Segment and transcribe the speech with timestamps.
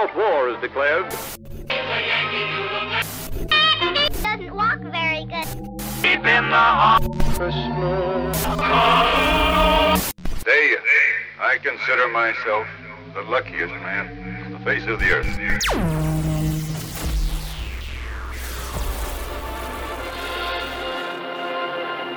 [0.00, 1.10] all-out war is declared.
[4.22, 5.46] Doesn't walk very good.
[6.02, 7.02] Keep in the off
[10.44, 10.76] Day,
[11.40, 12.66] I consider myself
[13.14, 15.26] the luckiest man on the face of the earth.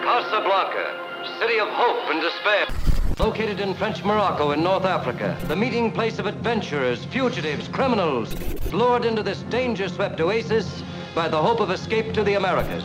[0.03, 2.92] Casablanca, city of hope and despair.
[3.19, 8.35] Located in French Morocco in North Africa, the meeting place of adventurers, fugitives, criminals,
[8.73, 10.83] lured into this danger swept oasis
[11.13, 12.83] by the hope of escape to the Americas.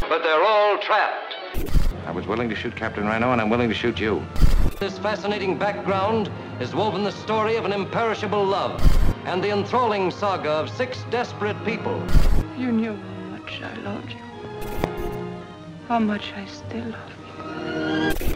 [0.00, 1.36] But they're all trapped.
[2.06, 4.22] I was willing to shoot Captain Renault, and I'm willing to shoot you.
[4.78, 6.30] This fascinating background
[6.60, 8.78] is woven the story of an imperishable love
[9.24, 12.00] and the enthralling saga of six desperate people.
[12.58, 14.18] You knew how much I loved you.
[15.88, 18.35] How much I still love you.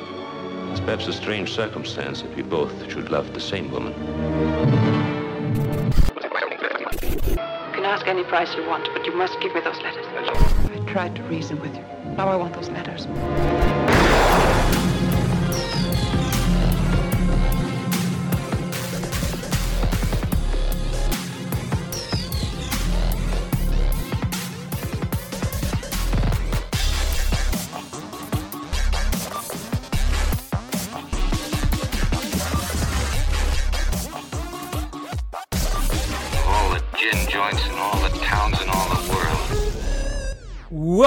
[0.71, 3.93] It's perhaps a strange circumstance that we both should love the same woman.
[7.33, 10.07] You can ask any price you want, but you must give me those letters.
[10.07, 11.83] I tried to reason with you.
[12.17, 13.80] Now I want those letters.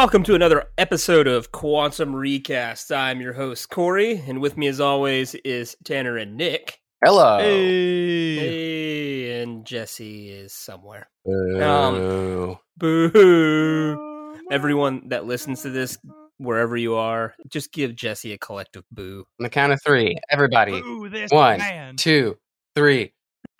[0.03, 2.91] Welcome to another episode of Quantum Recast.
[2.91, 6.81] I'm your host, Corey, and with me, as always, is Tanner and Nick.
[7.05, 7.39] Hello.
[7.39, 11.07] Hey, and Jesse is somewhere.
[11.25, 13.09] Um, Boo.
[13.11, 14.35] Boo!
[14.51, 15.97] Everyone that listens to this,
[16.35, 19.23] wherever you are, just give Jesse a collective boo.
[19.39, 20.81] On the count of three, everybody.
[20.81, 21.95] Boo this One, man.
[21.95, 22.37] two,
[22.75, 23.13] three.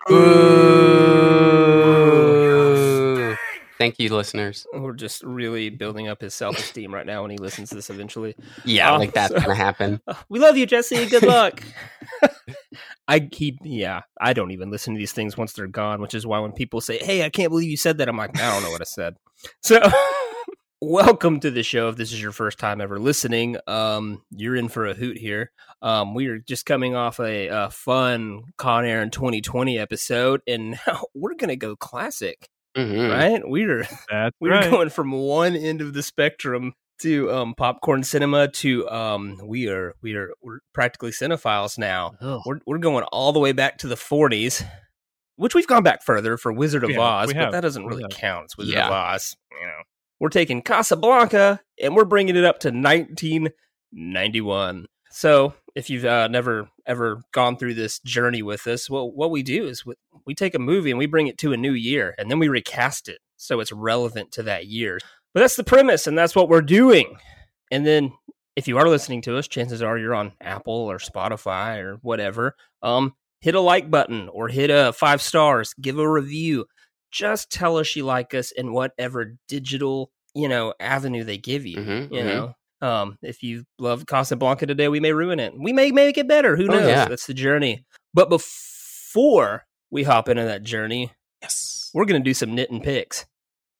[0.06, 1.13] Boo.
[3.78, 4.66] Thank you, listeners.
[4.72, 7.90] We're just really building up his self esteem right now when he listens to this
[7.90, 8.36] eventually.
[8.64, 10.00] Yeah, Um, like that's so- gonna happen.
[10.28, 11.06] We love you, Jesse.
[11.06, 11.62] Good luck.
[13.08, 16.26] I keep, yeah, I don't even listen to these things once they're gone, which is
[16.26, 18.62] why when people say, Hey, I can't believe you said that, I'm like, I don't
[18.62, 19.16] know what I said.
[19.62, 19.80] So,
[20.80, 21.88] welcome to the show.
[21.88, 25.50] If this is your first time ever listening, um, you're in for a hoot here.
[25.82, 30.78] Um, we are just coming off a, a fun Con Air in 2020 episode, and
[30.86, 33.10] now we're going to go classic, Mhm.
[33.10, 33.42] right?
[33.44, 34.70] We're That's we're right.
[34.70, 39.94] going from one end of the spectrum to um, popcorn cinema to um, we are
[40.02, 42.12] we are we're practically cinephiles now.
[42.46, 44.64] We're we're going all the way back to the 40s,
[45.36, 48.04] which we've gone back further for Wizard of We have, Oz, but that doesn't really
[48.10, 48.44] count.
[48.44, 48.86] It's Wizard Yeah.
[48.86, 49.82] of Oz, you know.
[50.20, 54.86] We're taking Casablanca and we're bringing it up to 1991.
[55.16, 59.44] So, if you've uh, never ever gone through this journey with us, well, what we
[59.44, 59.94] do is we,
[60.26, 62.48] we take a movie and we bring it to a new year, and then we
[62.48, 64.98] recast it so it's relevant to that year.
[65.32, 67.16] But that's the premise, and that's what we're doing.
[67.70, 68.12] And then,
[68.56, 72.56] if you are listening to us, chances are you're on Apple or Spotify or whatever.
[72.82, 76.66] Um, hit a like button or hit a five stars, give a review.
[77.12, 81.76] Just tell us you like us in whatever digital you know avenue they give you.
[81.76, 82.24] Mhm, you mhm.
[82.24, 85.54] know, um, if you love Casablanca today, we may ruin it.
[85.58, 86.56] We may make it better.
[86.56, 86.86] Who Oh, knows?
[86.88, 87.06] yeah.
[87.06, 87.84] That's the journey.
[88.12, 91.12] But before we hop into that journey,
[91.42, 91.90] Yes.
[91.94, 93.26] we're going to do some knit and picks.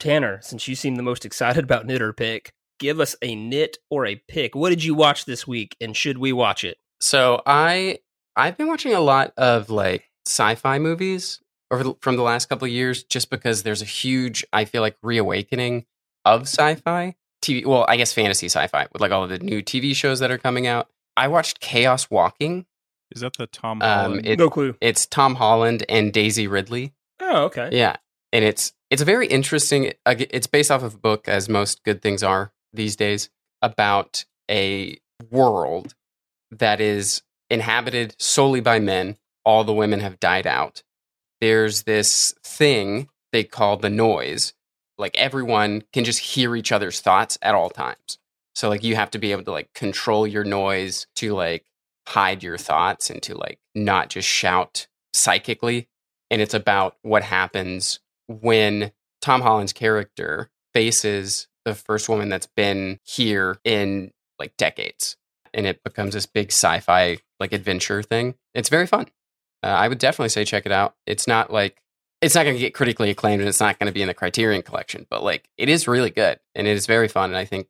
[0.00, 3.78] Tanner, since you seem the most excited about knit or pick, give us a knit
[3.91, 4.54] or a pick.
[4.54, 6.76] What did you watch this week, and should we watch it?
[7.00, 7.98] So I
[8.37, 12.66] I've been watching a lot of like sci-fi movies over the, from the last couple
[12.66, 15.87] of years, just because there's a huge I feel like reawakening
[16.25, 17.14] of sci-fi
[17.44, 17.65] TV.
[17.66, 20.38] Well, I guess fantasy sci-fi with like all of the new TV shows that are
[20.38, 20.88] coming out.
[21.16, 22.66] I watched Chaos Walking.
[23.15, 24.77] Is that the Tom Um, it- no clue.
[24.81, 26.93] It's Tom Holland and Daisy Ridley.
[27.21, 27.69] Oh, okay.
[27.72, 27.97] Yeah,
[28.32, 29.93] and it's it's a very interesting.
[30.06, 33.31] It's based off of a book, as most good things are these days,
[33.62, 34.99] about a
[35.31, 35.94] world
[36.50, 39.17] that is inhabited solely by men.
[39.44, 40.82] All the women have died out.
[41.41, 44.55] There's this thing they call the noise.
[44.99, 48.19] Like everyone can just hear each other's thoughts at all times.
[48.55, 51.64] So like you have to be able to like control your noise to like
[52.06, 55.88] hide your thoughts and to like not just shout psychically
[56.31, 62.99] and it's about what happens when Tom Holland's character faces the first woman that's been
[63.05, 65.17] here in like decades,
[65.52, 68.35] and it becomes this big sci-fi like adventure thing.
[68.55, 69.06] It's very fun.
[69.62, 70.94] Uh, I would definitely say check it out.
[71.06, 71.81] It's not like
[72.20, 74.14] it's not going to get critically acclaimed, and it's not going to be in the
[74.14, 77.44] Criterion Collection, but like it is really good and it is very fun, and I
[77.44, 77.69] think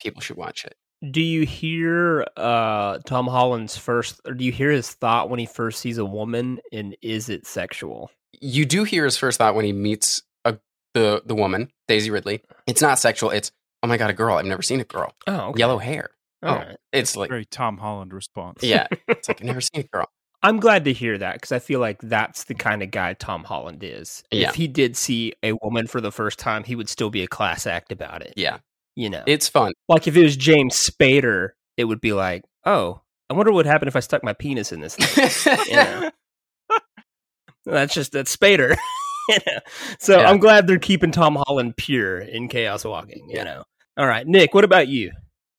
[0.00, 0.76] people should watch it.
[1.10, 5.46] Do you hear uh, Tom Holland's first, or do you hear his thought when he
[5.46, 8.10] first sees a woman, and is it sexual?
[8.40, 10.58] You do hear his first thought when he meets a,
[10.94, 12.42] the the woman Daisy Ridley.
[12.66, 13.30] It's not sexual.
[13.30, 13.50] It's
[13.82, 14.36] oh my god, a girl.
[14.36, 15.12] I've never seen a girl.
[15.26, 15.58] Oh, okay.
[15.58, 16.10] Yellow hair.
[16.42, 16.76] All oh, right.
[16.92, 18.62] it's like Very Tom Holland response.
[18.62, 18.86] yeah.
[19.08, 20.08] It's like I've never seen a girl.
[20.42, 23.44] I'm glad to hear that because I feel like that's the kind of guy Tom
[23.44, 24.24] Holland is.
[24.32, 24.48] Yeah.
[24.48, 27.28] If he did see a woman for the first time, he would still be a
[27.28, 28.34] class act about it.
[28.36, 28.58] Yeah,
[28.96, 29.72] You know, it's fun.
[29.88, 33.00] like if it was James Spader, it would be like, oh,
[33.30, 35.58] I wonder what would happen if I stuck my penis in this thing.
[35.68, 36.10] Yeah.
[37.64, 38.76] That's just that's Spader.
[39.28, 39.58] you know?
[40.00, 40.28] So Yeah.
[40.28, 43.28] I'm glad they're keeping Tom Holland pure in Chaos Walking.
[43.28, 43.44] You Yeah.
[43.44, 43.64] know.
[43.96, 44.52] All right, Nick.
[44.54, 45.12] What about you?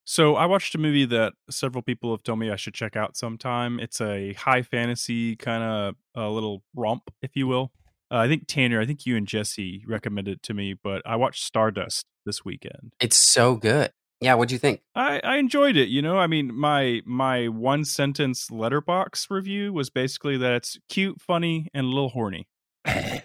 [0.05, 3.15] So I watched a movie that several people have told me I should check out
[3.15, 3.79] sometime.
[3.79, 7.71] It's a high fantasy kind of a little romp, if you will.
[8.11, 11.15] Uh, I think Tanner, I think you and Jesse recommended it to me, but I
[11.15, 12.94] watched Stardust this weekend.
[13.00, 13.91] It's so good.
[14.21, 14.81] Yeah, what'd you think?
[14.95, 15.89] I, I enjoyed it.
[15.89, 21.19] You know, I mean, my my one sentence Letterboxd review was basically that it's cute,
[21.19, 22.47] funny, and a little horny.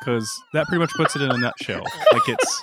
[0.00, 1.84] Because that pretty much puts it in a nutshell.
[2.10, 2.62] Like it's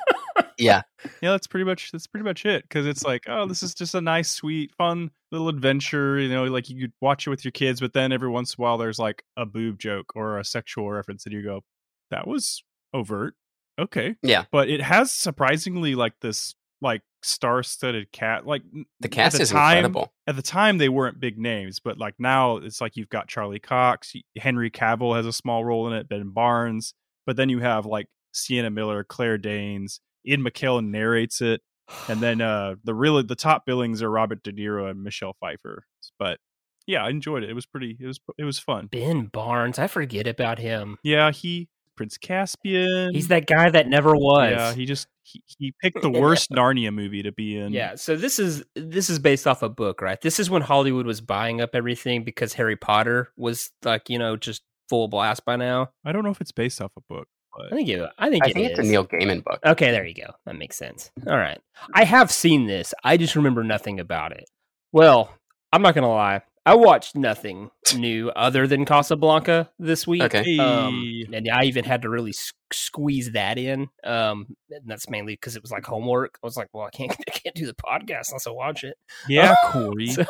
[0.58, 0.82] Yeah,
[1.22, 2.64] yeah, that's pretty much that's pretty much it.
[2.64, 6.20] Because it's like, oh, this is just a nice, sweet, fun little adventure.
[6.20, 8.62] You know, like you could watch it with your kids, but then every once in
[8.62, 11.64] a while there's like a boob joke or a sexual reference, and you go,
[12.12, 12.64] that was
[12.94, 13.36] overt.
[13.80, 14.46] Okay, yeah.
[14.52, 18.46] but it has surprisingly like this like star-studded cat.
[18.46, 18.64] Like
[19.00, 20.12] The cast the is time- incredible.
[20.26, 23.60] At the time, they weren't big names, but like now, it's like you've got Charlie
[23.60, 26.94] Cox, Henry Cavill has a small role in it, Ben Barnes,
[27.28, 31.62] but then you have like Sienna Miller, Claire Danes, Ian McKellen narrates it,
[32.08, 35.86] and then uh the really the top billings are Robert De Niro and Michelle Pfeiffer.
[36.20, 36.40] But
[36.86, 37.50] yeah, I enjoyed it.
[37.50, 37.98] It was pretty.
[38.00, 38.88] It was it was fun.
[38.88, 39.78] Ben Barnes.
[39.78, 40.98] I forget about him.
[41.04, 43.14] Yeah, he Prince Caspian.
[43.14, 44.52] He's that guy that never was.
[44.52, 47.74] Yeah, he just he, he picked the worst Narnia movie to be in.
[47.74, 50.22] Yeah, so this is this is based off a book, right?
[50.22, 54.38] This is when Hollywood was buying up everything because Harry Potter was like, you know,
[54.38, 55.90] just full blast by now.
[56.06, 57.28] I don't know if it's based off a book,
[57.66, 58.84] I think it I think I it think it's a.
[58.84, 59.60] Neil Gaiman book.
[59.66, 60.34] Okay, there you go.
[60.46, 61.12] That makes sense.
[61.26, 61.60] All right.
[61.94, 62.94] I have seen this.
[63.04, 64.46] I just remember nothing about it.
[64.92, 65.34] Well,
[65.74, 66.42] I'm not going to lie.
[66.66, 70.24] I watched nothing new other than Casablanca this week.
[70.24, 70.58] Okay.
[70.58, 73.88] Um, and I even had to really s- squeeze that in.
[74.04, 76.38] Um, and that's mainly because it was like homework.
[76.44, 78.98] I was like, well, I can't, I can't do the podcast unless I watch it.
[79.30, 80.08] yeah, Corey.
[80.08, 80.26] So,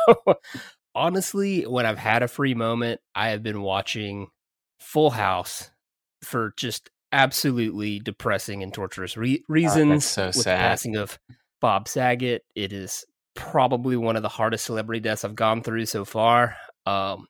[0.94, 4.28] honestly, when I've had a free moment, I have been watching
[4.80, 5.72] Full House
[6.24, 10.06] for just absolutely depressing and torturous re- reasons.
[10.06, 10.58] so with sad.
[10.58, 11.18] the passing of
[11.62, 13.06] Bob Saget, it is
[13.36, 16.56] probably one of the hardest celebrity deaths I've gone through so far.
[16.86, 17.28] Um,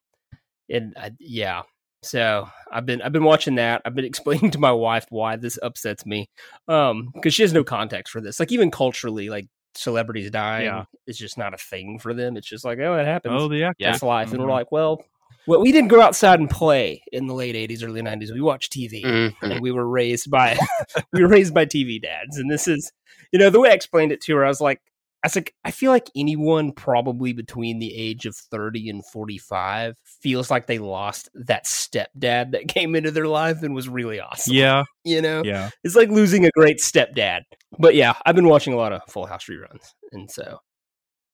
[0.69, 1.63] and I, yeah,
[2.03, 3.81] so I've been I've been watching that.
[3.85, 6.29] I've been explaining to my wife why this upsets me,
[6.67, 8.39] um, because she has no context for this.
[8.39, 10.85] Like even culturally, like celebrities dying Yeah.
[11.05, 12.35] is just not a thing for them.
[12.35, 13.33] It's just like oh, it happens.
[13.41, 13.75] oh, the actor.
[13.79, 13.91] Yeah.
[13.91, 14.51] That's life, and we're Mhm.
[14.51, 15.03] like, well,
[15.47, 18.31] well, we didn't go outside and play in the late '80s, early '90s.
[18.33, 19.33] We watched TV Mhm.
[19.41, 20.57] and we were raised by
[21.13, 22.37] we were raised by TV dads.
[22.37, 22.91] And this is,
[23.31, 24.81] you know, the way I explained it to her, I was like,
[25.23, 29.95] I was like, I feel like anyone probably between the age of 30 and 45
[30.21, 34.53] feels like they lost that stepdad that came into their life and was really awesome.
[34.53, 35.71] Yeah, You know, yeah.
[35.83, 37.41] it's like losing a great stepdad.
[37.79, 39.93] But yeah, I've been watching a lot of Full House reruns.
[40.11, 40.59] And so,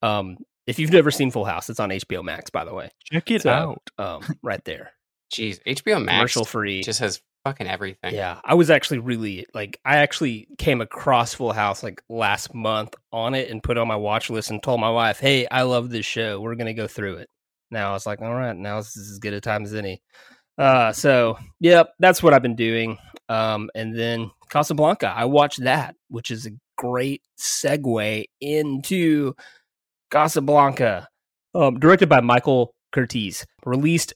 [0.02, 0.38] um,
[0.68, 2.90] if you've never seen Full House, it's on HBO Max, by the way.
[3.12, 3.82] Check it So, out.
[3.98, 4.92] Um, right there,
[5.34, 6.84] Jeez, HBO Max commercial free.
[6.84, 8.14] just has fucking everything.
[8.16, 12.96] Yeah, I was actually really like I actually came across Full House like last month
[13.12, 15.64] on it and put it on my watch list and told my wife, "Hey, I
[15.64, 16.40] love this show.
[16.40, 17.30] We're gonna go through it."
[17.72, 20.02] Now I was like, "All right, now this is as good a time as any."
[20.58, 22.98] Uh, so yep, that's what I've been doing.
[23.28, 29.34] Um, and then Casablanca, I watched that, which is a great segue into
[30.14, 31.08] Casablanca,
[31.56, 34.14] um, directed by Michael Curtiz, released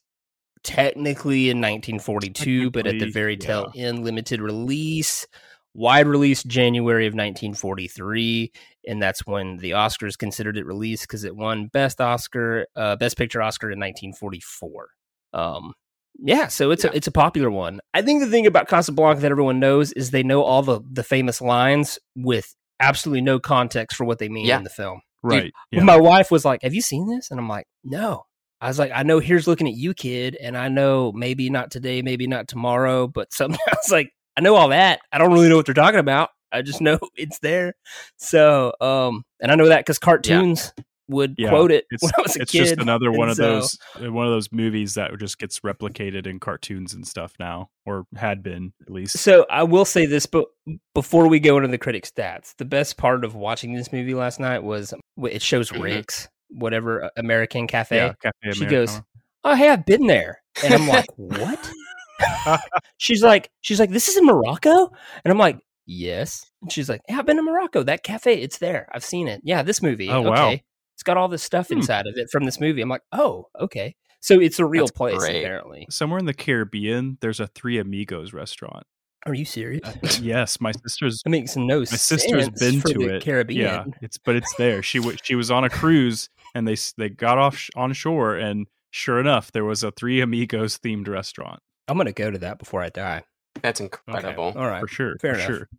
[0.63, 5.25] technically in 1942, but at the Technically, very tail end, limited release,
[5.73, 8.51] wide release January of 1943,
[8.87, 13.17] and that's when the Oscars considered it released because it won Best Oscar, uh, Best
[13.17, 14.89] Picture Oscar in 1944.
[15.33, 15.73] Um,
[16.19, 16.91] yeah, so it's Yeah.
[16.91, 17.79] a it's a popular one.
[17.93, 21.03] I think the thing about Casablanca that everyone knows is they know all the the
[21.03, 24.57] famous lines with absolutely no context for what they mean Yeah.
[24.57, 25.01] in the film.
[25.23, 25.53] Right.
[25.71, 25.83] Yeah.
[25.83, 28.23] My wife was like, "Have you seen this?" And I'm like, "No."
[28.59, 31.71] I was like, "I know here's looking at you, kid, and I know maybe not
[31.71, 34.99] today, maybe not tomorrow, but sometimes like I know all that.
[35.11, 36.29] I don't really know what they're talking about.
[36.51, 37.73] I just know it's there.
[38.17, 40.73] So, um, and I know that because cartoons
[41.09, 42.65] would Yeah, quote it It's, when I was a it's kid.
[42.65, 45.59] just another one and of so- those uh, one of those movies that just gets
[45.61, 49.17] replicated in cartoons and stuff now, or had been at least.
[49.17, 50.45] So I will say this, but
[50.93, 54.39] before we go into the critic stats, the best part of watching this movie last
[54.39, 55.81] night was it shows Mhm.
[55.83, 57.95] Rick's whatever uh, American Cafe.
[57.95, 59.01] yeah, Cafe she goes,
[59.43, 61.71] "Oh, hey, I've been there," and I'm like, "What?"
[62.97, 64.91] she's like, "She's like, this is in Morocco,"
[65.23, 67.83] and I'm like, "Yes." And she's like, "Yeah, I've been to Morocco.
[67.83, 68.87] That cafe, it's there.
[68.93, 69.41] I've seen it.
[69.43, 70.09] Yeah, this movie.
[70.09, 70.55] Oh, okay, wow.
[70.97, 71.75] It's got all this stuff Hmm.
[71.77, 74.97] inside of it from this movie." I'm like, "Oh, okay." So it's a real That's
[74.97, 75.43] place great.
[75.43, 75.85] apparently.
[75.91, 78.83] Somewhere in the Caribbean, there's a Three Amigos restaurant.
[79.27, 80.19] Are you serious?
[80.19, 81.91] yes, my sister's That makes no sense.
[81.91, 82.23] my sense.
[82.23, 83.23] sister's been for to the it.
[83.23, 83.61] Caribbean.
[83.61, 84.81] Yeah, it's but it's there.
[84.81, 88.35] She w- she was on a cruise and they they got off sh- on shore
[88.35, 92.57] and sure enough there was a Three Amigos themed restaurant I'm gonna go to that
[92.57, 93.23] before I die.
[93.61, 94.53] That's incredible.
[94.55, 94.81] All right.
[94.81, 95.15] for sure.
[95.21, 95.47] Fair for enough.
[95.57, 95.69] sure.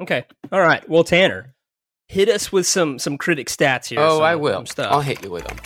[0.00, 0.24] Okay.
[0.50, 0.86] All right.
[0.88, 1.54] Well, Tanner,
[2.08, 4.00] hit us with some some critic stats here.
[4.00, 4.54] Oh, some- I will.
[4.58, 4.92] some stuff.
[4.92, 5.58] I'll hit you with them.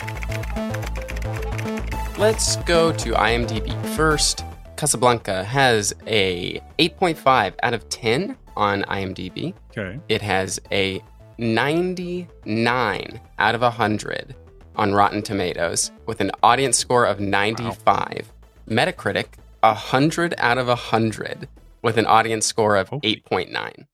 [2.17, 4.43] Let's go to IMDb first.
[4.75, 9.53] Casablanca has a 8.5 out of 10 on IMDb.
[9.75, 9.99] Okay.
[10.09, 11.01] It has a
[11.37, 14.35] 99 out of 100
[14.75, 18.31] on Rotten Tomatoes with an audience score of 95.
[18.69, 19.25] Metacritic
[19.61, 21.47] 100 out of 100
[21.81, 22.99] with an audience score of Oh.
[23.03, 23.85] 8.9.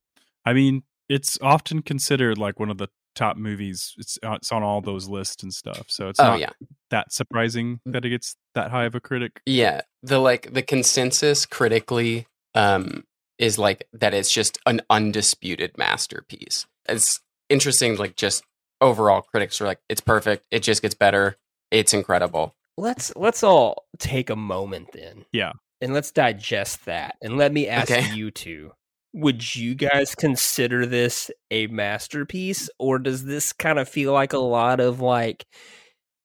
[0.46, 0.84] I mean,
[1.14, 3.94] it's often considered like one of the top movies.
[3.98, 5.86] It's uh, it's on all those lists and stuff.
[5.90, 6.50] So it's Oh not yeah.
[6.90, 9.42] that surprising that it gets that high of a critic.
[9.46, 13.04] Yeah, the like the consensus critically um
[13.38, 16.66] is like that it's just an undisputed masterpiece.
[16.88, 18.44] It's interesting like just
[18.82, 21.38] overall critics are like it's perfect, it just gets better,
[21.72, 22.56] it's incredible.
[22.78, 25.26] Let's let's all take a moment then.
[25.32, 25.54] Yeah.
[25.82, 27.18] And let's digest that.
[27.22, 28.10] And let me ask Okay.
[28.14, 28.72] you two.
[29.14, 34.40] Would you guys consider this a masterpiece or does this kind of feel like a
[34.40, 35.46] lot of like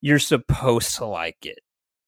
[0.01, 1.59] you're supposed to like it,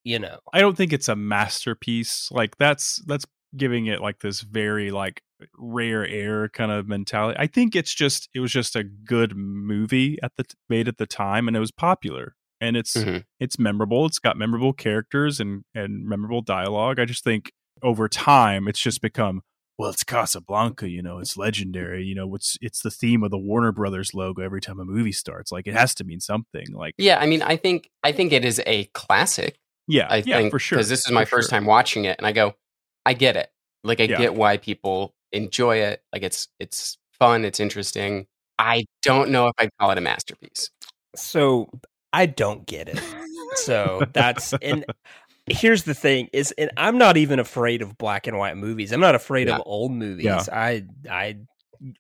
[0.05, 0.39] you know?
[0.53, 2.29] I don't think it's a masterpiece.
[2.31, 5.23] Like that's that's giving it like this very like
[5.59, 7.37] rare air kind of mentality.
[7.39, 11.07] I think it's just it was just a good movie at the made at the
[11.07, 13.25] time and it was popular and it's Mhm.
[13.39, 14.07] it's memorable.
[14.07, 16.99] It's got memorable characters and and memorable dialogue.
[16.99, 19.43] I just think over time it's just become
[19.81, 23.39] well, it's Casablanca, you know, it's legendary, you know, it's it's the theme of the
[23.39, 25.51] Warner Brothers logo every time a movie starts.
[25.51, 26.67] Like it has to mean something.
[26.71, 29.59] Like Yeah, I mean, I think I think it is a classic.
[29.89, 30.77] yeah, I yeah, think for sure.
[30.77, 31.57] because this is my for first sure.
[31.59, 32.57] time watching it, and I go,
[33.07, 33.51] I get it.
[33.83, 34.19] Like I Yeah.
[34.19, 36.03] get why people enjoy it.
[36.13, 38.27] Like it's it's fun, it's interesting.
[38.59, 40.69] I don't know if I'd call it a masterpiece.
[41.17, 41.71] So
[42.13, 43.01] I don't get it.
[43.55, 44.85] So that's and
[45.51, 48.93] here's the thing is and I'm not even afraid of black and white movies.
[48.93, 49.57] I'm not afraid Yeah.
[49.57, 50.25] of old movies.
[50.25, 50.45] Yeah.
[50.53, 51.39] I I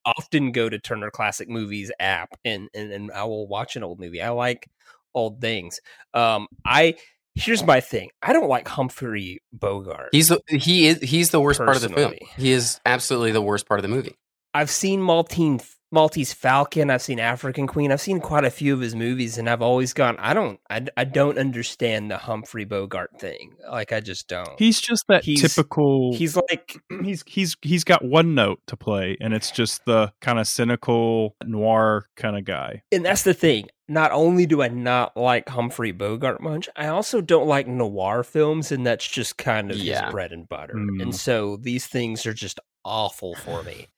[0.04, 3.99] often go to Turner Classic Movies app and, and and I will watch an old
[3.99, 4.21] movie.
[4.23, 4.69] I like
[5.14, 5.80] old things.
[6.14, 6.97] Um I
[7.35, 8.11] here's my thing.
[8.23, 10.11] I don't like Humphrey Bogart.
[10.12, 12.14] He's the he is he's the worst part of the film.
[12.37, 14.16] He is absolutely the worst part of the movie.
[14.52, 16.91] I've seen Maltine Maltese Falcon.
[16.91, 17.91] I've seen African Queen.
[17.93, 20.17] I've seen quite a few of his movies, and I've always gone.
[20.19, 20.61] I don't.
[20.71, 23.55] I, I don't understand the Humphrey Bogart thing.
[23.71, 24.59] Like I just don't.
[24.59, 26.15] He's just that He's- typical.
[26.15, 30.39] He's like he's he's he's got one note to play, and it's just the kind
[30.39, 32.83] of cynical noir kind of guy.
[32.93, 33.69] and that's the thing.
[33.91, 38.71] Not only do I not like Humphrey Bogart much, I also don't like noir films,
[38.71, 40.05] and that's just kind of Yeah.
[40.05, 40.75] his bread and butter.
[40.75, 41.03] Mm.
[41.03, 43.89] And so these things are just awful for me.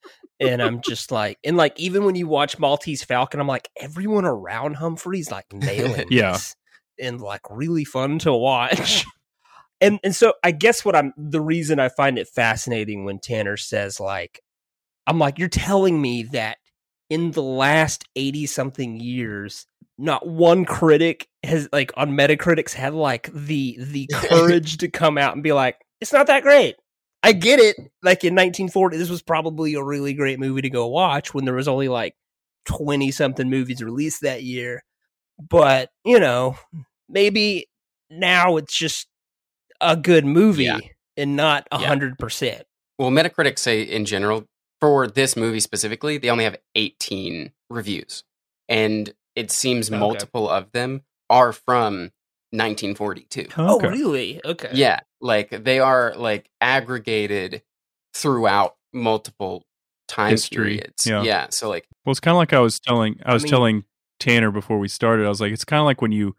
[0.40, 4.24] and I'm just like, and like even when you watch Maltese Falcon, I'm like, everyone
[4.24, 6.32] around Humphrey's like nailing Yeah.
[6.32, 6.56] this,
[6.98, 9.04] and like really fun to watch.
[9.82, 13.56] and and so I guess what I'm the reason I find it fascinating when Tanner
[13.58, 14.40] says like,
[15.06, 16.56] I'm like, you're telling me that
[17.12, 19.66] in the last 80 something years
[19.98, 25.34] not one critic has like on metacritics had like the the courage to come out
[25.34, 26.76] and be like it's not that great.
[27.22, 27.76] I get it.
[28.02, 31.54] Like in 1940 this was probably a really great movie to go watch when there
[31.54, 32.14] was only like
[32.64, 34.82] 20 something movies released that year.
[35.38, 36.56] But you know
[37.08, 37.66] maybe
[38.10, 39.06] now it's just
[39.80, 40.78] a good movie Yeah.
[41.18, 42.62] and not a hundred percent.
[42.98, 44.46] Well, Metacritic say in general
[44.82, 48.24] for this movie specifically, they only have 18 reviews,
[48.68, 49.98] and it seems Okay.
[49.98, 52.10] multiple of them are from
[52.50, 53.46] 1942.
[53.56, 57.62] oh really okay Yeah, like they are like aggregated
[58.14, 59.64] throughout multiple
[60.08, 61.06] time History, periods.
[61.06, 61.46] yeah.
[61.50, 63.84] so like Well, it's kind of like I was telling I was mean- telling
[64.20, 65.24] Tanner before we started.
[65.26, 66.36] I was like, it's kind of like when you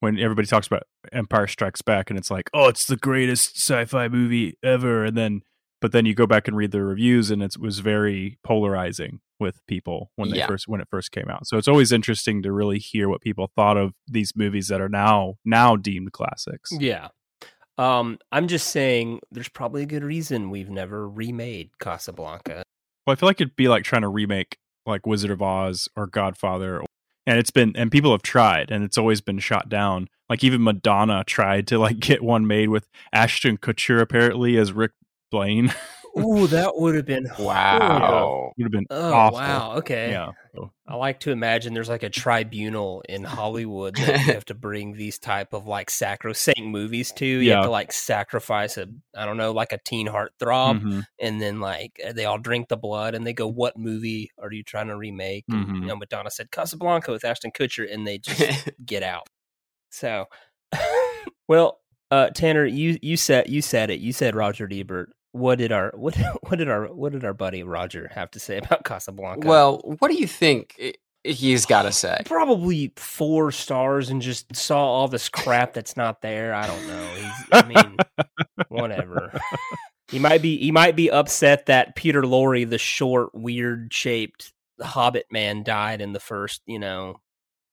[0.00, 0.82] when everybody talks about
[1.12, 5.42] Empire Strikes Back, and it's like, oh, it's the greatest sci-fi movie ever, and then
[5.82, 9.60] but then you go back and read the reviews, and it was very polarizing with
[9.66, 10.46] people when they Yeah.
[10.46, 11.46] first when it first came out.
[11.46, 14.88] So it's always interesting to really hear what people thought of these movies that are
[14.88, 16.70] now now deemed classics.
[16.78, 17.08] Yeah.
[17.78, 22.62] Um, I'm just saying there's probably a good reason we've never remade Casablanca.
[23.06, 26.06] Well, I feel like it'd be like trying to remake like Wizard of Oz or
[26.06, 26.82] Godfather,
[27.26, 30.08] and it's been and people have tried, and it's always been shot down.
[30.28, 34.92] Like even Madonna tried to like get one made with Ashton Kutcher apparently as Rick
[35.32, 35.74] Blaine.
[36.18, 38.52] Ooh, that would have been Wow.
[38.58, 39.38] Would have been Oh awful.
[39.38, 40.10] wow, okay.
[40.10, 40.28] Yeah.
[40.86, 44.92] I like to imagine there's like a tribunal in Hollywood that you have to bring
[44.92, 47.24] these type of like sacrosanct movies to.
[47.24, 51.04] You have to like sacrifice a I don't know, like a teen heartthrob, mhm.
[51.18, 54.62] and then like they all drink the blood and they go, "What movie are you
[54.62, 55.80] trying to remake?" And, Mhm.
[55.80, 59.28] you know, Madonna said Casablanca with Ashton Kutcher, and they just get out.
[59.90, 60.26] So,
[61.48, 61.78] well,
[62.10, 64.00] uh, Tanner, you you said you said it.
[64.00, 65.10] You said Roger Ebert.
[65.32, 66.16] What did our what
[66.48, 69.46] what did our what did our buddy Roger have to say about Casablanca?
[69.46, 70.80] Well, what do you think
[71.24, 72.20] he's got to say?
[72.24, 76.52] probably four stars and just saw all this crap that's not there.
[76.54, 77.06] I don't know.
[77.14, 77.96] He's, I mean,
[78.68, 79.32] whatever.
[80.10, 85.26] he might be he might be upset that Peter Lorre, the short, weird shaped Hobbit
[85.30, 87.20] man, died in the first you know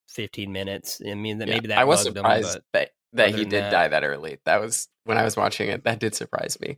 [0.07, 1.01] fifteen minutes.
[1.05, 3.63] I mean, that Yeah, maybe that I was him, surprised but- that, that he did
[3.63, 4.37] that- die that early.
[4.45, 5.83] That was when I was watching it.
[5.83, 6.77] That did surprise me.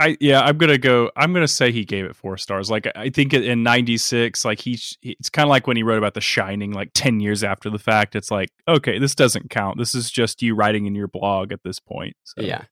[0.00, 1.10] I yeah, I'm gonna go.
[1.14, 2.70] I'm gonna say he gave it four stars.
[2.70, 6.14] Like I think in '96, like he, it's kind of like when he wrote about
[6.14, 8.16] The Shining, like ten years after the fact.
[8.16, 9.76] It's like, okay, this doesn't count.
[9.76, 12.16] This is just you writing in your blog at this point.
[12.24, 12.40] So.
[12.40, 12.62] Yeah.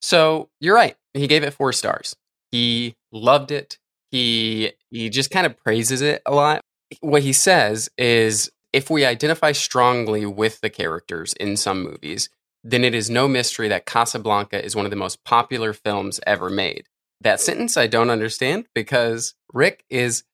[0.00, 0.96] So you're right.
[1.14, 2.16] He gave it four stars.
[2.50, 3.78] He loved it.
[4.10, 6.62] He he just kind of praises it a lot.
[7.00, 12.28] What he says is if we identify strongly with the characters in some movies,
[12.64, 16.48] then it is no mystery that Casablanca is one of the most popular films ever
[16.48, 16.86] made.
[17.20, 20.24] That sentence I don't understand because Rick is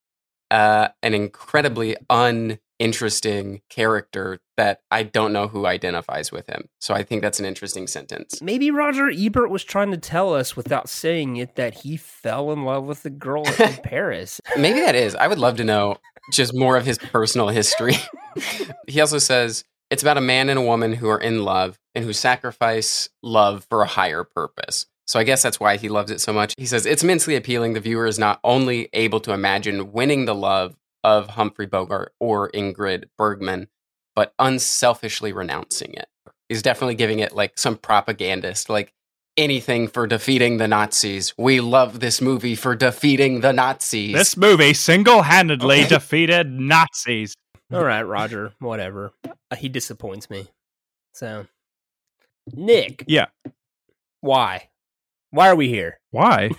[0.50, 6.68] uh, an incredibly uninteresting character that I don't know who identifies with him.
[6.80, 8.40] So I think that's an interesting sentence.
[8.40, 12.64] Maybe Roger Ebert was trying to tell us without saying it that he fell in
[12.64, 14.40] love with the girl in Paris.
[14.56, 15.14] Maybe that is.
[15.14, 15.96] I would love to know
[16.32, 17.96] just more of his personal history.
[18.86, 22.04] he also says it's about a man and a woman who are in love and
[22.04, 24.86] who sacrifice love for a higher purpose.
[25.06, 26.54] So I guess that's why he loves it so much.
[26.58, 27.72] He says it's immensely appealing.
[27.72, 32.50] The viewer is not only able to imagine winning the love of Humphrey Bogart or
[32.50, 33.68] Ingrid Bergman,
[34.14, 36.08] but unselfishly renouncing it.
[36.50, 38.92] He's definitely giving it like some propagandist, like
[39.38, 41.32] anything for defeating the Nazis.
[41.38, 44.12] We love this movie for defeating the Nazis.
[44.12, 45.88] This movie single handedly Okay.
[45.94, 47.34] defeated Nazis.
[47.72, 49.12] All right, Roger, whatever.
[49.50, 50.46] Uh, he disappoints me.
[51.14, 51.46] So,
[52.54, 53.26] Nick, Yeah.
[54.20, 54.68] why?
[55.30, 55.98] Why are we here?
[56.10, 56.50] Why?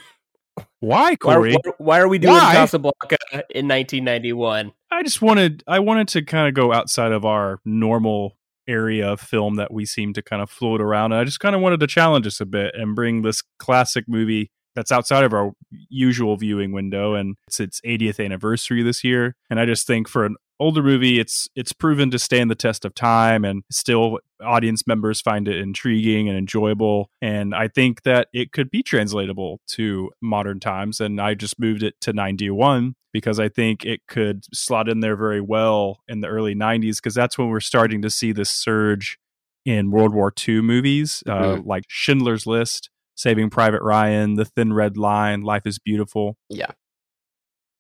[0.56, 1.54] Why, Why, Corey?
[1.54, 2.54] why, why are we doing Why?
[2.54, 3.18] Casablanca
[3.50, 4.72] in 1991?
[4.92, 9.20] I just wanted I wanted to kind of go outside of our normal area of
[9.20, 11.12] film that we seem to kind of float around.
[11.12, 14.06] And I just kind of wanted to challenge us a bit and bring this classic
[14.08, 15.52] movie that's outside of our
[15.90, 19.36] usual viewing window and it's its 80th anniversary this year.
[19.50, 22.84] And I just think for an older movie it's it's proven to stand the test
[22.86, 28.28] of time and still audience members find it intriguing and enjoyable and I think that
[28.34, 33.40] it could be translatable to modern times and I just moved it to 91 because
[33.40, 37.38] I think it could slot in there very well in the early 90s because that's
[37.38, 39.18] when we're starting to see this surge
[39.66, 44.98] in World War II movies uh, like Schindler's List, Saving Private Ryan, The Thin Red
[44.98, 46.38] Line, Life is Beautiful.
[46.50, 46.72] Yeah.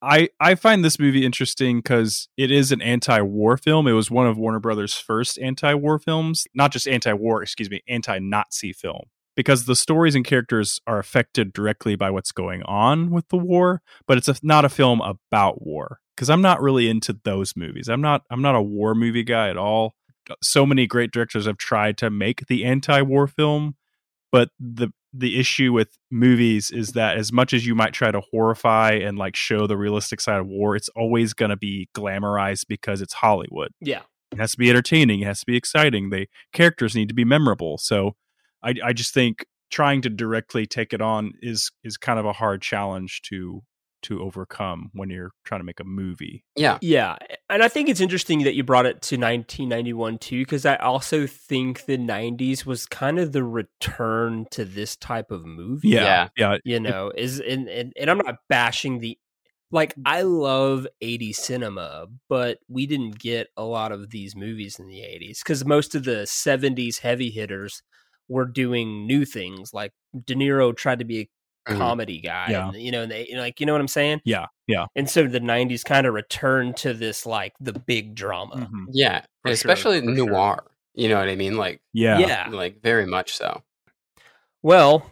[0.01, 3.87] I, I find this movie interesting because it is an anti-war film.
[3.87, 8.73] It was one of Warner Brothers' first anti-war films, not just anti-war, excuse me, anti-Nazi
[8.73, 9.03] film.
[9.35, 13.81] Because the stories and characters are affected directly by what's going on with the war,
[14.07, 15.99] but it's a, not a film about war.
[16.15, 17.87] Because I'm not really into those movies.
[17.87, 19.95] I'm not I'm not a war movie guy at all.
[20.43, 23.75] So many great directors have tried to make the anti-war film,
[24.29, 28.21] but the the issue with movies is that as much as you might try to
[28.31, 32.65] horrify and like show the realistic side of war, it's always going to be glamorized
[32.67, 33.71] because it's Hollywood.
[33.81, 34.01] Yeah.
[34.31, 35.21] It has to be entertaining.
[35.21, 36.09] It has to be exciting.
[36.11, 37.79] The characters need to be memorable.
[37.79, 38.15] So
[38.63, 42.33] I, I just think trying to directly take it on is is kind of a
[42.33, 43.61] hard challenge to
[44.03, 46.43] to overcome when you're trying to make a movie.
[46.55, 46.77] Yeah.
[46.81, 47.17] Yeah.
[47.49, 51.27] And I think it's interesting that you brought it to 1991 too, because I also
[51.27, 55.89] think the 90s was kind of the return to this type of movie.
[55.89, 56.29] Yeah.
[56.37, 56.57] Yeah.
[56.63, 59.17] You know, is and, and, and I'm not bashing the
[59.71, 64.87] like I love 80s cinema, but we didn't get a lot of these movies in
[64.87, 67.83] the 80s because most of the 70s heavy hitters
[68.27, 69.73] were doing new things.
[69.73, 69.91] Like
[70.25, 71.27] De Niro tried to be Mhm.
[71.77, 72.47] Comedy guy.
[72.49, 72.69] Yeah.
[72.69, 74.21] and, you know, and they, you know, like you know what I'm saying.
[74.25, 74.85] Yeah, yeah.
[74.95, 78.55] And so the '90s kind of returned to this like the big drama.
[78.71, 78.85] Mhm.
[78.91, 80.11] Yeah, For sure, especially sure.
[80.27, 80.63] noir.
[80.95, 81.55] You know what I mean?
[81.55, 82.17] Like, Yeah.
[82.19, 82.47] yeah.
[82.51, 83.61] like very much so.
[84.61, 85.05] Well,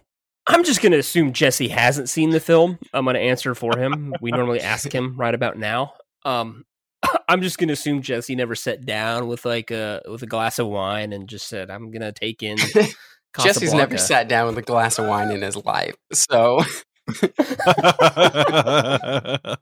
[0.48, 2.80] I'm just going to assume Jesse hasn't seen the film.
[2.94, 4.14] I'm going to answer for him.
[4.22, 5.94] we normally ask him right about now.
[6.26, 6.66] Um,
[7.30, 10.60] I'm just going to assume Jesse never sat down with like a with a glass
[10.60, 12.58] of wine and just said, "I'm going to take in."
[13.40, 16.60] Jesse's never sat down with a glass of wine in his life, so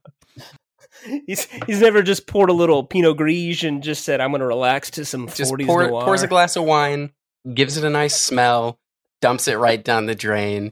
[1.28, 4.48] he's he's never just poured a little Pinot Gris and just said, "I'm going to
[4.48, 7.12] relax to some just 40s pour, noir." pours a glass of wine,
[7.54, 8.80] gives it a nice smell,
[9.22, 10.72] dumps it right down the drain,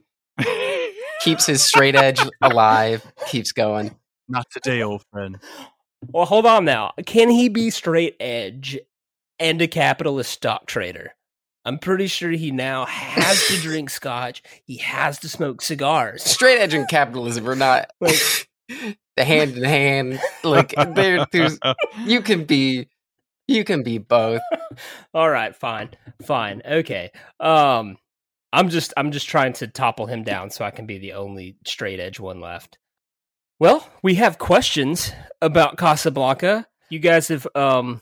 [1.22, 3.96] keeps his straight edge alive, keeps going.
[4.28, 5.38] Not today, old friend.
[6.08, 6.94] Well, hold on now.
[7.06, 8.78] Can he be straight edge
[9.40, 11.14] and a capitalist stock trader?
[11.66, 14.44] I'm pretty sure he now has to drink scotch.
[14.66, 16.24] He has to smoke cigars.
[16.24, 18.50] Straight edge and capitalism are not like
[19.16, 20.20] the hand in hand.
[20.44, 21.58] Like there, there's
[22.06, 22.90] you can be
[23.48, 24.42] you can be both.
[25.14, 27.12] All right, fine, fine, okay.
[27.40, 27.98] Um,
[28.52, 31.58] I'm just I'm just trying to topple him down so I can be the only
[31.66, 32.78] straight edge one left.
[33.60, 36.68] Well, we have questions about Casablanca.
[36.90, 38.02] You guys have um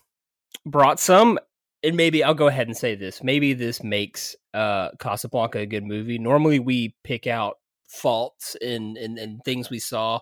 [0.66, 1.40] brought some,
[1.84, 3.24] and maybe I'll go ahead and say this.
[3.24, 6.18] Maybe this makes uh Casablanca a good movie.
[6.18, 10.20] Normally, we pick out faults and and, and things we saw.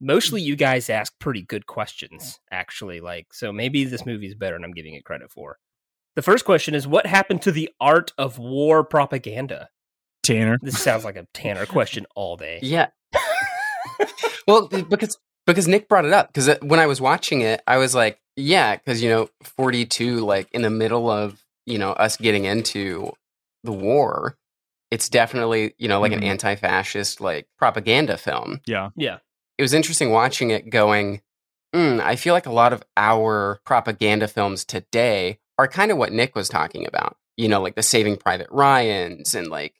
[0.00, 3.00] Mostly, you guys ask pretty good questions, actually.
[3.00, 5.58] Like, so maybe this movie is better, and I'm giving it credit for.
[6.16, 9.68] The first question is what happened to the art of war propaganda?
[10.22, 10.58] Tanner.
[10.60, 12.58] This sounds like a Tanner question all day.
[12.62, 12.88] Yeah.
[14.48, 17.94] well, because because Nick brought it up because when I was watching it, I was
[17.94, 22.16] like, yeah, because you know, forty two, like in the middle of you know us
[22.16, 23.12] getting into
[23.64, 24.36] the war,
[24.90, 26.18] it's definitely you know like Mhm.
[26.18, 28.60] an anti fascist like propaganda film.
[28.66, 28.90] Yeah.
[28.96, 29.18] Yeah.
[29.58, 31.22] It was interesting watching it, going,
[31.74, 36.12] mm, I feel like a lot of our propaganda films today are kind of what
[36.12, 37.16] Nick was talking about.
[37.38, 39.74] You know, like the Saving Private Ryan's and like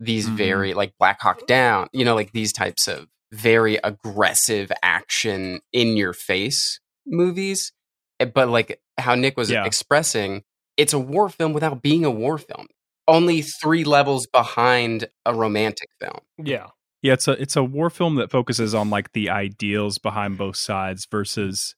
[0.00, 0.36] these Mhm.
[0.36, 5.96] very like Black Hawk Down, you know, like these types of very aggressive action in
[5.96, 7.72] your face movies.
[8.20, 9.64] Eh, But like how Nick was Yeah.
[9.64, 10.42] expressing,
[10.76, 12.68] it's a war film without being a war film.
[13.08, 16.20] Only three levels behind a romantic film.
[16.38, 16.68] Yeah.
[17.02, 20.56] Yeah, it's a it's a war film that focuses on like the ideals behind both
[20.56, 21.74] sides versus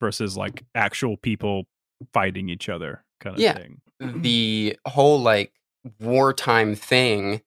[0.00, 1.64] versus like actual people
[2.14, 3.54] fighting each other kind of Yeah.
[3.54, 3.80] thing.
[4.22, 5.52] the whole like
[6.00, 7.42] wartime thing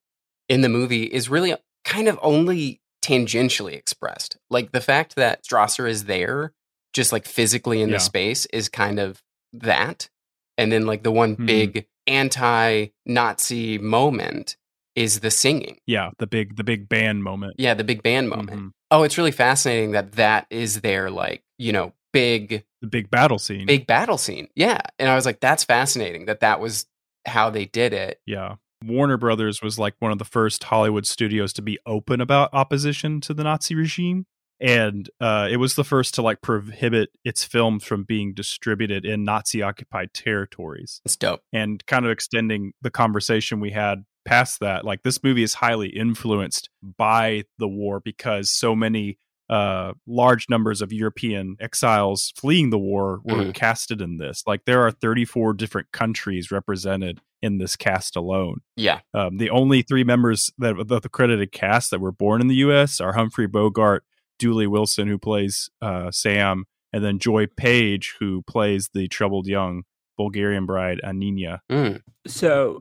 [0.50, 4.38] in the movie is really kind of only tangentially expressed.
[4.50, 6.52] Like the fact that Strasser is there,
[6.96, 7.98] just like physically in Yeah.
[7.98, 9.22] the space, is kind of
[9.54, 10.10] that.
[10.58, 11.46] And then like the one Mhm.
[11.46, 14.58] big anti-Nazi moment
[14.96, 15.78] is the singing.
[15.86, 17.56] Yeah, the big the big band moment.
[17.58, 18.60] Yeah, the big band moment.
[18.60, 18.72] Mhm.
[18.92, 23.40] Oh, it's really fascinating that that is their like you know big The big battle
[23.40, 23.66] scene.
[23.66, 24.48] big battle scene.
[24.56, 26.86] Yeah, and I was like, that's fascinating that that was
[27.28, 28.22] how they did it.
[28.26, 28.56] Yeah.
[28.86, 33.20] Warner Brothers was like one of the first Hollywood studios to be open about opposition
[33.22, 34.28] to the Nazi regime.
[34.60, 39.24] And uh, it was the first to like prohibit its films from being distributed in
[39.24, 41.02] Nazi occupied territories.
[41.06, 41.42] It's dope.
[41.52, 45.90] And kind of extending the conversation we had past that, like this movie is highly
[45.90, 52.80] influenced by the war because so many uh large numbers of European exiles fleeing the
[52.80, 53.54] war were Mhm.
[53.54, 54.42] casted in this.
[54.48, 58.62] Like there are 34 different countries represented in this cast alone.
[58.76, 59.02] Yeah.
[59.14, 62.56] Um, the only three members that of the credited cast that were born in the
[62.56, 63.00] U.S.
[63.00, 64.04] are Humphrey Bogart,
[64.40, 69.84] Dooley Wilson, who plays uh, Sam, and then Joy Page, who plays the troubled young
[70.18, 71.60] Bulgarian bride Annina.
[71.72, 72.02] Mm.
[72.28, 72.80] So,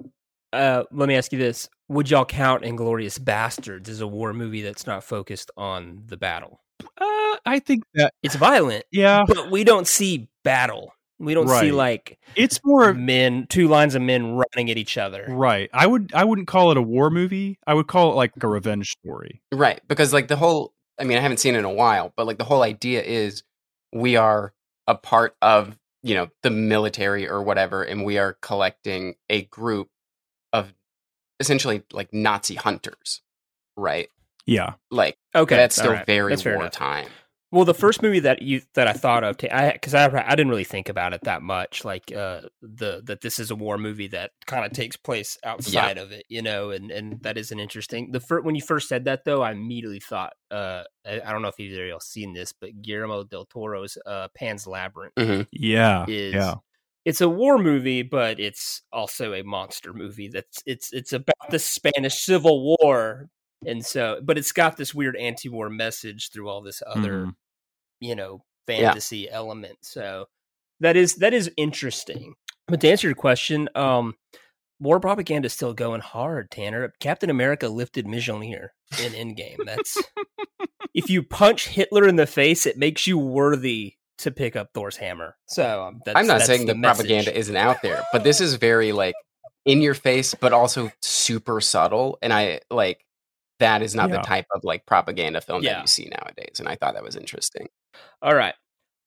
[0.53, 4.63] uh, let me ask you this: Would y'all count *Inglourious Basterds* as a war movie
[4.63, 6.61] that's not focused on the battle?
[6.83, 10.93] Uh, I think that It's violent, yeah, but we don't see battle.
[11.21, 15.25] We don't see like it's more men, two lines of men running at each other.
[15.29, 15.71] right.
[15.73, 17.59] I would I wouldn't call it a war movie.
[17.67, 19.41] I would call it like a revenge story.
[19.53, 19.81] Right.
[19.87, 22.39] Because like the whole I mean, I haven't seen it in a while, but like
[22.39, 23.43] the whole idea is
[23.93, 24.53] we are
[24.87, 29.89] a part of, you know, the military or whatever, and we are collecting a group
[30.53, 30.75] of
[31.41, 33.23] essentially like Nazi hunters.
[33.77, 34.09] Right.
[34.47, 36.07] Yeah, Like Okay, that's still right.
[36.07, 36.73] very That's fair enough.
[37.51, 37.57] Wartime.
[37.57, 40.49] Well, the first movie that you that I thought of, I because I I didn't
[40.49, 44.09] really think about it that much, like uh the that this is a war movie
[44.09, 47.61] that kind of takes place outside of it, you know, and and that is an
[47.61, 48.11] interesting.
[48.13, 51.43] The first when you first said that though, I immediately thought, uh, I, I don't
[51.43, 55.43] know if either of y'all seen this, but Guillermo del Toro's uh Pan's Labyrinth hmm
[55.53, 56.55] yeah, is yeah.
[57.05, 60.29] it's a war movie, but it's also a monster movie.
[60.29, 63.29] That's it's it's about the Spanish Civil War
[63.67, 67.35] and so but it's got this weird anti-war message through all this other Mhm.
[68.01, 68.77] you know Yeah.
[68.91, 70.27] fantasy element so
[70.81, 72.35] that is that is interesting
[72.69, 74.15] but to answer your question um
[74.81, 78.69] war propaganda is still going hard tanner captain america lifted Mjolnir
[79.03, 79.97] in endgame that's
[80.95, 84.97] if you punch hitler in the face it makes you worthy to pick up thor's
[84.97, 87.07] hammer so um, that's, I'm not saying the, message.
[87.07, 89.15] propaganda isn't out there, but this is very like
[89.65, 92.19] in your face, but also super subtle.
[92.23, 93.05] And I like
[93.61, 94.17] that is not Yeah.
[94.17, 95.75] the type of like propaganda film Yeah.
[95.75, 96.57] that you see nowadays.
[96.59, 97.69] And I thought that was interesting.
[98.23, 98.55] All right.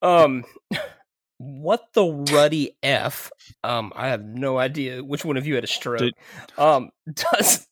[0.02, 0.46] Um
[1.40, 3.32] what the ruddy F?
[3.64, 6.14] Um I have no idea which one of you had a stroke.
[6.58, 7.68] Um does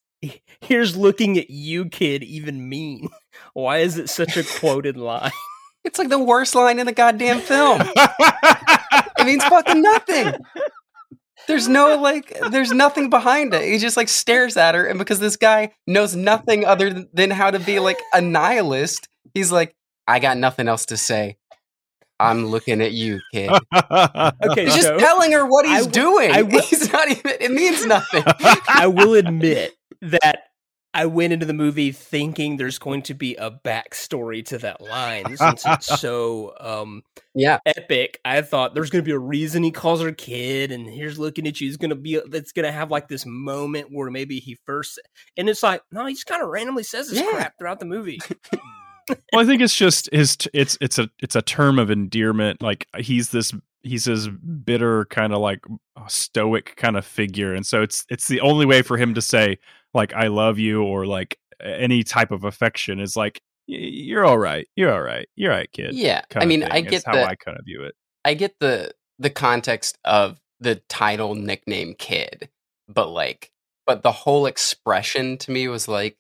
[0.62, 3.10] here's looking at you kid even mean?
[3.54, 5.32] Why is it such a quoted line?
[5.84, 7.80] It's like the worst line in the goddamn film.
[7.96, 10.34] it means fucking nothing.
[11.48, 13.64] There's no like, there's nothing behind it.
[13.64, 17.52] He just like stares at her, and because this guy knows nothing other than how
[17.52, 19.76] to be like a nihilist, he's like,
[20.08, 21.38] I got nothing else to say.
[22.20, 23.52] I'm looking at you, kid.
[23.52, 26.32] Okay, He's just so telling her what he's w- doing.
[26.32, 27.34] I w- he's not even.
[27.42, 28.24] It means nothing.
[28.70, 30.44] I will admit that
[30.96, 35.38] I went into the movie thinking there's going to be a backstory to that line
[35.38, 37.04] since it's so um
[37.36, 38.20] yeah, epic.
[38.24, 41.46] I thought there's going to be a reason he calls her kid, and here's looking
[41.48, 41.68] at you.
[41.68, 45.00] He's going to be that's going to have like this moment where maybe he first,
[45.36, 47.30] and it's like no, he just kind of randomly says this Yeah.
[47.32, 48.22] crap throughout the movie.
[49.10, 50.38] well, I think it's just his.
[50.38, 52.62] t- It's it's a it's a term of endearment.
[52.62, 53.54] Like he's this
[53.84, 55.60] he's this bitter kind of like
[56.08, 59.60] stoic kind of figure, and so it's it's the only way for him to say
[59.96, 64.68] like I love you or like any type of affection is like you're all right,
[64.76, 65.94] you're all right, you're all right, kid.
[65.96, 66.22] yeah.
[66.36, 67.96] I mean, I is get how the I kind of view it.
[68.24, 72.50] I get the the context of the title nickname kid,
[72.88, 73.50] but like,
[73.88, 76.18] but the whole expression to me was like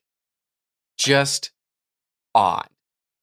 [0.97, 1.51] just
[2.33, 2.67] odd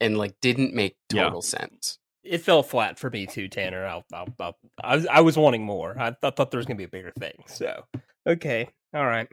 [0.00, 1.24] and like didn't make Yeah.
[1.24, 1.98] total sense.
[2.24, 3.84] it fell flat for me too, Tanner.
[3.84, 5.96] I'll, I'll, I'll, I, was, I was wanting more.
[5.98, 7.42] I, th- thought there was going to be a bigger thing.
[7.48, 7.84] So
[8.28, 9.26] okay, all right.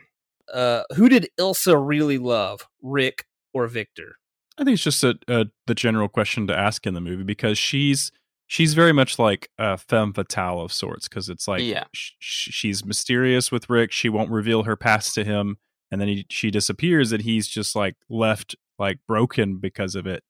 [0.54, 4.16] Uh, who did Ilsa really love, Rick or Victor?
[4.58, 7.58] I think it's just a, a the general question to ask in the movie because
[7.58, 8.12] she's
[8.48, 11.86] she's very much like a femme fatale of sorts because it's like Yeah.
[11.94, 13.92] sh- sh- she's mysterious with Rick.
[13.92, 15.58] She won't reveal her past to him,
[15.92, 20.24] and then he, she disappears, and he's just like left like broken because of it.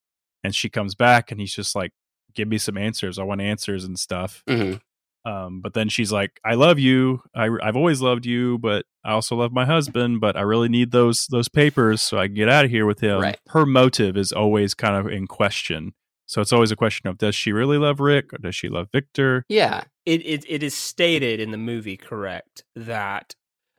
[0.43, 1.91] And she comes back, and he's just like,
[2.35, 3.17] "Give me some answers.
[3.17, 4.73] I want answers and stuff." hmm
[5.25, 7.21] Um, but then she's like, "I love you.
[7.35, 10.21] I, I've always loved you, but I also love my husband.
[10.21, 12.99] But I really need those those papers so I can get out of here with
[13.01, 13.37] him." Right.
[13.49, 15.93] Her motive is always kind of in question.
[16.25, 18.87] So it's always a question of does she really love Rick or does she love
[18.93, 19.45] Victor?
[19.49, 23.33] Yeah, It, it it is stated in the movie, correct, that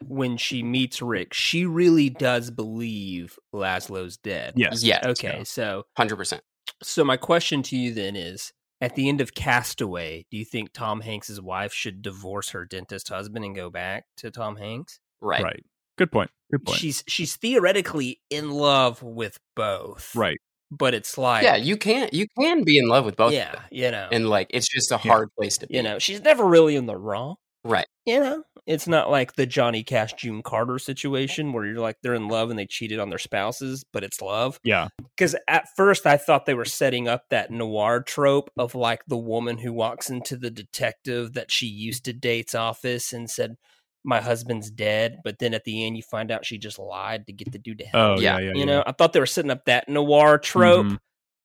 [0.06, 4.54] when she meets Rick, she really does believe Laszlo's dead.
[4.56, 4.82] Yes.
[4.82, 5.42] yes, Okay, yeah.
[5.44, 6.42] so hundred percent.
[6.82, 10.72] so my question to you then is at the end of Castaway, do you think
[10.72, 15.00] Tom Hanks's wife should divorce her dentist husband and go back to Tom Hanks?
[15.20, 15.42] Right.
[15.42, 15.64] Right.
[15.98, 16.30] Good point.
[16.50, 16.78] Good point.
[16.78, 20.14] She's she's theoretically in love with both.
[20.16, 20.38] right.
[20.72, 23.28] But it's like Yeah, you can't you can be in love with both.
[23.28, 23.62] of yeah, them.
[23.72, 24.08] you know.
[24.12, 25.10] and like it's just a Yeah.
[25.12, 25.74] hard place to be.
[25.74, 27.34] you know, she's never really in the wrong.
[27.64, 27.86] Right?
[28.06, 32.14] You know, it's not like the Johnny Cash June Carter situation where you're like they're
[32.14, 34.58] in love and they cheated on their spouses, but it's love.
[34.64, 34.88] Yeah.
[35.16, 39.16] Because at first I thought they were setting up that noir trope of like the
[39.18, 43.56] woman who walks into the detective that she used to date's office and said,
[44.04, 47.32] "My husband's dead," but then at the end you find out she just lied to
[47.32, 48.18] get the dude to help.
[48.18, 48.38] Oh Yeah.
[48.38, 48.46] yeah.
[48.52, 48.58] Yeah.
[48.58, 50.86] you know, I thought they were setting up that noir trope.
[50.86, 50.98] Mhm.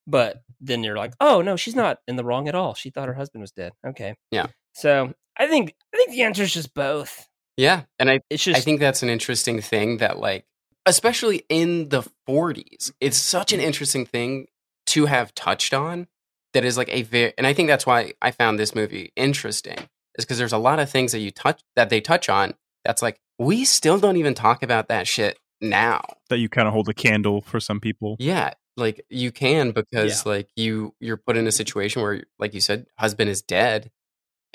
[0.08, 2.76] But then you're like, oh no, she's not in the wrong at all.
[2.76, 3.74] She thought her husband was dead.
[3.86, 4.16] Okay.
[4.30, 4.48] Yeah.
[4.76, 7.28] So I think I think the answer is just both.
[7.58, 10.46] Yeah, and I It's just I think that's an interesting thing that like
[10.86, 14.46] especially in the 40s it's such an interesting thing
[14.86, 16.08] to have touched on
[16.54, 19.78] that is like a very and I think that's why I found this movie interesting
[20.18, 23.02] is because there's a lot of things that you touch that they touch on that's
[23.02, 26.04] like we still don't even talk about that shit now.
[26.30, 28.16] That you kind of hold a candle for some people.
[28.20, 32.62] Yeah, like you can because like you you're put in a situation where like you
[32.62, 33.92] said husband is dead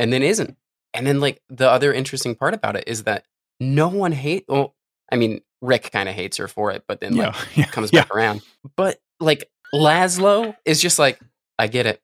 [0.00, 0.56] and then isn't.
[0.94, 3.24] And then like the other interesting part about it is that
[3.60, 4.74] no one hate well
[5.12, 7.44] I mean Rick kind of hates her for it but then like yeah.
[7.54, 7.64] yeah.
[7.66, 8.00] comes yeah.
[8.00, 8.42] back around.
[8.76, 11.20] But like Laszlo is just like
[11.58, 12.00] I get it.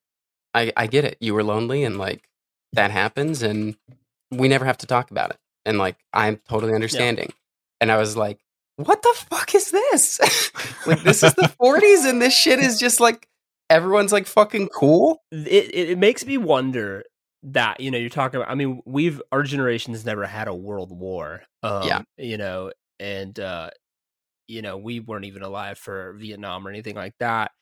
[0.55, 1.17] I I get it.
[1.21, 2.29] You were lonely and like
[2.75, 3.77] that happens and
[4.31, 5.39] we never have to talk about it.
[5.65, 7.33] And like I'm totally understanding.
[7.81, 8.39] And I was like
[8.77, 10.21] what the fuck is this?
[10.87, 13.27] like this is the 40s and this shit is just like
[13.71, 15.23] everyone's like fucking cool.
[15.33, 17.03] it, it it makes me wonder
[17.45, 18.51] that you know you're talking about.
[18.51, 21.43] I mean, we've our generation has never had a world war.
[21.63, 22.03] Um, Yeah.
[22.19, 23.71] you know, and uh,
[24.49, 27.53] you know, we weren't even alive for Vietnam or anything like that.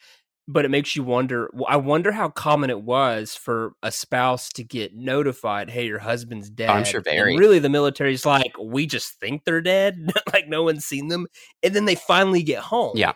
[0.48, 1.50] But it makes you wonder.
[1.68, 6.50] I wonder how common it was for a spouse to get notified, "Hey, your husband's
[6.50, 7.36] dead." I'm sure And very.
[7.36, 11.26] really, the military's like, "We just think they're dead, like no one's seen them,"
[11.62, 12.98] and then they finally get home.
[12.98, 13.14] Yeah.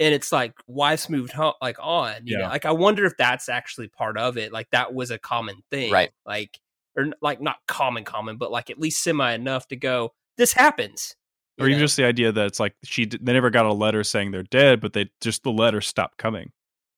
[0.00, 2.14] And it's like wives moved home, like on.
[2.24, 4.50] You know, like I wonder if that's actually part of it.
[4.52, 6.10] Like that was a common thing, Right.
[6.26, 6.58] Like
[6.96, 10.12] or like not common, common, but like at least semi enough to go.
[10.36, 11.14] This happens.
[11.60, 11.84] or even know?
[11.84, 14.80] just the idea that it's like she they never got a letter saying they're dead,
[14.80, 16.50] but they just the letter stopped coming,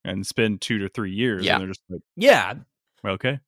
[0.05, 1.55] and it's been two to three years, Yeah.
[1.55, 2.55] and they're just like, yeah,
[3.05, 3.41] okay,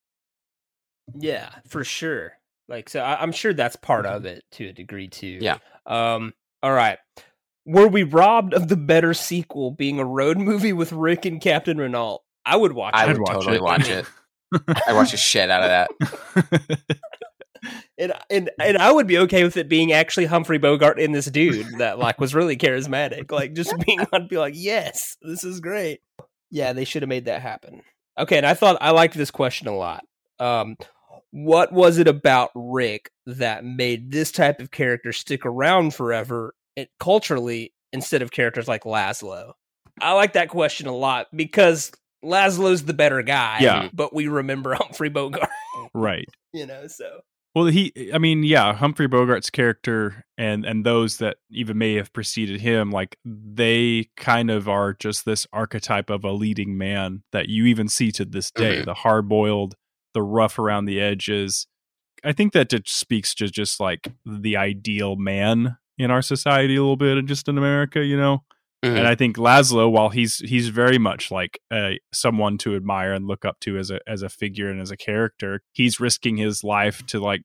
[1.17, 2.33] Yeah, for sure.
[2.67, 5.37] Like so I, I'm sure that's part of it to a degree too.
[5.41, 5.59] Yeah.
[5.85, 6.97] Um all right.
[7.65, 11.77] Were we robbed of the better sequel being a road movie with Rick and Captain
[11.77, 12.21] Renault?
[12.45, 13.09] I would watch I it.
[13.09, 13.63] I'd watch totally it.
[13.63, 14.05] watch it.
[14.87, 16.89] I watch the shit out of that.
[17.97, 21.25] And, and and I would be okay with it being actually Humphrey Bogart in this
[21.27, 23.31] dude that like was really charismatic.
[23.31, 26.01] Like just being I'd be like, yes, this is great.
[26.51, 27.81] Yeah, they should have made that happen.
[28.17, 30.03] Okay, and I thought I liked this question a lot.
[30.39, 30.75] Um
[31.31, 36.55] what was it about Rick that made this type of character stick around forever it,
[36.99, 39.53] culturally instead of characters like Laszlo?
[40.01, 41.91] I like that question a lot because
[42.23, 43.89] Laszlo's the better guy, Yeah.
[43.93, 45.49] but we remember Humphrey Bogart,
[45.93, 46.27] right.
[46.53, 47.21] you know, so
[47.53, 52.11] Well, he, I mean, yeah, Humphrey Bogart's character and and those that even may have
[52.11, 57.47] preceded him, like they kind of are just this archetype of a leading man that
[57.47, 58.85] you even see to this day, Mhm.
[58.85, 59.75] the hard boiled,
[60.13, 61.67] the rough around the edges.
[62.23, 66.81] I think that just speaks to just like the ideal man in our society a
[66.81, 68.43] little bit, and just in America, you know.
[68.83, 68.99] Mhm.
[68.99, 73.25] And I think Laszlo, while he's he's very much like uh, someone to admire and
[73.25, 76.63] look up to as a as a figure and as a character, he's risking his
[76.63, 77.41] life to like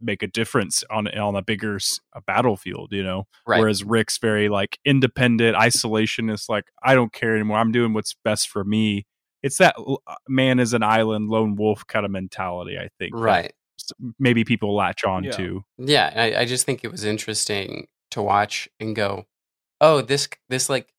[0.00, 1.78] make a difference on on a bigger
[2.14, 3.24] a battlefield, you know.
[3.46, 3.60] Right.
[3.60, 6.48] Whereas Rick's very like independent, isolationist.
[6.48, 7.58] Like I don't care anymore.
[7.58, 9.06] I'm doing what's best for me.
[9.42, 12.76] It's that uh, man is an island, lone wolf kind of mentality.
[12.78, 13.14] I think.
[13.14, 13.52] right.
[14.18, 15.32] Maybe people latch on Yeah.
[15.32, 15.64] to.
[15.78, 19.26] Yeah, I, I just think it was interesting to watch and go,
[19.80, 20.92] oh, this this like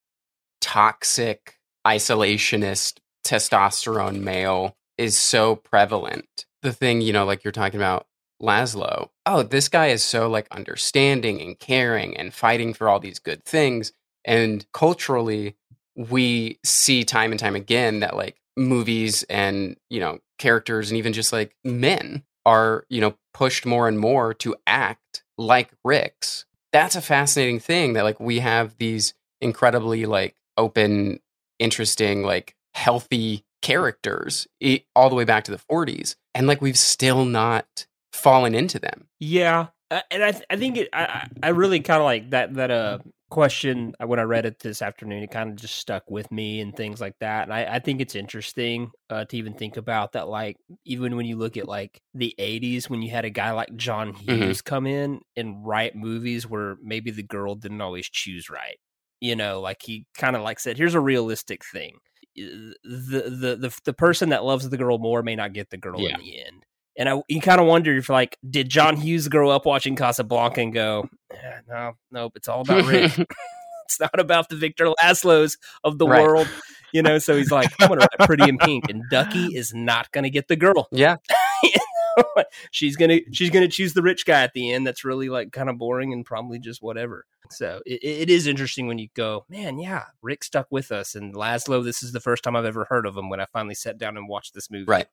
[0.61, 6.45] toxic isolationist testosterone male is so prevalent.
[6.61, 8.07] The thing, you know, like you're talking about
[8.41, 9.09] Laszlo.
[9.25, 13.43] Oh, this guy is so like understanding and caring and fighting for all these good
[13.45, 13.93] things.
[14.25, 15.55] And culturally,
[15.95, 21.13] we see time and time again that like movies and, you know, characters and even
[21.13, 26.45] just like men are, you know, pushed more and more to act like Ricks.
[26.71, 31.19] That's a fascinating thing that like we have these incredibly like open,
[31.59, 34.47] interesting, like healthy characters
[34.95, 39.07] all the way back to the 40s and like we've still not fallen into them.
[39.19, 42.55] Yeah, uh, and I th- I think it, I I really kind of like that
[42.55, 42.99] that uh
[43.33, 45.23] question uh, when I read it this afternoon.
[45.23, 47.43] It kind of just stuck with me and things like that.
[47.43, 50.27] And I I think it's interesting uh, to even think about that.
[50.27, 53.75] Like even when you look at like the '80s, when you had a guy like
[53.75, 58.77] John Hughes come in and write movies where maybe the girl didn't always choose right.
[59.19, 61.97] You know, like he kind of like said, "Here's a realistic thing."
[62.35, 65.99] The, the the the person that loves the girl more may not get the girl
[66.01, 66.15] Yeah.
[66.15, 66.65] in the end.
[66.97, 70.61] And I, you kind of wonder if, like, did John Hughes grow up watching Casablanca
[70.61, 73.11] and go, "Eh, no, nope, it's all about Rick.
[73.85, 76.21] it's not about the Victor Laszlo's of the Right.
[76.23, 76.47] world,
[76.93, 77.17] you know.
[77.17, 80.47] So he's like, I'm gonna write Pretty in Pink, and Ducky is not gonna get
[80.47, 80.87] the girl.
[80.91, 81.17] Yeah.
[82.71, 84.85] she's gonna she's gonna choose the rich guy at the end.
[84.85, 87.25] That's really like kind of boring and probably just whatever.
[87.49, 91.33] So it, it is interesting when you go, man, yeah, Rick stuck with us, and
[91.33, 91.83] Laszlo.
[91.83, 94.15] This is the first time I've ever heard of him when I finally sat down
[94.17, 94.85] and watched this movie.
[94.85, 95.07] Right.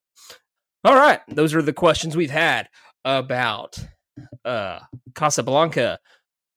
[0.85, 2.69] All right, those are the questions we've had
[3.05, 3.79] about
[4.45, 4.81] uh
[5.15, 5.99] Casablanca.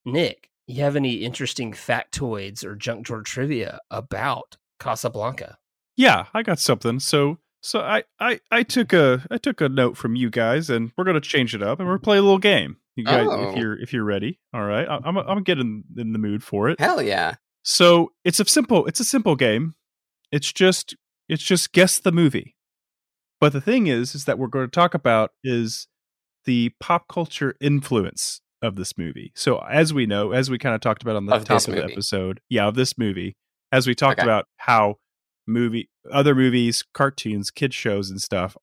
[0.05, 5.57] Nick, you have any interesting factoids or junk drawer trivia about Casablanca?
[5.95, 6.99] Yeah, I got something.
[6.99, 10.91] So so I I I took a I took a note from you guys, and
[10.97, 12.77] we're gonna change it up, and we're gonna play a little game.
[12.95, 13.49] You guys, Oh.
[13.49, 14.87] if you're if you're ready, all right.
[14.87, 16.79] I- I'm I'm getting in the mood for it.
[16.79, 17.35] Hell yeah.
[17.63, 19.75] So it's a simple it's a simple game.
[20.31, 20.95] It's just
[21.29, 22.55] it's just guess the movie.
[23.43, 25.87] But the thing is, is that we're going to talk about is
[26.45, 29.33] the pop culture influence of this movie.
[29.35, 31.75] So as we know, as we kind of talked about on the Of top of
[31.75, 33.35] the episode, yeah, of this movie,
[33.71, 34.25] as we talked Okay.
[34.25, 34.95] about how
[35.45, 38.55] movie other movies, cartoons, kids shows and stuff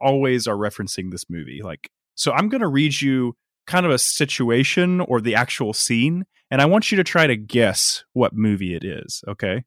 [0.00, 1.62] always are referencing this movie.
[1.62, 6.26] Like so I'm going to read you kind of a situation or the actual scene
[6.50, 9.64] and I want you to try to guess what movie it is, okay?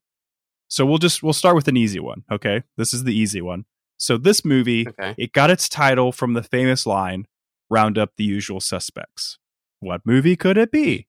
[0.68, 2.62] So we'll just we'll start with an easy one, okay?
[2.76, 3.64] This is the easy one.
[4.00, 5.14] So this movie, Okay.
[5.18, 7.26] it got its title from the famous line,
[7.68, 9.38] "Round up the usual suspects."
[9.80, 11.06] What movie could it be?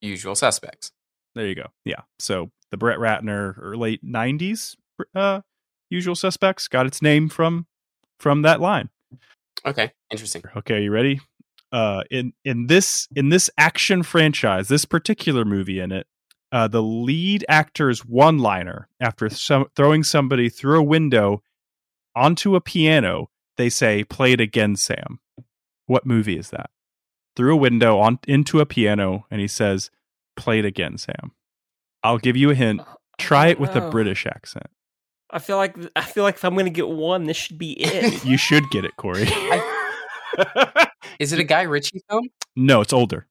[0.00, 0.92] Usual suspects.
[1.34, 1.66] There you go.
[1.84, 2.02] Yeah.
[2.18, 4.76] So the Brett Ratner or late '90s
[5.14, 5.40] uh,
[5.90, 7.66] Usual Suspects got its name from
[8.18, 8.88] from that line.
[9.64, 10.42] Okay, interesting.
[10.56, 11.20] Okay, you ready?
[11.72, 16.06] Uh, in in this in this action franchise, this particular movie in it,
[16.52, 21.42] uh, the lead actor's one liner after some, throwing somebody through a window
[22.16, 25.20] onto a piano, they say, "Play it again, Sam."
[25.86, 26.70] What movie is that?
[27.36, 29.90] Through a window on into a piano, and he says,
[30.36, 31.32] "Play it again, Sam."
[32.02, 32.80] I'll give you a hint.
[32.80, 32.84] Uh,
[33.18, 33.84] Try it with a.
[33.84, 33.90] Oh.
[33.90, 34.66] British accent.
[35.30, 38.24] I feel like I feel like if I'm gonna get one, this should be it.
[38.24, 39.28] You should get it, Corey.
[41.18, 42.28] Is it a Guy Ritchie film?
[42.56, 43.26] no, it's older.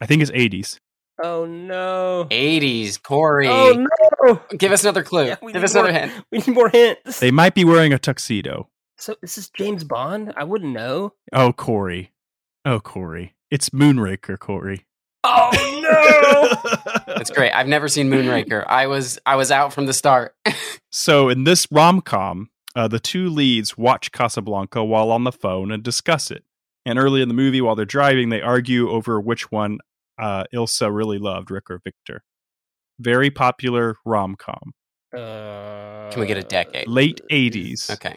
[0.00, 0.78] I think it's 80s.
[1.22, 2.26] Oh no!
[2.30, 3.48] 80s, Corey.
[3.48, 3.86] Oh
[4.24, 4.40] no!
[4.56, 5.26] Give us another clue.
[5.26, 6.24] Yeah, we Give need us another more- hint.
[6.32, 7.20] We need more hints.
[7.20, 8.68] They might be wearing a tuxedo.
[8.96, 10.32] So this is James Bond.
[10.36, 11.12] I wouldn't know.
[11.32, 12.12] Oh, Corey.
[12.64, 13.34] Oh, Corey.
[13.50, 14.86] It's Moonraker, Corey.
[15.24, 15.50] Oh
[15.82, 17.02] no!
[17.14, 17.50] That's great.
[17.52, 18.64] I've never seen Moonraker.
[18.66, 20.34] I was I was out from the start.
[20.96, 25.72] So, in this rom com, uh, the two leads watch Casablanca while on the phone
[25.72, 26.44] and discuss it.
[26.86, 29.78] And early in the movie, while they're driving, they argue over which one
[30.18, 32.22] uh, Ilsa really loved, Rick or Victor.
[33.00, 34.72] Very popular rom com.
[35.14, 36.88] Uh, Can we get a decade?
[36.88, 37.90] Late 80s.
[37.90, 38.16] okay.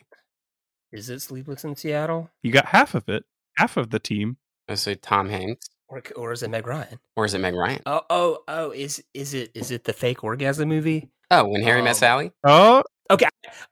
[0.92, 3.24] Is it Sleepless in Seattle, You got half of it,
[3.58, 4.38] half of the team.
[4.70, 5.68] Let's say Tom Hanks.
[5.90, 7.00] or or is it Meg Ryan?
[7.16, 7.82] Or is it Meg Ryan?
[7.86, 8.72] Oh oh oh!
[8.72, 11.10] Is is it is it the fake orgasm movie?
[11.30, 12.32] Oh, when Harry met Um, Sally?
[12.46, 13.28] Oh, okay.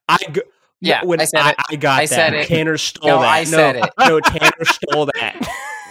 [0.09, 0.41] I go,
[0.81, 1.55] Yeah, when I said I, it.
[1.71, 2.09] I got I that.
[2.15, 2.47] said it.
[2.47, 3.27] Tanner stole No, that.
[3.29, 3.93] I said no, it.
[3.99, 5.39] No, Tanner stole that.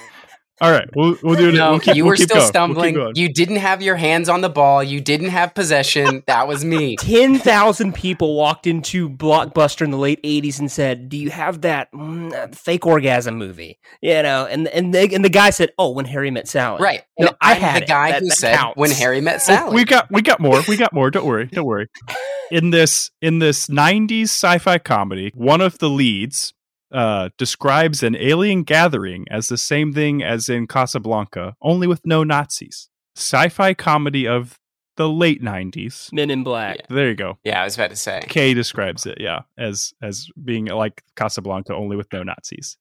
[0.60, 0.88] all right.
[0.94, 1.54] We'll, we'll do it.
[1.54, 2.40] No, we'll keep, you we'll were still going.
[2.40, 3.12] We'll stumbling.
[3.16, 4.84] you didn't have your hands on the ball.
[4.84, 6.22] You didn't have possession.
[6.28, 6.96] That was me.
[7.00, 11.62] Ten thousand people walked into Blockbuster in the late '80s and said, "Do you have
[11.62, 15.90] that mm, fake orgasm movie?" You know, and and the, and the guy said, "Oh,
[15.90, 17.02] when Harry met Sally." Right.
[17.18, 18.76] No, And I had the guy That- who that said counts.
[18.76, 19.74] when Harry met Oh, Sally.
[19.74, 20.62] we got we got more.
[20.68, 21.10] We got more.
[21.10, 21.46] Don't worry.
[21.46, 21.88] Don't worry.
[22.50, 26.52] In this in this 90s sci-fi comedy, one of the leads
[26.94, 32.24] uh, describes an alien gathering as the same thing as in Casablanca, only with no
[32.24, 32.88] Nazis.
[33.16, 34.58] Sci-fi comedy of
[34.96, 36.12] the late 90s.
[36.12, 36.86] Men in Black.
[36.88, 37.38] There you go.
[37.44, 38.20] yeah, I was about to say.
[38.28, 42.78] Kay describes it, yeah, as as being like Casablanca, only with no Nazis.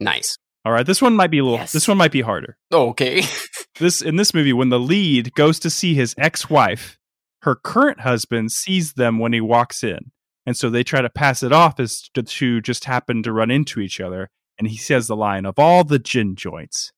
[0.00, 0.36] Nice.
[0.64, 1.58] All right, this one might be a little.
[1.58, 1.72] Yes.
[1.72, 2.58] This one might be harder.
[2.72, 3.22] Okay.
[3.78, 6.98] this in this movie when the lead goes to see his ex-wife
[7.46, 10.10] her current husband sees them when he walks in
[10.46, 13.50] and so they try to pass it off as the two just happen to run
[13.50, 16.92] into each other and he says the line of all the gin joints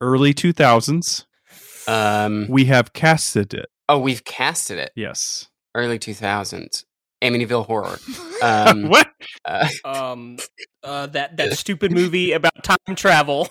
[0.00, 1.24] early 2000s
[1.88, 2.46] Um.
[2.48, 4.92] we have casted it Oh, we've casted it.
[4.96, 6.84] yes Early 2000s.
[7.22, 7.98] Amityville Horror.
[8.42, 9.08] Um, what
[9.44, 10.36] uh, Um,
[10.82, 13.48] uh, that that stupid movie about time travel.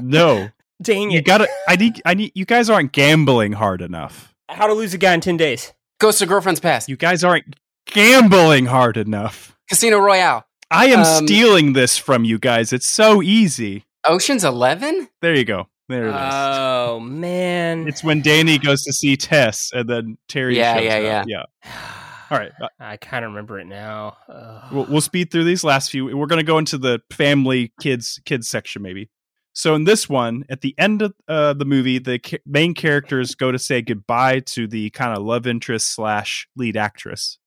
[0.00, 0.50] no
[0.82, 4.74] Dang you gotta i need i need you guys aren't gambling hard enough How to
[4.74, 5.72] lose a guy in ten days?
[6.00, 6.88] Ghost of Girlfriend's Past.
[6.88, 7.56] you guys aren't
[7.86, 10.44] gambling hard enough Casino Royale.
[10.70, 15.08] i am Um, stealing this from you guys it's so easy Ocean's 11?
[15.20, 17.86] there you go there it is Oh man!
[17.88, 20.56] It's when Danny goes to see Tess, and then Terry.
[20.56, 21.26] Yeah, shows yeah, up.
[21.28, 21.42] yeah.
[22.30, 24.16] All right, uh, I kind of remember it now.
[24.28, 24.72] Ugh.
[24.72, 26.04] we'll, we'll speed through these last few.
[26.16, 29.10] We're going to go into the family kids kids section, maybe.
[29.54, 33.34] So in this one, at the end of uh, the movie, the ca- main characters
[33.34, 37.38] go to say goodbye to the kind of love interest slash lead actress,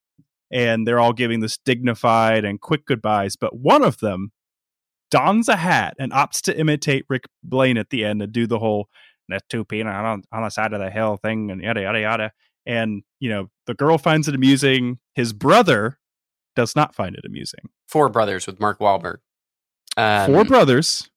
[0.51, 3.35] and they're all giving this dignified and quick goodbyes.
[3.35, 4.31] But one of them
[5.11, 8.59] dons a hat and opts to imitate Rick Blaine at the end and do the
[8.59, 8.89] whole
[9.29, 12.31] "that's two peanut on, on the side of the hill" thing and yada yada yada.
[12.65, 14.99] And you know, the girl finds it amusing.
[15.15, 15.99] His brother
[16.55, 17.69] does not find it amusing.
[17.87, 19.17] Four Brothers with Mark Wahlberg.
[19.95, 21.09] Um, Four brothers,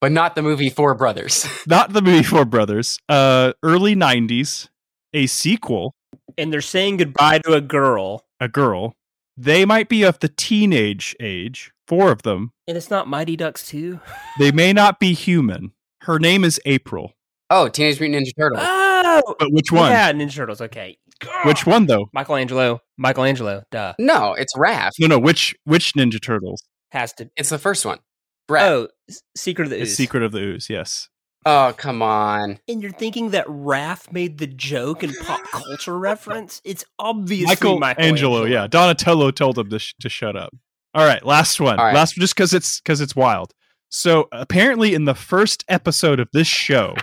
[0.00, 1.46] But not the movie Four Brothers.
[1.66, 2.98] not the movie Four Brothers.
[3.08, 4.68] Uh, early '90s,
[5.12, 5.94] a sequel,
[6.38, 8.94] and they're saying goodbye to a girl, a girl.
[9.36, 11.72] They might be of the teenage age.
[11.86, 12.52] Four of them.
[12.66, 14.00] and it's not Mighty Ducks two.
[14.38, 15.72] They may not be human.
[16.02, 17.12] Her name is April.
[17.50, 18.60] oh, Teenage Mutant Ninja Turtles.
[18.64, 19.90] Oh, But which one?
[19.90, 20.60] Yeah, Ninja Turtles.
[20.60, 20.96] Okay,
[21.44, 22.06] Which one though?
[22.14, 22.80] Michelangelo.
[22.98, 23.62] Michelangelo.
[23.70, 23.94] Duh.
[23.98, 24.90] No, it's Raph.
[24.98, 25.18] No, no.
[25.18, 26.62] Which which Ninja Turtles?
[26.92, 27.30] Has to.
[27.36, 27.98] It's the first one.
[28.50, 28.60] Raph.
[28.62, 30.68] Oh, S- Secret of the It's Secret of the Ooze.
[30.70, 31.08] Yes.
[31.46, 32.58] Oh, come on.
[32.68, 36.60] And you're thinking that Raph made the joke and pop culture reference?
[36.64, 38.38] It's obviously Michael Michelangelo.
[38.38, 38.44] Angelo.
[38.44, 40.54] Yeah, Donatello told him to sh- to shut up.
[40.94, 41.78] All right, last one.
[41.78, 41.94] All right.
[41.94, 43.52] Last just because it's because it's wild.
[43.88, 46.94] So apparently, in the first episode of this show,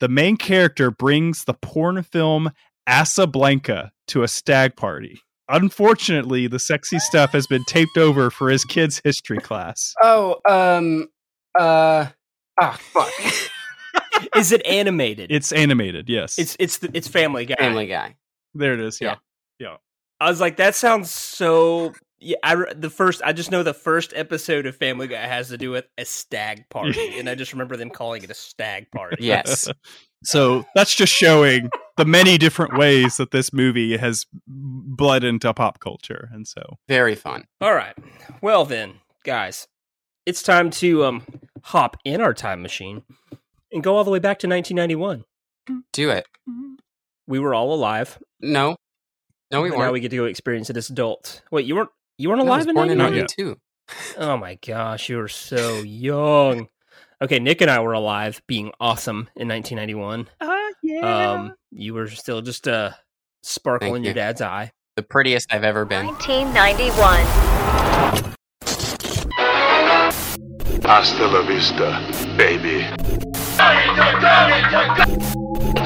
[0.00, 2.50] the main character brings the porn film
[2.88, 5.20] Assablanca to a stag party.
[5.48, 9.94] Unfortunately, the sexy stuff has been taped over for his kids' history class.
[10.02, 11.08] Oh, um,
[11.58, 12.06] uh,
[12.60, 13.12] ah, fuck.
[14.36, 15.30] Is it animated?
[15.30, 16.08] It's animated.
[16.08, 16.38] Yes.
[16.38, 17.56] it's it's the, it's Family Guy.
[17.56, 18.16] Family Guy.
[18.54, 18.74] there.
[18.74, 19.00] It is.
[19.00, 19.16] Yeah.
[19.58, 19.76] Yeah.
[20.20, 21.92] I was like, that sounds so.
[22.18, 23.20] Yeah, I the first.
[23.22, 26.66] I just know the first episode of Family Guy has to do with a stag
[26.70, 29.16] party, and I just remember them calling it a stag party.
[29.20, 29.68] Yes.
[30.24, 35.78] So that's just showing the many different ways that this movie has bled into pop
[35.78, 37.44] culture, and so Very fun.
[37.60, 37.94] All right.
[38.40, 38.94] Well then,
[39.24, 39.68] guys,
[40.24, 41.22] it's time to um
[41.66, 43.02] hop in our time machine
[43.72, 45.24] and go all the way back to 1991.
[45.92, 46.26] Do it.
[47.26, 48.18] We were all alive.
[48.40, 48.76] No.
[49.50, 49.88] No, we and weren't.
[49.88, 51.42] Now we get to go experience it as adults.
[51.50, 53.26] Wait, you weren't you weren't I alive in born in 91?
[53.36, 53.56] 92.
[54.18, 56.68] Oh my gosh, you were so young.
[57.22, 60.28] Okay, Nick and I were alive, being awesome in 1991.
[60.40, 61.32] uh, yeah.
[61.32, 62.96] Um, you were still just a
[63.42, 64.14] sparkle Thank in your you.
[64.14, 64.72] dad's eye.
[64.96, 66.06] The prettiest I've ever been.
[66.06, 68.34] 1991.
[70.88, 72.00] Hasta la vista,
[72.36, 72.86] baby.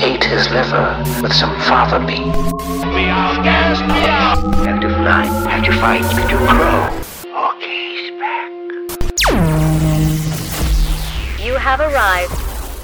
[0.03, 2.30] ate his liver with some fava bean.
[2.92, 3.94] we are gasping we
[4.66, 6.88] Have to fly, have to fight, have to grow.
[7.48, 8.51] Okay, he's back.
[11.42, 12.34] You have arrived.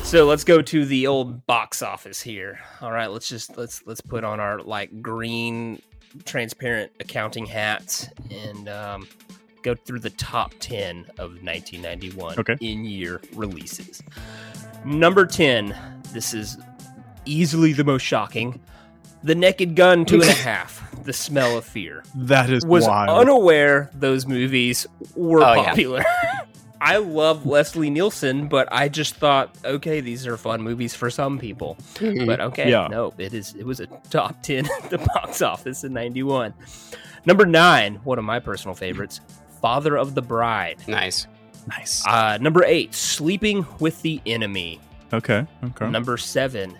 [0.06, 2.60] So let's go to the old box office here.
[2.80, 5.82] All right, let's just let's let's put on our like green
[6.24, 9.06] transparent accounting hats and um,
[9.66, 12.56] go through the top 10 of 1991 Okay.
[12.60, 14.02] in year releases.
[14.84, 15.74] Number 10,
[16.12, 16.56] this is
[17.24, 18.60] easily the most shocking.
[19.24, 20.82] The Naked Gun two and a half.
[21.04, 22.04] The Smell of Fear.
[22.14, 23.10] that is Was wild.
[23.20, 25.64] unaware those movies were Oh, yeah.
[25.64, 26.04] popular.
[26.80, 31.38] I love Leslie Nielsen, but I just thought, okay, these are fun movies for some
[31.38, 31.76] people.
[31.94, 32.26] Mm-hmm.
[32.26, 32.86] But okay, Yeah.
[32.88, 33.54] no, it is.
[33.58, 36.52] It was a top ten at the box office in '91.
[37.24, 39.20] Number nine, one of my personal favorites,
[39.61, 40.78] Father of the Bride.
[40.86, 41.26] Nice.
[41.68, 42.07] nice.
[42.07, 44.80] Uh, number eight, Sleeping with the Enemy.
[45.12, 45.46] okay.
[45.64, 45.90] Okay.
[45.90, 46.76] Number seven,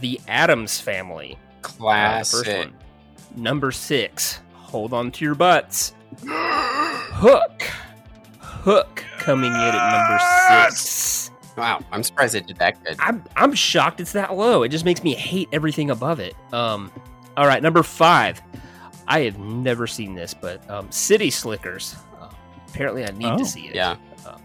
[0.00, 1.36] The Addams Family.
[1.64, 2.58] Uh, first Classic.
[2.66, 2.74] one.
[3.36, 5.94] Number six, Hold on to your butts.
[6.26, 7.62] Hook.
[8.40, 9.92] Hook coming in at
[10.50, 11.30] number six.
[11.56, 11.80] Wow.
[11.92, 12.96] I'm surprised it did that good.
[13.00, 14.62] I'm I'm shocked it's that low.
[14.62, 16.34] It just makes me hate everything above it.
[16.52, 16.90] Um,
[17.36, 18.40] all right, number five.
[19.08, 21.96] I have never seen this, but um, City Slickers.
[22.72, 23.74] Apparently, I need Oh, to see it.
[23.74, 23.96] yeah.
[24.26, 24.36] Uh,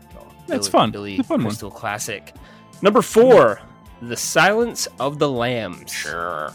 [0.47, 0.91] That's Billy- fun.
[0.91, 1.47] Billy It's a fun one.
[1.47, 2.33] Crystal classic.
[2.81, 3.61] Number four.
[4.01, 5.91] The Silence of the Lambs.
[5.91, 6.51] Sure.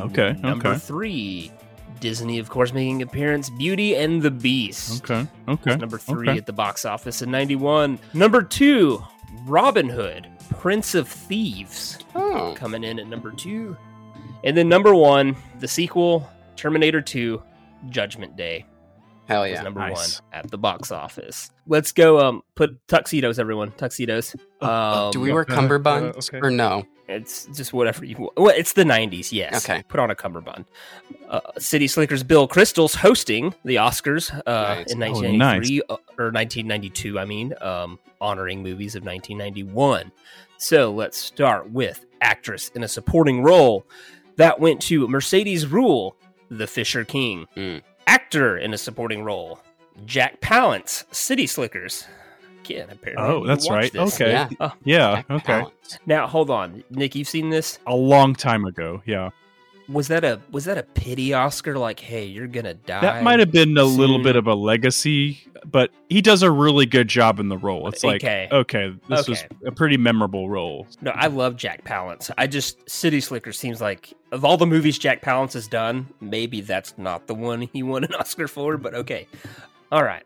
[0.00, 0.78] Okay, Number okay.
[0.78, 1.50] three.
[2.00, 3.48] Disney, of course, making an appearance.
[3.50, 5.04] Beauty and the Beast.
[5.08, 5.26] Okay.
[5.48, 5.76] Okay.
[5.76, 6.38] Number three Okay.
[6.38, 7.98] at the box office in 91.
[8.12, 9.02] Number two,
[9.46, 10.26] Robin Hood,
[10.58, 12.54] Prince of Thieves, Oh.
[12.56, 13.76] coming in at number two.
[14.44, 17.40] And then number one, the sequel, Terminator 2,
[17.88, 18.64] Judgment Day,
[19.32, 19.62] Hell was yeah.
[19.62, 20.20] number Nice.
[20.20, 21.50] one at the box office.
[21.66, 23.72] Let's go um put tuxedos, everyone.
[23.72, 24.34] Tuxedos.
[24.60, 26.38] Um, Do we wear uh, cummerbunds okay.
[26.46, 26.84] or no?
[27.08, 28.36] It's just whatever you want.
[28.38, 29.68] Well, it's the 90s, yes.
[29.68, 29.82] Okay.
[29.88, 30.64] Put on a cummerbund.
[31.28, 34.92] Uh, City Slickers Bill Crystal's hosting the Oscars uh, Nice.
[34.92, 40.10] in Oh, 1993, uh, or 1992, I mean, um, honoring movies of 1991.
[40.58, 43.84] So let's start with actress in a supporting role.
[44.36, 46.12] That went to Mercedes Ruehl,
[46.50, 47.46] The Fisher King.
[47.56, 47.82] Mm.
[48.06, 49.60] Actor in a supporting role,
[50.06, 52.06] Jack Palance, City Slickers.
[52.62, 53.26] Kid, apparently.
[53.26, 53.92] Oh, that's right.
[53.92, 54.14] this.
[54.14, 54.30] Okay.
[54.30, 54.48] Yeah.
[54.60, 55.22] Oh, Yeah.
[55.28, 55.52] Okay.
[55.62, 55.98] Palance.
[56.06, 57.14] now hold on, Nick.
[57.16, 57.78] You've seen this?
[57.86, 59.02] A long time ago.
[59.04, 59.30] Yeah.
[59.88, 61.76] Was that a was that a pity Oscar?
[61.78, 63.00] Like, hey, you're gonna die.
[63.00, 66.86] That might have been a little bit of a legacy, but he does a really
[66.86, 67.88] good job in the role.
[67.88, 68.48] It's like, Okay.
[68.52, 69.48] okay, this was Okay.
[69.66, 70.86] a pretty memorable role.
[71.00, 72.30] No, I love Jack Palance.
[72.38, 76.60] I just City Slicker seems like of all the movies Jack Palance has done, maybe
[76.60, 78.76] that's not the one he won an Oscar for.
[78.76, 79.26] But okay,
[79.90, 80.22] all right.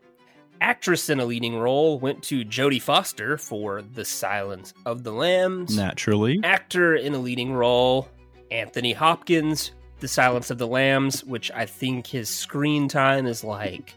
[0.59, 5.75] Actress in a leading role went to Jodie Foster for The Silence of the Lambs.
[5.77, 6.39] Naturally.
[6.43, 8.09] Actor in a leading role,
[8.51, 13.93] Anthony Hopkins, The Silence of the Lambs, which I think his screen time is like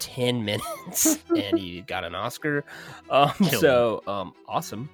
[0.00, 2.64] 10 minutes and he got an Oscar.
[3.10, 4.88] Um, so, um, awesome.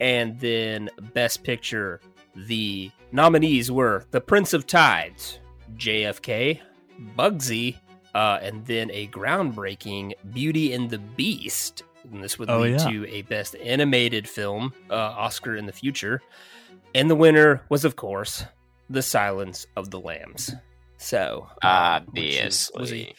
[0.00, 2.00] And then Best Picture,
[2.34, 5.38] the nominees were The Prince of Tides,
[5.76, 6.60] JFK,
[7.16, 7.76] Bugsy,
[8.14, 11.82] uh, and then a groundbreaking Beauty and the Beast.
[12.12, 12.90] And this would Oh, lead yeah.
[12.90, 16.20] to a Best Animated Film uh, Oscar in the future.
[16.94, 18.44] And the winner was, of course,
[18.88, 20.54] The Silence of the Lambs.
[20.98, 23.14] So, uh, which is- was a, Obviously.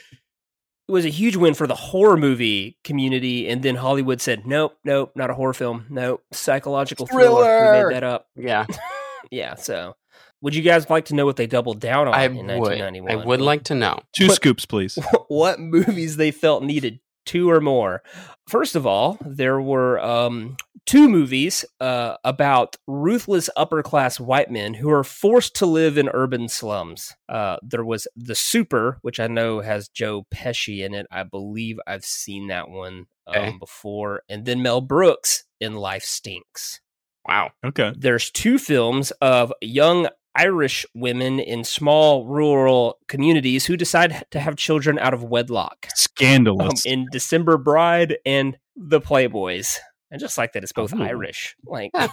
[0.87, 3.47] it was a huge win for the horror movie community.
[3.49, 5.85] And then Hollywood said, nope, nope, not a horror film.
[5.89, 7.71] Nope, psychological thriller.
[7.83, 8.27] We made that up.
[8.35, 8.65] Yeah,
[9.31, 9.95] Yeah, so
[10.41, 12.45] would you guys like to know what they doubled down on I in would.
[12.47, 13.11] 1991?
[13.11, 13.99] I would like to know.
[14.13, 14.97] Two But- scoops, please.
[15.27, 18.01] what movies they felt needed two or more.
[18.47, 20.55] First of all, there were um,
[20.85, 26.09] two movies uh, about ruthless upper class white men who are forced to live in
[26.13, 27.13] urban slums.
[27.27, 31.07] Uh, there was The Super, which I know has Joe Pesci in it.
[31.11, 33.57] I believe I've seen that one um, Okay.
[33.59, 34.21] before.
[34.29, 36.81] And then Mel Brooks in Life Stinks.
[37.27, 37.51] Wow.
[37.65, 37.91] Okay.
[37.97, 44.55] There's two films of young Irish women in small rural communities who decide to have
[44.55, 45.85] children out of wedlock.
[45.85, 46.85] Um, Scandalous.
[46.85, 49.77] in December Bride and The Playboys.
[50.11, 51.01] And just like that, it's both Ooh.
[51.01, 51.55] Irish.
[51.65, 52.09] Like, okay.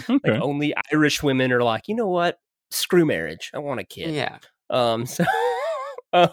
[0.08, 0.30] Okay.
[0.32, 2.38] like only Irish women are like, you know what?
[2.70, 3.50] Screw marriage.
[3.54, 4.14] I want a kid.
[4.14, 4.38] Yeah.
[4.70, 5.06] Um.
[5.16, 5.24] So,
[6.16, 6.28] uh,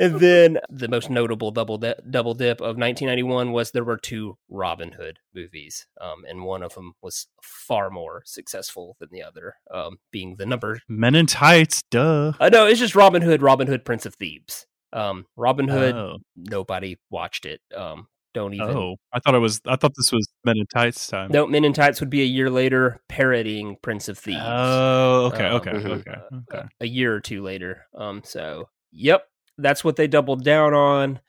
[0.00, 4.36] and then the most notable double di- double dip of 1991 was there were two
[4.48, 5.86] Robin Hood movies.
[6.00, 9.54] Um, and one of them was far more successful than the other.
[9.72, 10.80] Um, being the number.
[10.88, 11.82] Men in tights.
[11.90, 12.32] Duh.
[12.40, 13.42] Uh, no, it's just Robin Hood.
[13.42, 14.66] Robin Hood, Prince of Thieves.
[14.92, 15.94] Um, Robin Hood.
[15.94, 16.18] Oh.
[16.36, 17.60] Nobody watched it.
[17.74, 18.68] Um, don't even.
[18.68, 19.62] Oh, I thought it was.
[19.66, 21.30] I thought this was Men in Tights time.
[21.32, 24.42] No, Men in Tights would be a year later, parodying Prince of Thieves.
[24.44, 25.86] Oh, okay, Um, okay, mhm.
[26.00, 26.68] okay, uh, okay.
[26.80, 27.86] a year or two later.
[27.94, 29.28] Um, so yep,
[29.58, 31.20] that's what they doubled down on.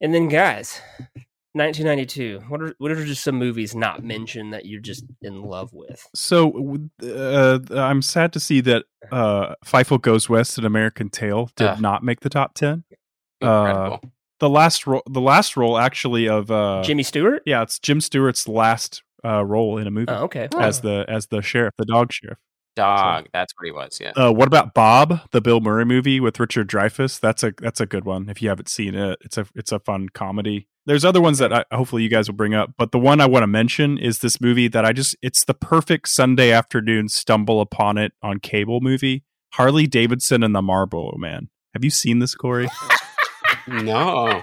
[0.00, 0.80] And then, guys,
[1.52, 2.40] 1992.
[2.48, 6.04] What are what are just some movies not mentioned that you're just in love with?
[6.14, 11.68] So uh, I'm sad to see that uh, Fievel Goes West and American Tail did
[11.68, 11.80] Ugh.
[11.80, 12.84] not make the top ten.
[13.40, 14.00] Incredible.
[14.40, 17.42] The last role, the last role actually of uh, Jimmy Stewart.
[17.46, 20.48] yeah, it's Jim Stewart's last uh, role in a movie Oh, okay.
[20.58, 22.38] as the as the sheriff, the dog sheriff.
[22.74, 23.28] Dog.
[23.32, 23.98] That's what he was.
[24.00, 24.12] Yeah.
[24.16, 27.20] Uh, what about Bob, the Bill Murray movie with Richard Dreyfuss?
[27.20, 28.28] That's a that's a good one.
[28.28, 30.68] If you haven't seen it, it's a it's a fun comedy.
[30.86, 33.26] There's other ones that I, hopefully you guys will bring up, but the one I
[33.26, 37.60] want to mention is this movie that I just it's the perfect Sunday afternoon stumble
[37.60, 39.24] upon it on cable movie.
[39.54, 41.48] Harley Davidson and the Marlboro Man.
[41.74, 42.68] Have you seen this, Corey?
[43.66, 44.42] No.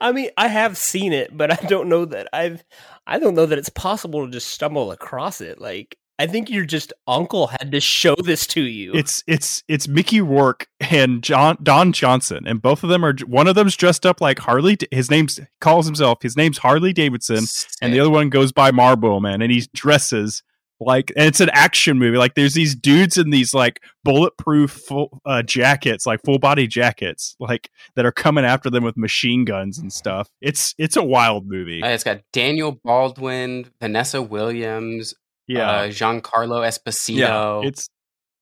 [0.00, 2.62] I mean, I have seen it, but I don't know that I've.
[3.06, 5.60] I don't know that it's possible to just stumble across it.
[5.60, 8.92] Like, I think your just uncle had to show this to you.
[8.92, 13.48] It's it's it's Mickey Rourke and John Don Johnson, and both of them are one
[13.48, 14.76] of them's dressed up like Harley.
[14.90, 17.44] His name's calls himself his name's Harley Davidson,
[17.80, 20.42] and the other one goes by Marlboro Man, and he dresses
[20.78, 22.18] like and it's an action movie.
[22.18, 27.34] Like there's these dudes in these like bulletproof full uh, jackets, like full body jackets,
[27.40, 30.28] like that are coming after them with machine guns and stuff.
[30.42, 31.82] It's it's a wild movie.
[31.82, 35.14] Uh, it's got Daniel Baldwin, Vanessa Williams,
[35.58, 37.16] yeah, uh, Giancarlo Esposito.
[37.62, 37.88] yeah, it's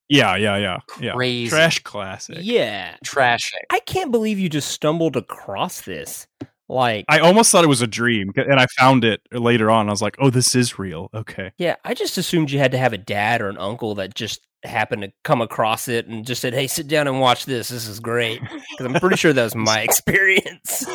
[0.09, 1.13] yeah, yeah, yeah, yeah.
[1.13, 1.51] Crazy.
[1.51, 2.39] Trash classic.
[2.41, 2.97] yeah.
[3.05, 3.53] trash.
[3.71, 6.27] I can't believe you just stumbled across this.
[6.71, 9.89] Like, I almost thought it was a dream, and I found it later on.
[9.89, 11.51] I was like, "Oh, this is real." Okay.
[11.57, 14.41] yeah, I just assumed you had to have a dad or an uncle that just
[14.65, 17.69] happened to come across it and just said, "Hey, sit down and watch this.
[17.69, 20.85] This is great." Because I'm pretty sure that was my experience.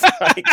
[0.00, 0.46] It's like-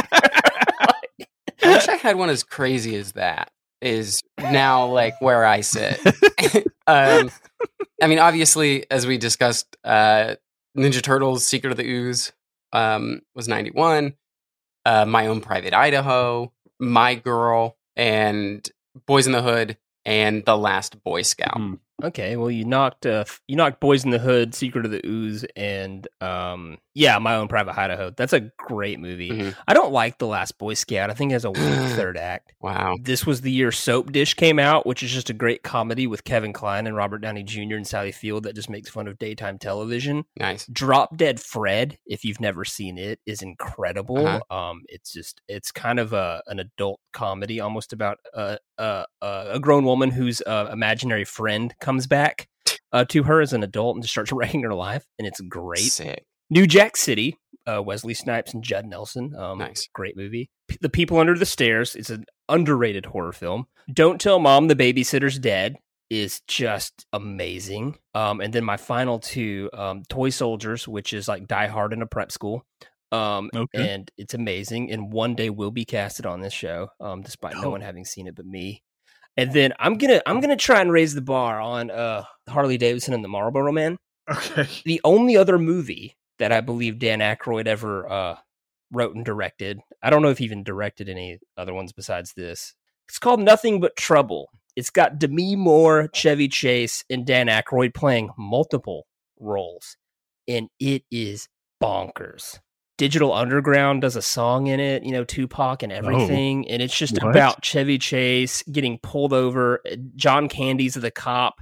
[1.63, 3.51] I wish I had one as crazy as that.
[3.85, 5.99] Is now like where I sit.
[6.87, 7.29] um,
[8.01, 10.35] I mean, obviously, as we discussed, uh,
[10.75, 12.33] Ninja Turtles: Secret of the Ooze
[12.73, 14.15] um, was ninety one.
[14.85, 18.67] Uh, My Own Private Idaho, My Girl, and
[19.05, 21.55] Boys in the Hood, and The Last Boy Scout.
[21.55, 21.73] Hmm.
[22.03, 25.45] Okay, well, you knocked uh, you knocked Boys in the Hood, Secret of the Ooze,
[25.55, 28.11] and um, yeah, My Own Private Idaho.
[28.15, 29.29] That's a great movie.
[29.31, 29.55] Mhm.
[29.65, 31.09] I don't like The Last Boy Scout.
[31.09, 31.61] I think it has a weak
[31.95, 32.53] third act.
[32.59, 32.97] Wow.
[33.01, 36.25] This was the year Soap Dish came out, which is just a great comedy with
[36.25, 37.75] Kevin Kline and Robert Downey Jr.
[37.75, 40.25] and Sally Field that just makes fun of daytime television.
[40.37, 40.65] Nice.
[40.67, 44.25] Drop Dead Fred, if you've never seen it, is incredible.
[44.27, 44.55] Uh-huh.
[44.55, 49.45] Um, it's just it's kind of a an adult comedy, almost about a a, a
[49.53, 52.47] a grown woman whose uh, imaginary friend comes back
[52.91, 55.91] uh, to her as an adult and just starts wrecking her life, and it's great.
[55.91, 56.23] Sick.
[56.49, 59.35] New Jack City, uh, Wesley Snipes and Judd Nelson.
[59.35, 59.89] Um, Nice.
[59.93, 60.49] Great movie.
[60.67, 63.65] P- the People Under the Stairs is an underrated horror film.
[63.91, 65.77] Don't Tell Mom the Babysitter's Dead
[66.11, 67.97] is just amazing.
[68.13, 72.03] Um, and then my final two, um, Toy Soldiers, which is like Die Hard in
[72.03, 72.63] a prep school.
[73.11, 73.93] Um, Okay.
[73.93, 74.91] and it's amazing.
[74.91, 77.69] And one day will be casted on this show, um, despite no Oh.
[77.71, 78.81] one having seen it but me.
[79.37, 83.13] And then I'm gonna I'm gonna try and raise the bar on uh Harley Davidson
[83.13, 83.97] and the Marlboro Man
[84.29, 84.67] Okay.
[84.85, 88.35] the only other movie that I believe Dan Aykroyd ever uh,
[88.91, 89.79] wrote and directed.
[90.01, 92.73] I don't know if he even directed any other ones besides this.
[93.07, 94.49] It's called Nothing But Trouble.
[94.75, 99.05] It's got Demi Moore, Chevy Chase, and Dan Aykroyd playing multiple
[99.39, 99.95] roles,
[100.47, 101.47] and it is
[101.81, 102.59] bonkers.
[102.97, 107.21] Digital Underground does a song in it, you know, Tupac and everything, and it's just
[107.21, 107.29] What?
[107.31, 109.81] about Chevy Chase getting pulled over.
[109.91, 111.55] uh, John Candy's the cop,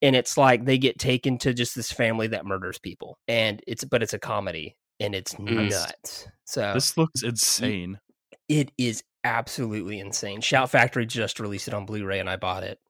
[0.00, 3.84] and it's like they get taken to just this family that murders people and it's
[3.84, 5.70] but it's a comedy and it's Mm.
[5.70, 6.26] nuts.
[6.44, 8.00] So This looks insane.
[8.48, 10.40] it is absolutely insane.
[10.40, 12.80] Shout Factory just released it on Blu-ray, and I bought it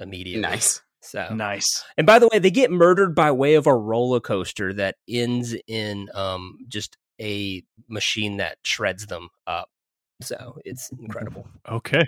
[0.00, 0.40] immediately.
[0.40, 0.80] Nice.
[1.02, 1.84] So Nice.
[1.98, 5.54] And by the way, they get murdered by way of a roller coaster that ends
[5.66, 9.68] in um just a machine that shreds them up.
[10.20, 11.46] So it's incredible.
[11.68, 12.02] Okay.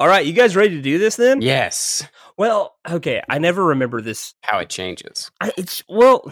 [0.00, 1.42] All right, you guys ready to do this then?
[1.42, 2.06] Yes.
[2.36, 3.20] Well, okay.
[3.28, 4.34] I never remember this.
[4.42, 5.30] How it changes.
[5.40, 6.30] I, it's well,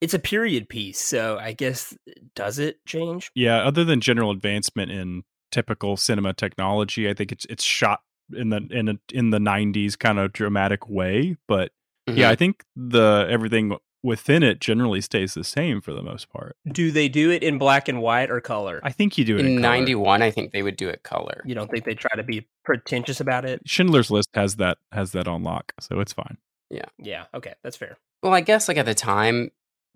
[0.00, 1.94] it's a period piece, so I guess
[2.34, 3.30] does it change?
[3.34, 8.00] Yeah, other than general advancement in typical cinema technology, I think it's it's shot
[8.34, 11.70] in the in a, in the 90s kind of dramatic way, but
[12.06, 12.38] yeah, I mm-hmm.
[12.38, 16.56] think the everything within it generally stays the same for the most part.
[16.66, 18.80] Do they do it in black and white or color?
[18.82, 19.74] I think you do it in, in color.
[19.76, 22.46] 91 i think they would do it color You don't think they try to be
[22.64, 23.62] pretentious about it?
[23.66, 26.36] Schindler's List has that has that on lock, so it's fine.
[26.70, 26.86] Yeah.
[26.98, 27.24] Yeah.
[27.34, 27.96] Okay, that's fair.
[28.22, 29.50] well i guess like at the time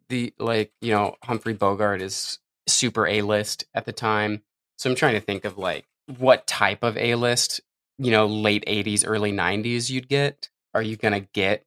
[0.08, 2.38] the like you know humphrey bogart is
[2.68, 4.42] super a list at the time
[4.78, 5.84] so i'm trying to think of like
[6.18, 7.60] what type of a list
[7.98, 11.64] you know late 80s early 90s you'd get are you gonna get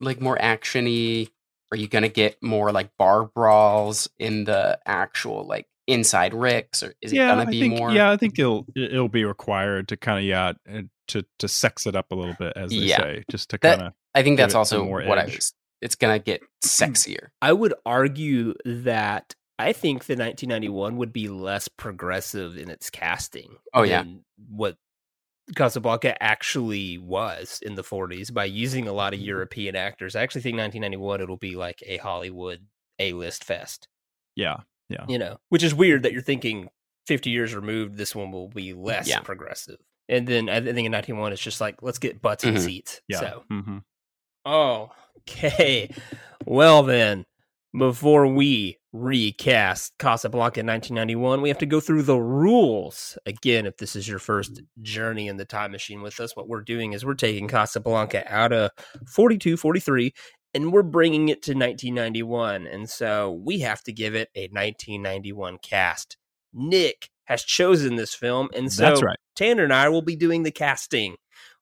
[0.00, 1.30] like more actiony
[1.72, 6.94] are you gonna get more like bar brawls in the actual like inside ricks or
[7.00, 10.18] is it gonna be think, more Yeah, I think it'll it'll be required to kind
[10.18, 12.96] of yeah uh, to to sex it up a little bit, as they Yeah.
[12.98, 15.52] say, just to That- kind of i think that's also more what i was
[15.82, 21.66] it's gonna get sexier I would argue that I think the 1991 would be less
[21.68, 23.56] progressive in its casting.
[23.72, 24.04] Oh, yeah.
[24.50, 24.76] what
[25.54, 30.16] Casablanca actually was in the 40s by using a lot of European actors.
[30.16, 32.66] I actually think 1991 it'll be like a Hollywood
[32.98, 33.88] A-list fest.
[34.34, 35.04] yeah yeah.
[35.08, 36.68] You know, which is weird that you're thinking
[37.08, 39.18] 50 years removed, this one will be less Yeah.
[39.20, 39.78] progressive.
[40.08, 42.60] And then I think in 91 it's just like let's get butts in Mhm.
[42.60, 43.00] seats.
[43.08, 43.18] Yeah.
[43.20, 43.78] So hmm
[44.44, 45.90] Oh, okay.
[46.44, 47.26] Well, then,
[47.76, 53.18] before we recast Casablanca in 1991, we have to go through the rules.
[53.26, 56.62] Again, if this is your first journey in the time machine with us, what we're
[56.62, 58.70] doing is we're taking Casablanca out of
[59.08, 60.14] 42, 43,
[60.54, 62.66] and we're bringing it to 1991.
[62.66, 66.16] And so we have to give it a 1991 cast.
[66.54, 69.18] Nick has chosen this film, and so That's right.
[69.34, 71.16] Tanner and I will be doing the casting.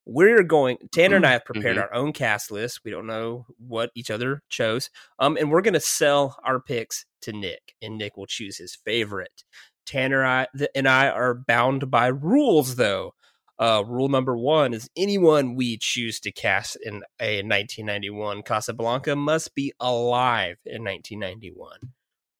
[0.07, 0.79] We're going.
[0.93, 1.83] Tanner and I have prepared Mhm.
[1.83, 2.81] our own cast list.
[2.85, 7.07] We don't know what each other chose, um, and we're going to sell our picks
[7.23, 9.45] to Nick, and Nick will choose his favorite.
[9.87, 13.15] Tanner I, and I are bound by rules, though.
[13.59, 19.55] Uh, rule number one is anyone we choose to cast in a 1991 Casablanca must
[19.55, 21.79] be alive in 1991.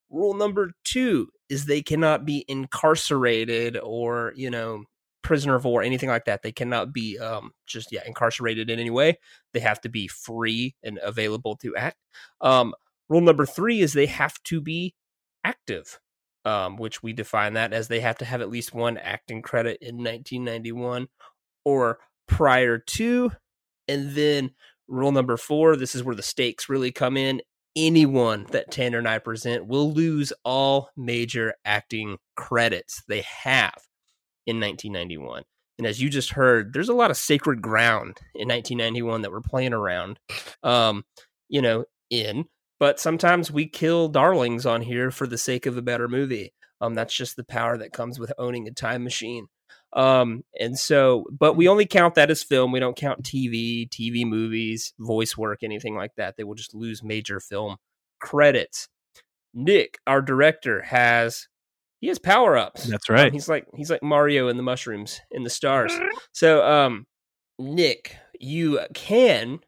[0.09, 4.83] Rule number two is they cannot be incarcerated or, you know,
[5.25, 6.43] prisoner of war, anything like that.
[6.43, 9.17] They cannot be um, just, yeah, incarcerated in any way.
[9.53, 11.97] They have to be free and available to act.
[12.41, 12.75] Um,
[13.09, 14.93] rule number three is they have to be
[15.43, 15.99] active,
[16.45, 19.79] um, which we define that as they have to have at least one acting credit
[19.81, 21.07] in 1991
[21.65, 21.97] or
[22.27, 23.31] prior to.
[23.87, 24.51] And then
[24.87, 27.41] rule number four this is where the stakes really come in.
[27.75, 33.73] Anyone that Tanner and I present will lose all major acting credits they have
[34.45, 35.43] in 1991.
[35.77, 39.41] And as you just heard, there's a lot of sacred ground in 1991 that we're
[39.41, 40.19] playing around,
[40.63, 41.03] um,
[41.49, 42.45] you know, in.
[42.79, 46.53] But sometimes we kill darlings on here for the sake of a better movie.
[46.81, 49.47] Um, that's just the power that comes with owning a time machine.
[49.93, 52.71] Um, and so, but we only count that as film.
[52.71, 56.35] We don't count TV, TV movies, voice work, anything like that.
[56.35, 57.77] They will just lose major film
[58.19, 58.89] credits.
[59.53, 61.47] Nick, our director, has
[62.05, 62.85] he has power ups.
[62.85, 63.33] That's right.
[63.33, 65.91] he's like he's like Mario in the mushrooms in the stars.
[66.33, 67.07] So, um,
[67.57, 69.59] Nick, you can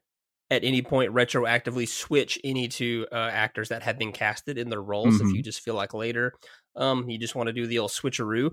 [0.52, 4.82] at any point retroactively switch any two uh, actors that have been casted in their
[4.84, 5.34] roles if Mhm.
[5.34, 6.34] you just feel like later
[6.76, 8.52] um you just want to do the old switcheroo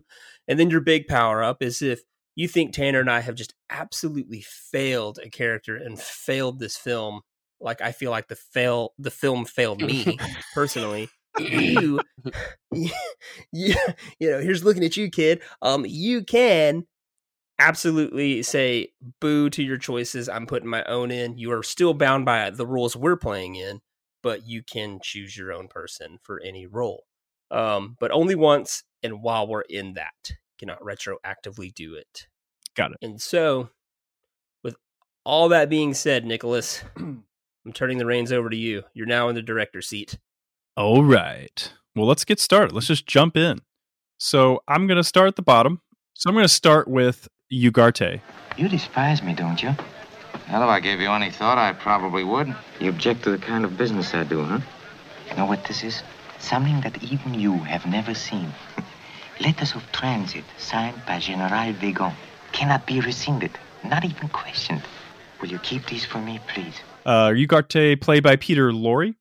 [0.48, 2.00] and then your big power up is if
[2.36, 7.20] you think tanner and i have just absolutely failed a character and failed this film
[7.60, 10.16] like i feel like the fail the film failed me
[10.54, 11.08] personally
[11.38, 12.00] you,
[12.72, 12.90] you
[14.18, 15.42] you know here's looking at you kid.
[15.62, 16.86] Um you can
[17.58, 18.88] absolutely say
[19.20, 21.38] boo to your choices i'm putting my own in.
[21.38, 23.80] You are still bound by the rules we're playing in
[24.22, 27.04] but you can choose your own person for any role.
[27.50, 30.12] Um but only once and while we're in that.
[30.30, 30.34] You
[30.66, 32.26] cannot retroactively do it.
[32.74, 32.98] Got it.
[33.02, 33.68] and so
[34.64, 34.76] with
[35.24, 37.24] all that being said nicholas i'm
[37.72, 38.82] turning the reins over to you.
[38.94, 40.18] You're now in the director's seat
[40.76, 41.72] All right.
[41.94, 42.72] Well, let's get started.
[42.72, 43.60] Let's just jump in.
[44.18, 45.80] So I'm going to start at the bottom.
[46.14, 48.20] So I'm going to start with Ugarte.
[48.56, 49.68] You despise me, don't you?
[50.46, 52.52] Hell, if I gave you any thought, I probably would.
[52.80, 54.58] You object to the kind of business I do, huh?
[55.30, 56.02] You know what this is?
[56.40, 58.52] Something that even you have never seen.
[59.40, 62.14] Letters of transit signed by General Weygand
[62.50, 63.52] cannot be rescinded,
[63.84, 64.82] not even questioned.
[65.40, 66.74] Will you keep these for me, please?
[67.06, 69.14] Uh, Ugarte, played by Peter Lorre.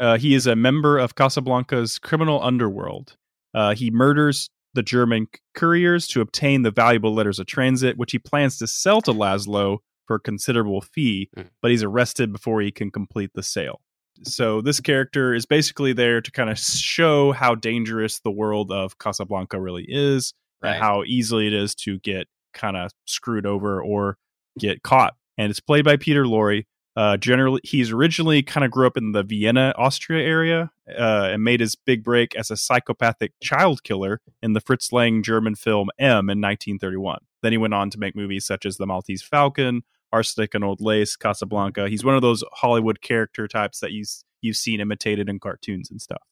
[0.00, 3.16] Uh, he is a member of Casablanca's criminal underworld.
[3.54, 8.18] Uh, he murders the German couriers to obtain the valuable letters of transit, which he
[8.18, 11.28] plans to sell to Laszlo for a considerable fee,
[11.60, 13.80] but he's arrested before he can complete the sale.
[14.22, 18.98] So this character is basically there to kind of show how dangerous the world of
[18.98, 20.32] Casablanca really is,
[20.62, 20.72] Right.
[20.74, 24.18] and how easily it is to get kind of screwed over or
[24.58, 25.14] get caught.
[25.38, 26.64] And it's played by Peter Lorre.
[27.00, 31.42] Uh, generally, he's originally kind of grew up in the Vienna, Austria area, uh, and
[31.42, 35.88] made his big break as a psychopathic child killer in the Fritz Lang German film
[35.98, 37.20] M in 1931.
[37.42, 39.80] Then he went on to make movies such as The Maltese Falcon,
[40.12, 41.88] Arsenic and Old Lace, Casablanca.
[41.88, 44.04] He's one of those Hollywood character types that you
[44.42, 46.22] you've seen imitated in cartoons and stuff.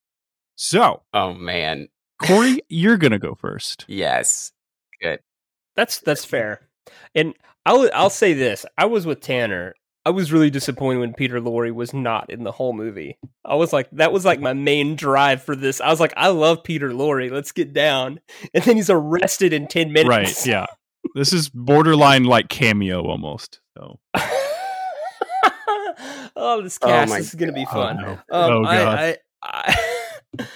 [0.55, 1.89] So, Oh man.
[2.21, 3.87] Corey, you're gonna go first.
[3.89, 4.53] Yes.
[5.01, 5.21] Good.
[5.77, 6.61] That's that's fair.
[7.14, 7.33] And
[7.64, 9.75] I'll I'll say this: I was with Tanner.
[10.09, 13.19] I was really disappointed when Peter Lorre was not in the whole movie.
[13.45, 15.83] I was like, that was like my main drive for this.
[15.83, 17.31] I was like, I love Peter Lorre.
[17.31, 18.19] Let's get down.
[18.55, 20.09] And then he's arrested in ten minutes.
[20.09, 20.35] Right?
[20.47, 20.65] Yeah.
[21.15, 23.61] This is borderline like cameo almost.
[23.77, 24.01] So,
[26.35, 27.99] oh, this Oh cast my this is gonna be fun.
[28.03, 28.13] Oh, no.
[28.13, 28.99] Um, Oh, God.
[28.99, 29.79] I, I,
[30.39, 30.47] I,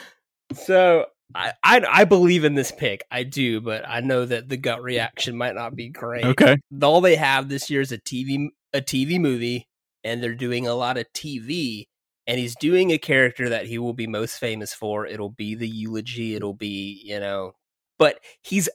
[0.55, 3.05] so I, I I believe in this pick.
[3.11, 6.25] I do, but I know that the gut reaction might not be great.
[6.25, 6.57] okay.
[6.83, 9.67] all they have this year is a TV a TV movie,
[10.05, 11.85] and they're doing a lot of TV.
[12.27, 15.05] And he's doing a character that he will be most famous for.
[15.07, 16.35] It'll be the eulogy.
[16.37, 17.53] It'll be you know,
[17.99, 18.69] but he's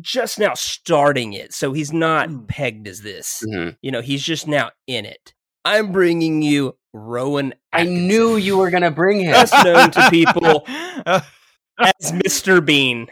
[0.00, 2.44] just now starting it, so he's not Hmm.
[2.46, 3.42] pegged as this.
[3.46, 3.76] Mhm.
[3.82, 5.32] You know, he's just now in it.
[5.64, 7.54] I'm bringing you Rowan.
[7.72, 9.32] I knew you were gonna bring him.
[9.32, 10.64] best known to people
[11.80, 12.64] as Mr.
[12.64, 13.06] Bean.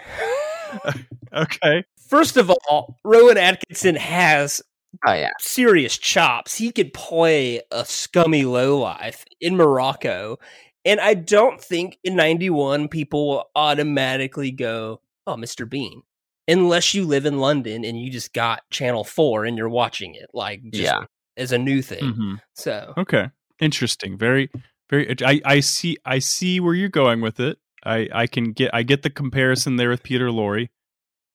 [1.35, 1.85] okay.
[2.09, 4.63] First of all, Rowan Atkinson has
[5.07, 5.31] Oh yeah.
[5.39, 6.55] serious chops.
[6.57, 10.39] He could play a scummy lowlife in Morocco.
[10.85, 15.69] And I don't think in 91 people will automatically go, oh, Mr.
[15.69, 16.03] Bean.
[16.47, 20.31] Unless you live in London and you just got Channel 4 and you're watching it,
[20.33, 21.05] like, just Yeah.
[21.37, 22.13] as a new thing.
[22.15, 23.29] hmm So, Okay.
[23.61, 24.17] Interesting.
[24.17, 24.49] Very,
[24.89, 25.15] very.
[25.23, 25.99] I, I see.
[26.07, 27.59] I see where you're going with it.
[27.85, 28.75] I, I can get.
[28.75, 30.69] I get the comparison there with Peter Lorre.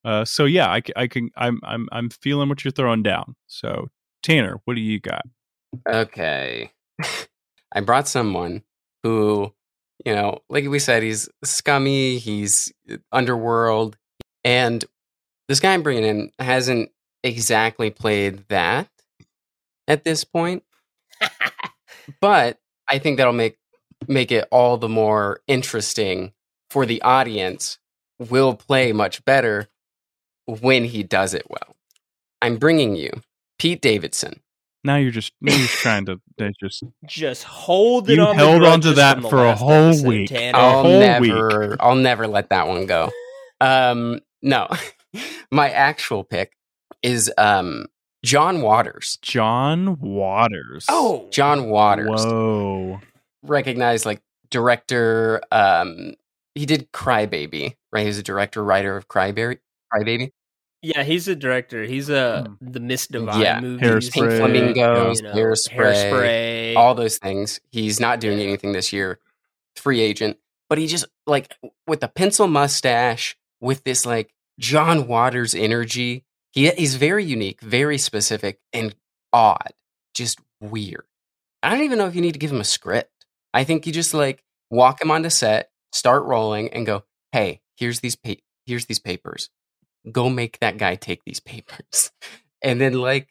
[0.05, 1.29] Uh, so yeah, I, I can.
[1.37, 3.35] I'm, I'm, I'm feeling what you're throwing down.
[3.47, 3.89] So
[4.21, 5.23] Tanner, what do you got?
[5.87, 6.71] Okay.
[7.73, 8.63] I brought someone
[9.03, 9.53] who,
[10.05, 13.97] you know, like we said, he's scummy, he's uh, underworld,
[14.43, 14.83] and
[15.47, 16.91] this guy I'm bringing in hasn't
[17.23, 18.89] exactly played that
[19.87, 20.63] at this point.
[22.21, 23.57] but I think that'll make
[24.07, 26.32] make it all the more interesting
[26.73, 27.77] for the audience.
[28.29, 29.67] Will play much better
[30.45, 31.75] when he does it well.
[32.41, 33.09] I'm bringing you
[33.59, 34.39] Pete Davidson.
[34.83, 35.33] Now you're just.
[35.41, 36.19] Now you're trying to.
[36.59, 36.83] Just.
[37.05, 40.29] just hold it You on held on to that for a whole episode, week.
[40.29, 40.57] Tanner.
[40.57, 43.11] I'll whole never I'll never let that one go.
[43.61, 44.67] Um no.
[45.51, 46.51] My actual pick
[47.01, 47.85] is um
[48.25, 49.19] John Waters.
[49.21, 50.85] John Waters.
[50.89, 52.25] Oh, John Waters.
[52.25, 52.99] Whoa.
[53.43, 56.15] Recognized like director um
[56.55, 58.01] he did Crybaby, right?
[58.01, 59.59] He was a director writer of Crybaby.
[59.93, 60.31] Crybaby.
[60.81, 61.83] yeah, he's a director.
[61.83, 62.71] He's a Hmm.
[62.71, 63.59] the Miss Divine Yeah.
[63.61, 67.61] movies, Pink Pink Flamingos, you know, Hairspray, Hairspray, all those things.
[67.71, 69.19] He's not doing anything this year.
[69.77, 70.37] Free agent,
[70.69, 71.55] but he just like
[71.87, 76.25] with the pencil mustache, with this like John Waters energy.
[76.51, 78.93] He he's very unique, very specific, and
[79.31, 79.71] odd.
[80.13, 81.05] Just weird.
[81.63, 83.25] I don't even know if you need to give him a script.
[83.53, 88.01] I think you just like walk him onto set, start rolling, and go, "Hey, here's
[88.01, 88.33] these pa-
[88.65, 89.49] here's these papers.
[90.11, 92.11] Go make that guy take these papers."
[92.61, 93.29] And then like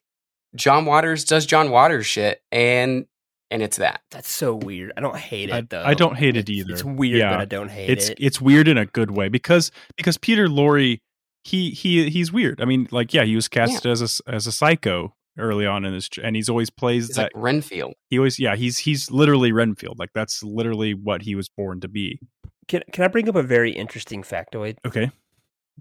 [0.55, 3.07] John Waters does John Waters shit, and
[3.51, 4.01] and it's that.
[4.11, 4.93] That's so weird.
[4.97, 5.83] I don't hate it I, though.
[5.85, 6.73] I don't hate it either.
[6.73, 7.33] It's weird, Yeah.
[7.33, 8.19] but I don't hate it's it.
[8.21, 11.01] it's weird in a good way because because Peter Lorre
[11.45, 12.61] he he he's weird.
[12.61, 15.85] I mean, like yeah, he was cast as a s- as a psycho early on
[15.85, 17.95] in his and he's always plays He's that like Renfield.
[18.11, 21.89] he always yeah he's he's literally Renfield like that's literally what he was born to
[21.89, 22.21] be.
[22.69, 25.11] Can Can I bring up a very interesting factoid Okay,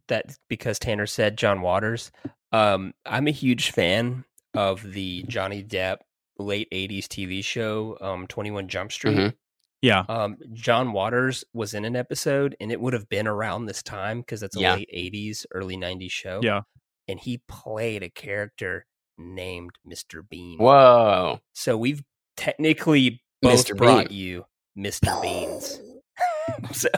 [0.07, 2.11] that because Tanner said John Waters,
[2.51, 5.97] um, I'm a huge fan of the Johnny Depp
[6.39, 9.17] late '80s TV show, um, Twenty One Jump Street.
[9.17, 9.33] Mhm.
[9.81, 13.83] yeah, Um, John Waters was in an episode, and it would have been around this
[13.83, 14.75] time because it's a Yeah.
[14.75, 16.39] late '80s, early '90s show.
[16.43, 16.61] yeah.
[17.07, 18.85] and he played a character
[19.21, 20.27] named Mr.
[20.27, 20.57] Bean.
[20.59, 21.39] Whoa.
[21.53, 22.03] So we've
[22.37, 23.77] technically both Mr.
[23.77, 24.17] brought Bean.
[24.17, 24.45] you
[24.77, 25.21] Mr.
[25.21, 25.79] Beans.
[26.71, 26.89] so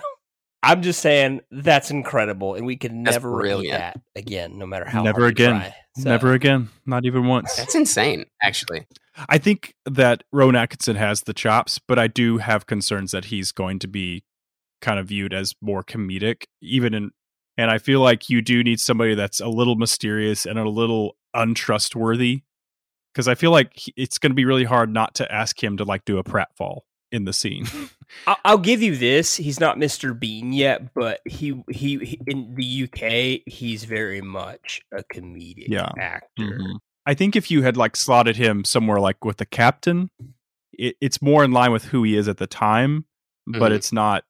[0.61, 4.85] I'm just saying that's incredible, and we can That's never repeat that again, no matter
[4.85, 5.55] how Never hard again.
[5.59, 5.75] try.
[5.97, 6.69] So- Never again.
[6.85, 7.55] Not even once.
[7.55, 8.87] That's insane, actually.
[9.29, 13.51] I think that Rowan Atkinson has the chops, but I do have concerns that he's
[13.51, 14.23] going to be
[14.81, 17.11] kind of viewed as more comedic, even in.
[17.57, 21.15] And I feel like you do need somebody that's a little mysterious and a little
[21.33, 22.41] untrustworthy,
[23.13, 25.77] because I feel like he- it's going to be really hard not to ask him
[25.77, 26.81] to like do a pratfall
[27.11, 27.65] in the scene.
[28.43, 29.35] I'll, give you this.
[29.35, 30.17] He's not Mr.
[30.19, 35.89] Bean yet, but he, he he in the UK he's very much a comedic Yeah.
[35.99, 36.27] actor.
[36.59, 36.77] Mhm.
[37.05, 40.09] I think if you had like slotted him somewhere like with the captain,
[40.71, 43.05] it, it's more in line with who he is at the time,
[43.45, 43.75] but Mhm.
[43.75, 44.23] it's not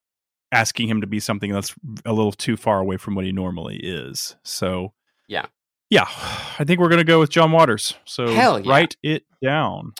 [0.54, 1.74] asking him to be something that's
[2.06, 4.36] a little too far away from what he normally is.
[4.44, 4.94] So,
[5.28, 5.48] Yeah.
[5.90, 6.06] yeah,
[6.60, 7.96] I think we're gonna go with John Waters.
[8.06, 8.70] So Hell yeah.
[8.72, 9.94] write it down.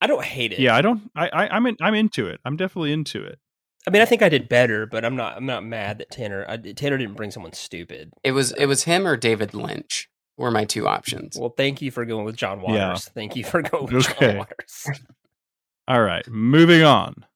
[0.00, 0.60] I don't hate it.
[0.60, 1.10] Yeah, I don't.
[1.14, 2.40] I, I I'm in, I'm into it.
[2.44, 3.38] I'm definitely into it.
[3.86, 5.36] I mean, I think I did better, but I'm not.
[5.36, 6.44] I'm not mad that Tanner.
[6.48, 8.12] I, Tanner didn't bring someone stupid.
[8.24, 10.08] It was it was him or David Lynch
[10.38, 11.36] were my two options.
[11.38, 12.76] Well, thank you for going with John Waters.
[12.76, 12.96] Yeah.
[13.14, 14.26] Thank you for going with Okay.
[14.28, 15.00] John Waters.
[15.88, 17.26] All right, moving on.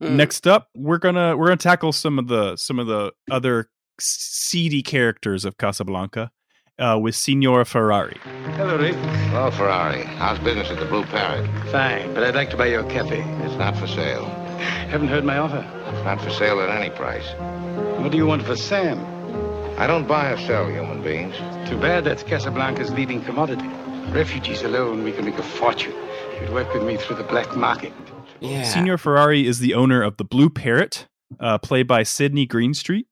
[0.00, 0.16] Hmm.
[0.16, 3.68] Next up, we're gonna we're gonna tackle some of the some of the other
[4.00, 6.30] seedy characters of Casablanca
[6.78, 8.18] uh, with Signora Ferrari.
[8.56, 8.96] Hello, Rick.
[9.32, 11.48] Well, Ferrari, how's business at the Blue Parrot?
[11.70, 13.20] Fine, but I'd like to buy your cafe.
[13.44, 14.24] It's not for sale.
[14.88, 15.64] Haven't heard my offer.
[15.88, 17.26] It's not for sale at any price.
[18.00, 18.98] What do you want for Sam?
[19.78, 21.34] I don't buy or sell human beings.
[21.68, 23.66] Too bad that's Casablanca's leading commodity.
[24.12, 25.94] Refugees alone, we can make a fortune.
[26.40, 27.92] You'd work with me through the black market.
[28.44, 28.64] Yeah.
[28.64, 31.06] Signor Ferrari is the owner of the Blue Parrot,
[31.40, 33.06] uh, played by Sidney Greenstreet.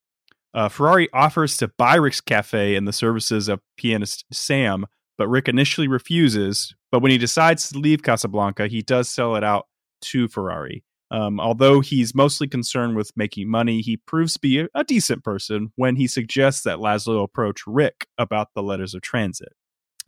[0.55, 5.49] Uh, Ferrari offers to buy Rick's cafe and the services of pianist Sam, but Rick
[5.49, 6.75] initially refuses.
[6.91, 9.67] But when he decides to leave Casablanca, he does sell it out
[10.03, 10.85] to Ferrari.
[11.11, 15.25] Um, although he's mostly concerned with making money, he proves to be a, a decent
[15.25, 19.53] person when he suggests that Laszlo approach Rick about the letters of transit.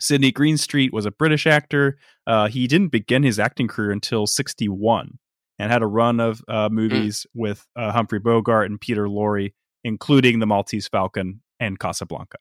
[0.05, 1.97] Sidney Greenstreet was a British actor.
[2.27, 5.19] Uh, he didn't begin his acting career until 61
[5.59, 10.41] and had a run of uh, movies with uh, Humphrey Bogart and Peter Lorre, including
[10.41, 12.37] The Maltese Falcon and Casablanca.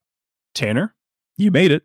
[0.54, 0.94] Tanner,
[1.38, 1.84] you made it.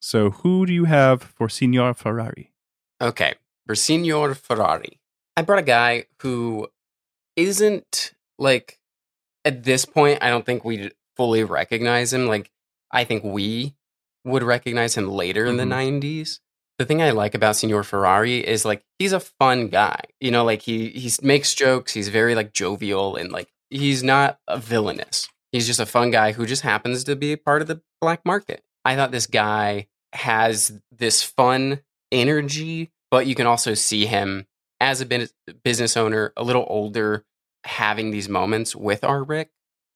[0.00, 2.52] So who do you have for Signor Ferrari?
[3.00, 3.34] Okay,
[3.66, 4.98] for Signor Ferrari,
[5.36, 6.66] I brought a guy who
[7.36, 8.80] isn't like
[9.44, 10.18] at this point.
[10.20, 12.26] I don't think we fully recognize him.
[12.26, 12.50] Like
[12.90, 13.76] I think we
[14.26, 16.00] would recognize him later in the mm-hmm.
[16.00, 16.40] '90s.
[16.78, 20.00] The thing I like about Signor Ferrari is like he's a fun guy.
[20.20, 21.94] You know, like he he makes jokes.
[21.94, 25.28] He's very like jovial and like he's not a villainous.
[25.52, 28.26] He's just a fun guy who just happens to be a part of the black
[28.26, 28.62] market.
[28.84, 31.80] I thought this guy has this fun
[32.12, 34.46] energy, but you can also see him
[34.80, 35.28] as a
[35.64, 37.24] business owner, a little older,
[37.64, 39.50] having these moments with our Rick.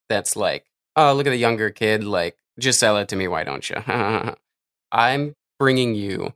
[0.09, 0.66] That's like,
[0.97, 2.05] oh, look at the younger kid.
[2.05, 3.26] Like, just sell it to me.
[3.28, 3.76] Why don't you?
[4.92, 6.34] I'm bringing you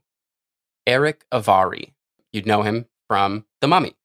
[0.87, 1.93] Erick Avari.
[2.33, 3.95] You'd know him from The Mummy.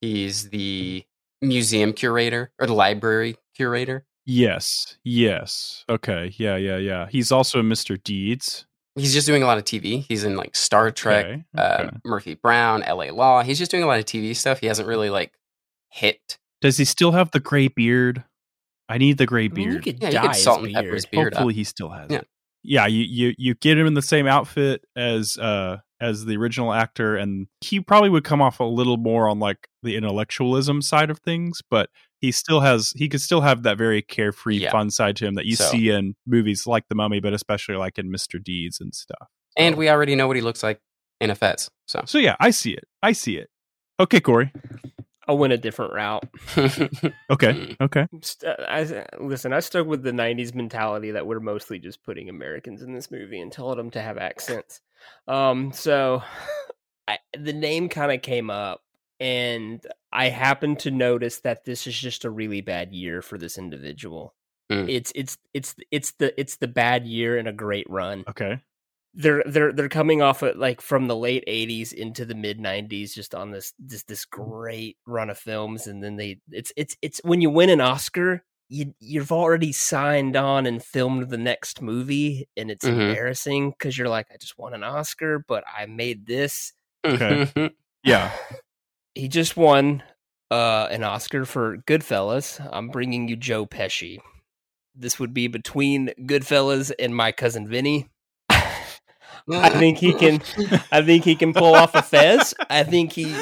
[0.00, 1.04] He's the
[1.40, 4.04] museum curator or the library curator.
[4.26, 5.84] Yes, yes.
[5.88, 7.06] Okay, yeah, yeah, yeah.
[7.10, 8.02] He's also Mr.
[8.02, 8.66] Deeds.
[8.96, 10.04] He's just doing a lot of TV.
[10.06, 11.96] He's in like Star Trek, Okay, Uh, okay.
[12.04, 13.10] Murphy Brown, L.A.
[13.10, 13.42] Law.
[13.42, 14.60] He's just doing a lot of TV stuff.
[14.60, 15.32] He hasn't really like
[15.90, 16.38] hit.
[16.60, 18.24] Does he still have the gray beard?
[18.94, 19.84] I need the gray I mean, you beard.
[19.84, 20.84] could Yeah, you dye salt and beard.
[20.84, 21.56] pepper his beard Hopefully up.
[21.56, 22.18] he still has Yeah.
[22.18, 22.28] it.
[22.66, 26.72] Yeah, you, you you get him in the same outfit as uh as the original
[26.72, 31.10] actor and he probably would come off a little more on like the intellectualism side
[31.10, 31.88] of things, but
[32.20, 34.70] he still has he could still have that very carefree Yeah.
[34.70, 37.76] fun side to him that you So- see in movies like The Mummy, but especially
[37.76, 38.42] like in Mr.
[38.42, 39.28] Deeds and stuff.
[39.56, 40.80] And we already know what he looks like
[41.20, 41.70] in a fez.
[41.86, 42.84] So So yeah, I see it.
[43.02, 43.48] I see it.
[44.00, 44.52] Okay, Corey.
[45.26, 46.24] I went a different route.
[47.30, 47.76] Okay.
[47.80, 48.06] Okay.
[48.68, 52.94] I, listen, I stuck with the '90s mentality that we're mostly just putting Americans in
[52.94, 54.80] this movie and telling them to have accents.
[55.26, 56.22] Um, so
[57.08, 58.82] I, the name kind of came up,
[59.18, 63.58] and I happened to notice that this is just a really bad year for this
[63.58, 64.34] individual.
[64.70, 64.88] Mm.
[64.88, 68.24] It's it's it's it's the it's the bad year and a great run.
[68.28, 68.60] Okay.
[69.14, 73.14] They're they're they're coming off of like from the late '80s into the mid '90s,
[73.14, 77.20] just on this this this great run of films, and then they it's it's it's
[77.22, 82.48] when you win an Oscar, you you've already signed on and filmed the next movie,
[82.56, 83.10] and it's Mhm.
[83.10, 86.72] embarrassing because you're like, I just won an Oscar, but I made this.
[87.04, 87.70] Okay.
[88.02, 88.32] Yeah.
[89.16, 90.02] He just won
[90.50, 92.58] uh, an Oscar for Goodfellas.
[92.72, 94.18] I'm bringing you Joe Pesci.
[94.96, 98.08] This would be between Goodfellas and my cousin Vinny.
[99.50, 100.42] I think he can.
[100.90, 102.54] I think he can pull off a fez.
[102.70, 103.34] I think he.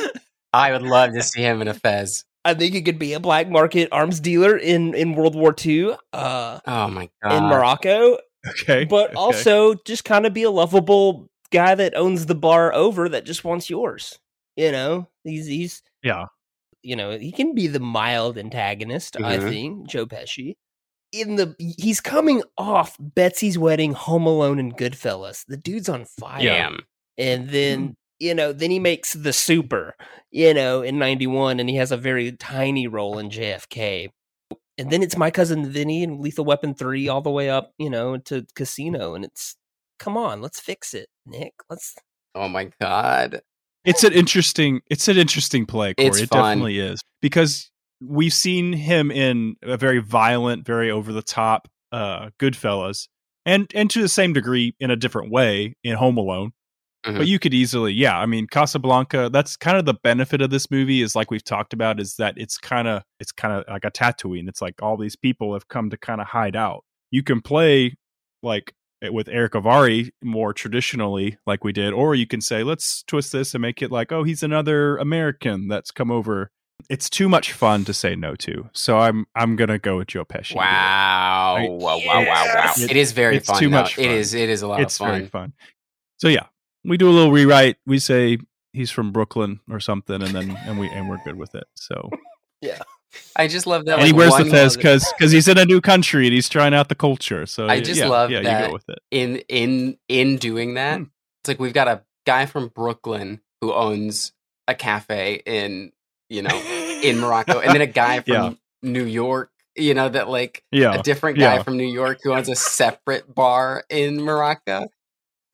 [0.53, 2.25] I would love to see him in a fez.
[2.45, 5.95] I think he could be a black market arms dealer in in World War II.
[6.13, 8.19] Uh, oh my god, in Morocco.
[8.47, 9.15] Okay, but okay.
[9.15, 13.45] also just kind of be a lovable guy that owns the bar over that just
[13.45, 14.19] wants yours.
[14.57, 16.27] You know, he's he's yeah.
[16.83, 19.15] You know, he can be the mild antagonist.
[19.15, 19.25] Mm-hmm.
[19.25, 20.57] I think Joe Pesci.
[21.13, 25.45] In the he's coming off Betsy's wedding, Home Alone, and Goodfellas.
[25.47, 26.43] The dude's on fire.
[26.43, 26.77] Yeah.
[27.19, 27.93] And then mm-hmm.
[28.19, 29.95] you know, then he makes the Super.
[30.31, 34.09] You know, in '91, and he has a very tiny role in JFK.
[34.79, 37.91] And then it's my cousin Vinny and Lethal Weapon three, all the way up, you
[37.91, 39.57] know, to Casino, and it's
[39.99, 41.53] come on, let's fix it, Nick.
[41.69, 41.95] Let's.
[42.35, 43.43] Oh my god,
[43.85, 46.09] it's an interesting it's an interesting play Corey.
[46.09, 46.59] It's it fun.
[46.59, 47.71] definitely is because
[48.07, 53.09] we've seen him in a very violent very over the top uh goodfellas
[53.47, 56.53] and and to the same degree in a different way in home alone
[57.05, 57.19] Mm-hmm.
[57.19, 60.71] but you could easily yeah i mean casablanca that's kind of the benefit of this
[60.71, 63.85] movie is like we've talked about is that it's kind of it's kind of like
[63.85, 64.49] a Tatooine.
[64.49, 67.97] it's like all these people have come to kind of hide out you can play
[68.41, 68.73] like
[69.11, 73.55] with Erick Avari more traditionally, like we did, or you can say, let's twist this
[73.55, 76.51] and make it like, oh, he's another American that's come over.
[76.89, 80.25] It's too much fun to say no to, so I'm I'm gonna go with Joe
[80.25, 80.57] Pesci.
[80.57, 81.57] Wow!
[81.59, 81.99] I, wow!
[81.99, 82.01] Wow!
[82.05, 82.25] Wow!
[82.27, 82.73] Wow!
[82.77, 83.59] It, it is very it's fun.
[83.59, 83.83] Too though.
[83.83, 83.97] much.
[83.97, 84.05] Fun.
[84.05, 84.35] It is.
[84.35, 85.15] It is a lot it's of fun.
[85.15, 85.53] very fun.
[86.19, 86.47] So yeah,
[86.85, 87.77] we do a little rewrite.
[87.87, 88.39] We say
[88.73, 91.65] he's from Brooklyn or something, and then and we and we're good with it.
[91.75, 92.11] So
[92.61, 92.83] yeah.
[93.37, 93.99] I just love that.
[93.99, 96.49] And like, he wears the fez because because he's in a new country and he's
[96.49, 97.45] trying out the culture.
[97.45, 98.99] So I just yeah, love yeah, that you go with it.
[99.11, 100.99] in in in doing that.
[100.99, 101.05] Hmm.
[101.43, 104.33] It's like we've got a guy from Brooklyn who owns
[104.69, 105.93] a cafe in
[106.33, 106.51] you know
[107.03, 108.51] in Morocco, and then a guy from Yeah.
[108.83, 109.51] New York.
[109.77, 111.63] You know that like Yeah, a different guy yeah.
[111.63, 114.89] from New York who owns a separate bar in Morocco.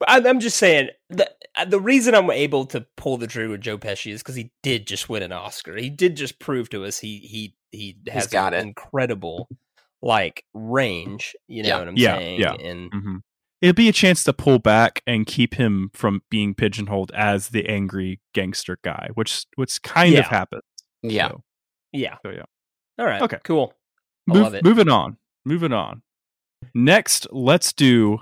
[0.07, 3.61] I'm, I'm just saying the uh, the reason I'm able to pull the trigger with
[3.61, 5.75] Joe Pesci is because he did just win an Oscar.
[5.75, 8.67] He did just prove to us he he he has got an it.
[8.67, 9.49] incredible
[10.01, 11.35] like range.
[11.47, 11.79] You know Yeah.
[11.79, 12.39] what I'm Yeah, saying?
[12.41, 12.53] yeah.
[12.53, 13.17] And hmm
[13.61, 17.67] It'd be a chance to pull back and keep him from being pigeonholed as the
[17.67, 20.29] angry gangster guy, which which kind of Yeah.
[21.03, 21.13] Happens.
[21.13, 21.27] Yeah.
[21.29, 21.41] So,
[21.93, 22.15] yeah.
[22.23, 22.43] so yeah.
[22.97, 23.21] All right.
[23.21, 23.39] Okay.
[23.43, 23.73] Cool.
[24.29, 24.63] I Move- love it.
[24.63, 25.17] Moving on.
[25.45, 26.01] Moving on.
[26.73, 28.19] Next, let's do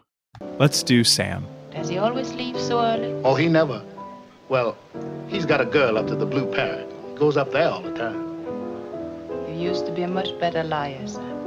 [0.59, 1.45] let's do Sam.
[1.71, 3.11] Does he always leave so early?
[3.23, 3.81] Oh, he never.
[4.49, 4.77] Well,
[5.27, 6.87] he's got a girl up to the Blue Parrot.
[7.09, 8.25] He Goes up there all the time.
[9.49, 11.37] You used to be a much better liar, Sam.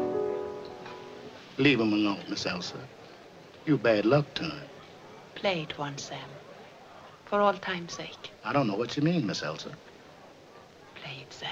[1.59, 2.76] Leave him alone, Miss Elsa.
[3.66, 4.62] You bad luck to him.
[5.35, 6.28] Play it once, Sam.
[7.26, 8.33] For all time's sake.
[8.45, 9.70] I don't know what you mean, Miss Elsa.
[11.31, 11.49] Sam.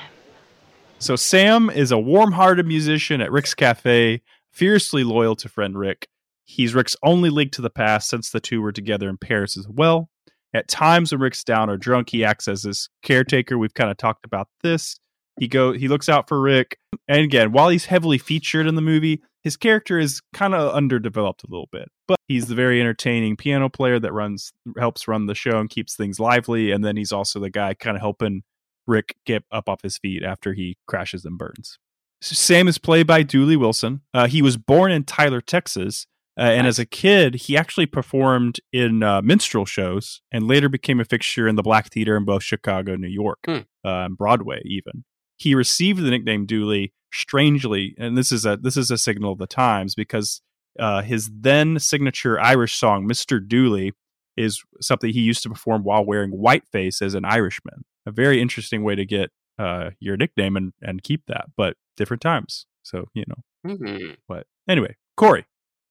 [0.98, 4.20] So Sam is a warm-hearted musician at Rick's Cafe,
[4.52, 6.08] fiercely loyal to friend Rick.
[6.44, 9.68] He's Rick's only link to the past since the two were together in Paris as
[9.68, 10.08] well.
[10.54, 13.58] At times when Rick's down or drunk, he acts as his caretaker.
[13.58, 14.98] We've kind of talked about this.
[15.38, 16.78] He go he looks out for Rick.
[17.06, 21.44] And again, while he's heavily featured in the movie, his character is kind of underdeveloped
[21.44, 21.88] a little bit.
[22.08, 25.94] But he's the very entertaining piano player that runs helps run the show and keeps
[25.94, 26.72] things lively.
[26.72, 28.42] And then he's also the guy kind of helping
[28.88, 31.78] Rick get up off his feet after he crashes and burns.
[32.20, 34.00] Sam is played by Dooley Wilson.
[34.12, 38.58] Uh, he was born in Tyler, Texas, uh, and as a kid, he actually performed
[38.72, 42.42] in uh, minstrel shows and later became a fixture in the Black Theater in both
[42.42, 43.58] Chicago and New York, Hmm.
[43.84, 45.04] uh, and Broadway even.
[45.36, 49.38] He received the nickname Dooley strangely, and this is a this is a signal of
[49.38, 50.40] the times because
[50.78, 53.92] uh, his then signature Irish song "Mister Dooley"
[54.36, 57.84] is something he used to perform while wearing whiteface as an Irishman.
[58.08, 62.22] A very interesting way to get uh, your nickname and and keep that, but different
[62.22, 62.64] times.
[62.82, 64.16] So you know, Mhm.
[64.26, 65.44] but anyway, Corey,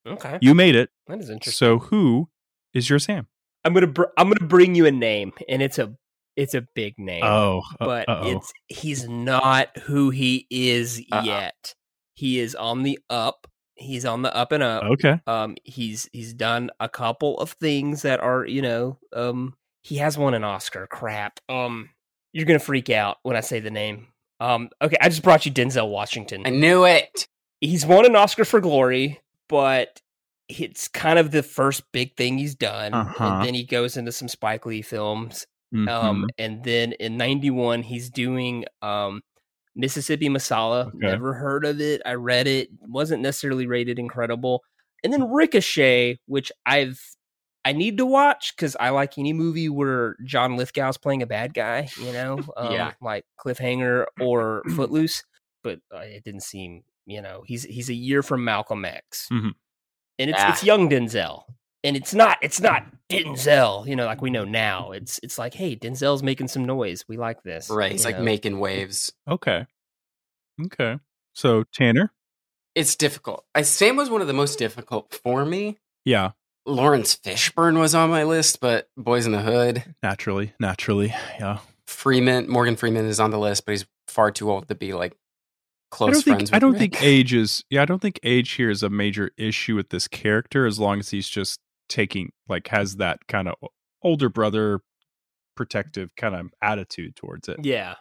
[0.08, 0.40] Okay.
[0.42, 0.90] you made it.
[1.08, 1.52] That is interesting.
[1.68, 2.30] So who
[2.74, 3.28] is your Sam?
[3.64, 5.94] I'm gonna br- I'm gonna bring you a name, and it's a
[6.36, 7.24] it's a big name.
[7.24, 8.38] Oh, uh, but uh-oh.
[8.38, 11.24] it's he's not who he is Uh-uh.
[11.24, 11.76] yet.
[12.16, 13.48] He is on the up.
[13.76, 14.84] He's on the up and up.
[14.86, 15.20] Okay.
[15.28, 20.18] Um, he's he's done a couple of things that are you know um he has
[20.18, 20.88] won an Oscar.
[20.88, 21.40] Crap.
[21.48, 21.90] Um,
[22.34, 24.08] you're gonna freak out when I say the name.
[24.40, 26.44] Um, okay, I just brought you Denzel Washington.
[26.46, 27.28] I knew it.
[27.60, 30.02] He's won an Oscar for Glory, but
[30.48, 32.94] it's kind of the first big thing he's done.
[32.94, 33.24] Uh-huh.
[33.26, 35.46] And then he goes into some Spike Lee films.
[35.74, 35.90] Mhm.
[35.90, 39.22] Um, and then in '91, he's doing um,
[39.76, 40.88] Mississippi Masala.
[40.88, 40.98] Okay.
[41.08, 42.02] Never heard of it.
[42.06, 42.70] I read it.
[42.82, 44.64] wasn't necessarily rated incredible.
[45.04, 47.00] And then Ricochet, which I've
[47.68, 51.54] I need to watch because I like any movie where John Lithgow's playing a bad
[51.54, 51.90] guy.
[52.02, 52.94] You know, um, Yeah.
[53.02, 55.24] like Cliffhanger or Footloose.
[55.64, 56.84] But uh, it didn't seem.
[57.06, 59.52] You know, he's he's a year from Malcolm X, Mhm.
[60.20, 60.52] and it's Ah.
[60.52, 61.44] it's young Denzel.
[61.84, 64.92] and it's not it's not Denzel, you know, like we know now.
[64.92, 67.06] It's it's like, hey, Denzel's making some noise.
[67.08, 67.70] We like this.
[67.70, 67.92] Right.
[67.94, 69.14] He's you like making waves.
[69.30, 69.66] Okay.
[70.66, 70.98] Okay.
[71.34, 72.12] So Tanner?
[72.76, 73.46] It's difficult.
[73.56, 75.78] I Sam was one of the most difficult for me.
[76.04, 76.32] Yeah.
[76.68, 79.84] Laurence Fishburne was on my list, but Boys in the Hood.
[80.04, 80.54] Naturally.
[80.60, 81.16] Naturally.
[81.40, 81.60] Yeah.
[81.88, 85.16] Freeman, Morgan Freeman is on the list, but he's far too old to be like
[85.90, 86.80] close I don't friends think with I don't Rick.
[86.80, 90.08] think age is yeah, I don't think age here is a major issue with this
[90.08, 93.56] character as long as he's just taking like has that kind of
[94.04, 94.82] older brother
[95.56, 97.64] protective kind of attitude towards it.
[97.64, 97.96] Yeah.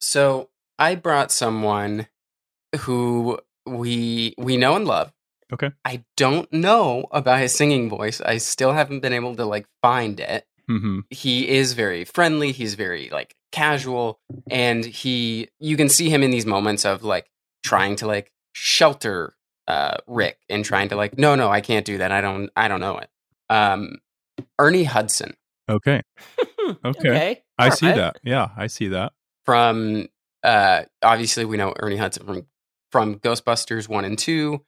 [0.00, 2.06] So I brought someone
[2.80, 5.12] who we we know and love.
[5.52, 5.70] Okay.
[5.84, 8.20] I don't know about his singing voice.
[8.20, 10.46] I still haven't been able to like find it.
[10.68, 11.02] Mhm.
[11.10, 14.20] He is very friendly, he's very like casual
[14.50, 17.28] and he you can see him in these moments of like
[17.64, 19.34] trying to like shelter
[19.66, 22.12] uh Rick and trying to like no no I can't do that.
[22.12, 23.10] I don't I don't know it.
[23.48, 23.96] Um
[24.58, 25.34] Ernie Hudson
[25.68, 26.02] Okay.
[26.84, 27.08] Okay.
[27.08, 27.42] Okay.
[27.58, 27.96] I All see right.
[27.96, 28.20] that.
[28.22, 29.12] Yeah, I see that.
[29.44, 30.06] from
[30.44, 32.46] uh obviously we know Ernie Hudson from
[32.92, 34.64] from Ghostbusters 1 and 2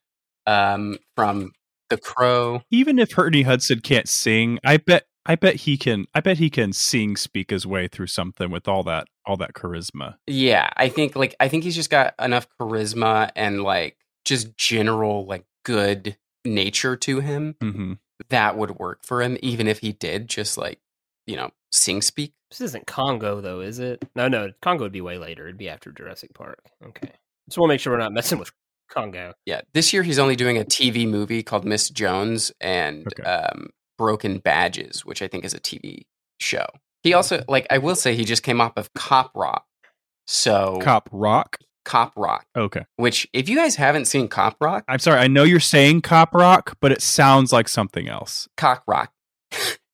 [0.47, 1.52] um from
[1.90, 6.20] The Crow Even if Ernie Hudson can't sing, I bet I bet he can I
[6.20, 10.16] bet he can sing speak his way through something with all that all that charisma.
[10.27, 15.27] yeah I think like I think he's just got enough charisma and like just general
[15.27, 17.98] like good nature to him Mhm.
[18.31, 20.81] that would work for him even if he did just like
[21.27, 24.05] you know sing speak This isn't Congo though, is it?
[24.16, 24.51] No, no.
[24.60, 25.44] Congo would be way later.
[25.47, 26.59] It'd be after Jurassic Park.
[26.85, 27.12] Okay.
[27.48, 28.51] Just want to make sure we're not messing with
[28.93, 29.32] Congo.
[29.47, 33.23] yeah this year he's only doing a TV movie called Miss Jones and Okay.
[33.28, 36.02] um Broken Badges which I think is a TV
[36.40, 36.66] show
[37.02, 39.64] he also like I will say he just came off of Cop Rock
[40.27, 41.59] so Cop Rock.
[41.85, 42.85] Cop Rock Okay.
[42.97, 46.32] which if you guys haven't seen Cop Rock I'm sorry, I know you're saying Cop
[46.35, 48.48] Rock, but it sounds like something else.
[48.56, 49.10] Cock Rock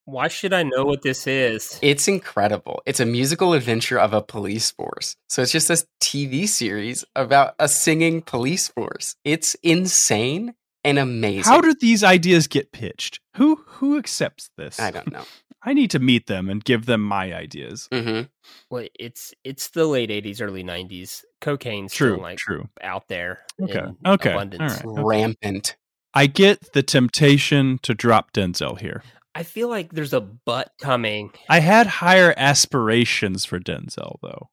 [0.09, 1.79] Why should I know what this is?
[1.83, 2.81] It's incredible.
[2.87, 5.17] It's a musical adventure of a police force.
[5.29, 9.17] So it's just this TV series about a singing police force.
[9.23, 11.43] It's insane and amazing.
[11.53, 13.21] How do these ideas get pitched?
[13.37, 14.81] Who who accepts this?
[14.81, 15.25] I don't know.
[15.63, 17.87] I need to meet them and give them my ideas.
[17.93, 18.23] hmm
[18.71, 21.23] Well, it's it's the late '80s, early '90s.
[21.43, 22.67] Cocaine's True, still like true.
[22.81, 23.41] out there.
[23.63, 24.81] Okay, in okay, abundance.
[24.87, 25.05] all right.
[25.43, 25.77] Rampant.
[26.15, 29.03] I get the temptation to drop Denzel here.
[29.35, 31.31] I feel like there's a butt coming.
[31.49, 34.49] I had higher aspirations for Denzel though.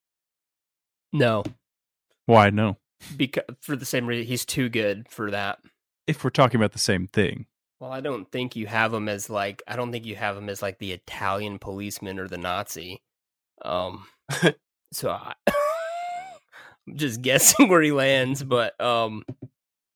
[1.14, 1.44] No,
[2.26, 2.78] Why no?
[3.16, 5.60] because for the same reason he's too good for that.
[6.08, 7.46] If we're talking about the same thing.
[7.80, 10.50] Well, I don't think you have him as like I don't think you have him
[10.50, 13.02] as like the Italian policeman or the Nazi.
[13.64, 14.06] Um,
[14.94, 15.34] so I,
[16.88, 19.24] I'm just guessing where he lands, but um,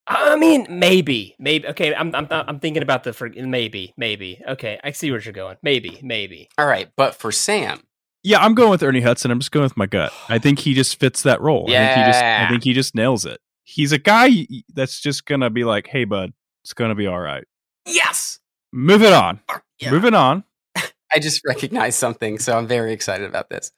[0.09, 1.67] I mean maybe, maybe.
[1.67, 4.41] Okay, I'm I'm I'm thinking about the for, maybe, maybe.
[4.47, 5.57] Okay, I see where you're going.
[5.61, 6.49] Maybe, maybe.
[6.57, 7.83] All right, but for Sam,
[8.23, 9.29] Yeah, I'm going with Ernie Hudson.
[9.29, 10.11] I'm just going with my gut.
[10.27, 11.65] I think he just fits that role.
[11.69, 13.39] I think he just I think he just nails it.
[13.63, 16.33] He's a guy that's just gonna be like, hey bud,
[16.63, 17.45] it's gonna be all right.
[17.85, 18.39] yes,
[18.71, 19.39] Moving on.
[19.79, 19.91] Yeah.
[19.91, 20.43] Moving on.
[21.11, 23.71] I just recognized something, so I'm very excited about this.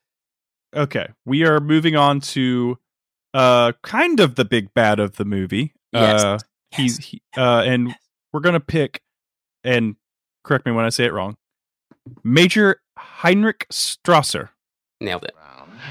[0.75, 1.07] Okay.
[1.25, 2.77] We are moving on to
[3.33, 5.73] uh kind of the big bad of the movie.
[5.93, 6.23] Yes.
[6.23, 6.39] Uh
[6.71, 7.95] he's he, uh and
[8.33, 9.01] we're gonna pick
[9.63, 9.95] and
[10.43, 11.35] correct me when I say it wrong.
[12.23, 14.49] Major Heinrich Strasser.
[14.99, 15.35] Nailed it.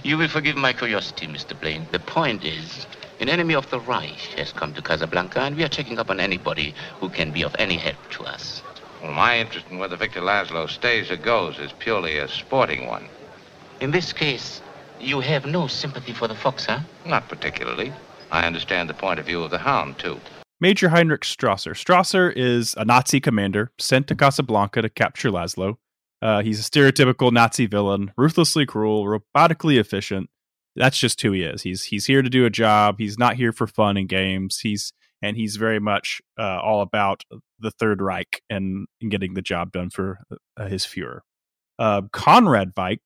[0.02, 1.60] You will forgive my curiosity, Mr.
[1.60, 1.86] Blaine.
[1.90, 2.86] The point is,
[3.20, 6.20] an enemy of the Reich has come to Casablanca, and we are checking up on
[6.20, 8.62] anybody who can be of any help to us.
[9.02, 13.08] Well, my interest in whether Victor Laszlo stays or goes is purely a sporting one.
[13.80, 14.62] In this case,
[15.00, 16.80] you have no sympathy for the fox, huh?
[17.04, 17.92] Not particularly.
[18.30, 20.20] I understand the point of view of the hound, too.
[20.60, 21.72] Major Heinrich Strasser.
[21.72, 25.76] Strasser is a Nazi commander sent to Casablanca to capture Laszlo.
[26.22, 30.28] Uh, he's a stereotypical Nazi villain, ruthlessly cruel, robotically efficient.
[30.76, 31.62] That's just who he is.
[31.62, 32.96] He's he's here to do a job.
[32.98, 34.60] He's not here for fun and games.
[34.60, 34.92] He's
[35.22, 37.24] and he's very much uh, all about
[37.58, 40.20] the Third Reich and, and getting the job done for
[40.56, 41.20] uh, his Führer.
[41.78, 43.00] Uh, Conrad Veidt,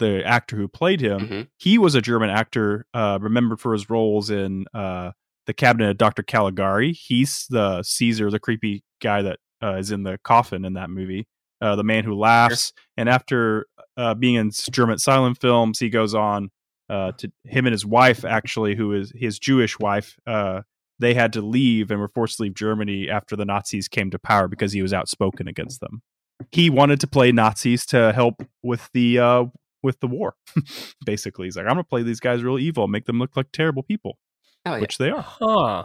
[0.00, 1.48] the actor who played him, Mhm.
[1.58, 5.12] he was a German actor, uh, remembered for his roles in uh,
[5.46, 6.22] the Cabinet of Dr.
[6.24, 6.92] Caligari.
[6.92, 11.26] He's the Caesar, the creepy guy that uh, is in the coffin in that movie,
[11.60, 12.72] uh, the man who laughs.
[12.96, 13.66] And after
[13.96, 16.50] uh, being in German silent films, he goes on
[16.88, 20.16] uh, to him and his wife, actually, who is his Jewish wife.
[20.26, 20.62] Uh,
[20.98, 24.18] they had to leave and were forced to leave Germany after the Nazis came to
[24.18, 26.02] power because he was outspoken against them.
[26.52, 29.44] He wanted to play Nazis to help with the uh,
[29.82, 30.34] with the war.
[31.04, 33.82] Basically, he's like, I'm gonna play these guys real evil, make them look like terrible
[33.82, 34.18] people,
[34.64, 34.80] Hell yeah.
[34.80, 35.22] which they are.
[35.22, 35.84] Huh.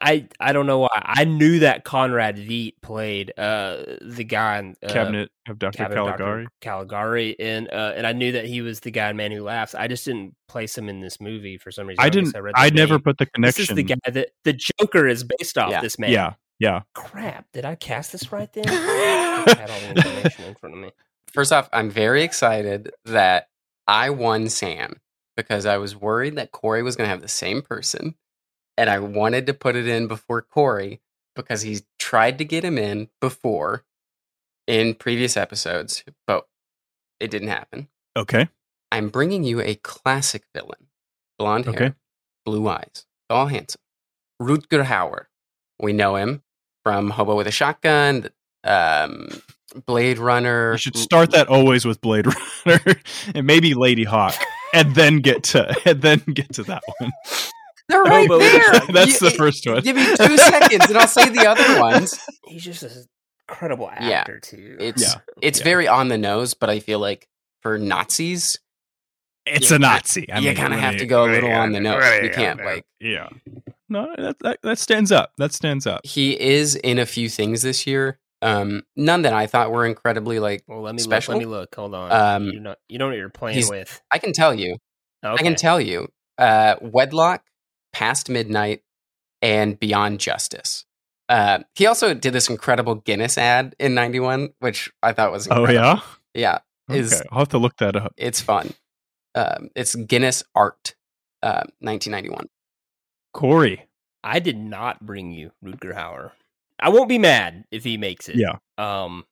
[0.00, 0.88] I I don't know why.
[0.94, 5.78] I knew that Conrad Veidt played uh the guy in uh, Cabinet of Dr.
[5.78, 6.48] Cabinet of Caligari.
[6.60, 9.76] Caligari, and uh, and I knew that he was the guy in Man Who Laughs.
[9.76, 12.04] I just didn't place him in this movie for some reason.
[12.04, 12.36] I didn't.
[12.36, 13.62] read I never put the connection.
[13.62, 15.70] This is the guy that the Joker is based off.
[15.70, 15.80] Yeah.
[15.80, 16.10] This man.
[16.10, 16.80] Yeah, yeah.
[16.94, 17.46] Crap!
[17.52, 18.64] Did I cast this right then?
[18.68, 20.90] I had all the information in front of me.
[21.36, 23.48] First off, I'm very excited that
[23.86, 25.00] I won Sam
[25.36, 28.14] because I was worried that Corey was going to have the same person.
[28.78, 31.00] And I wanted to put it in before Corey
[31.34, 33.84] because he's tried to get him in before
[34.66, 36.46] in previous episodes, but
[37.20, 37.88] it didn't happen.
[38.16, 38.48] Okay.
[38.90, 40.88] I'm bringing you a classic villain
[41.38, 41.94] blonde hair, Okay.
[42.46, 43.80] blue eyes, all handsome.
[44.40, 45.26] Rutger Hauer.
[45.80, 46.42] We know him
[46.82, 48.30] from Hobo with a Shotgun,
[48.64, 49.28] um,
[49.84, 50.72] Blade Runner.
[50.72, 52.26] You should start that always with Blade
[52.66, 52.80] Runner
[53.34, 54.38] and maybe Ladyhawke,
[54.72, 57.12] and then get to and then get to that one.
[57.88, 58.80] They're right Hobo with a there.
[58.92, 59.80] That's You- the first one.
[59.82, 62.18] Give me two seconds and I'll say the other ones.
[62.46, 62.90] He's just an
[63.48, 64.20] incredible Yeah.
[64.20, 64.76] actor too.
[64.80, 65.20] It's Yeah.
[65.40, 65.64] it's Yeah.
[65.64, 67.28] very on the nose, but I feel like
[67.62, 68.58] for Nazis,
[69.46, 70.30] It's you- a Nazi.
[70.32, 72.02] I you kind of really- have to go a little really, on the nose.
[72.02, 73.28] really You can't on like Yeah.
[73.88, 75.30] No, that, that that stands up.
[75.38, 76.04] That stands up.
[76.04, 78.18] he is in a few things this year.
[78.42, 81.34] Um, none that I thought were incredibly like well, let me special.
[81.34, 81.40] look.
[81.40, 81.74] Let me look.
[81.74, 82.12] Hold on.
[82.12, 84.00] Um, you know, you know what you're playing with.
[84.10, 84.76] I can tell you.
[85.24, 85.34] Okay.
[85.40, 86.08] I can tell you.
[86.38, 87.42] Uh, Wedlock,
[87.94, 88.82] Past Midnight,
[89.40, 90.84] and Beyond Justice.
[91.28, 95.64] Uh, he also did this incredible Guinness ad in '91, which I thought was Oh
[95.64, 96.02] incredible.
[96.34, 96.58] yeah.
[96.88, 96.94] yeah.
[96.96, 97.28] Is Okay.
[97.32, 98.12] I'll have to look that up.
[98.16, 98.74] it's fun.
[99.34, 100.94] Um, it's Guinness Art,
[101.42, 102.48] uh, 1991.
[103.32, 103.86] Corey.
[104.22, 106.30] I did not bring you Rutger Hauer.
[106.78, 108.36] I won't be mad if he makes it.
[108.36, 108.56] Yeah.
[108.78, 109.24] Um,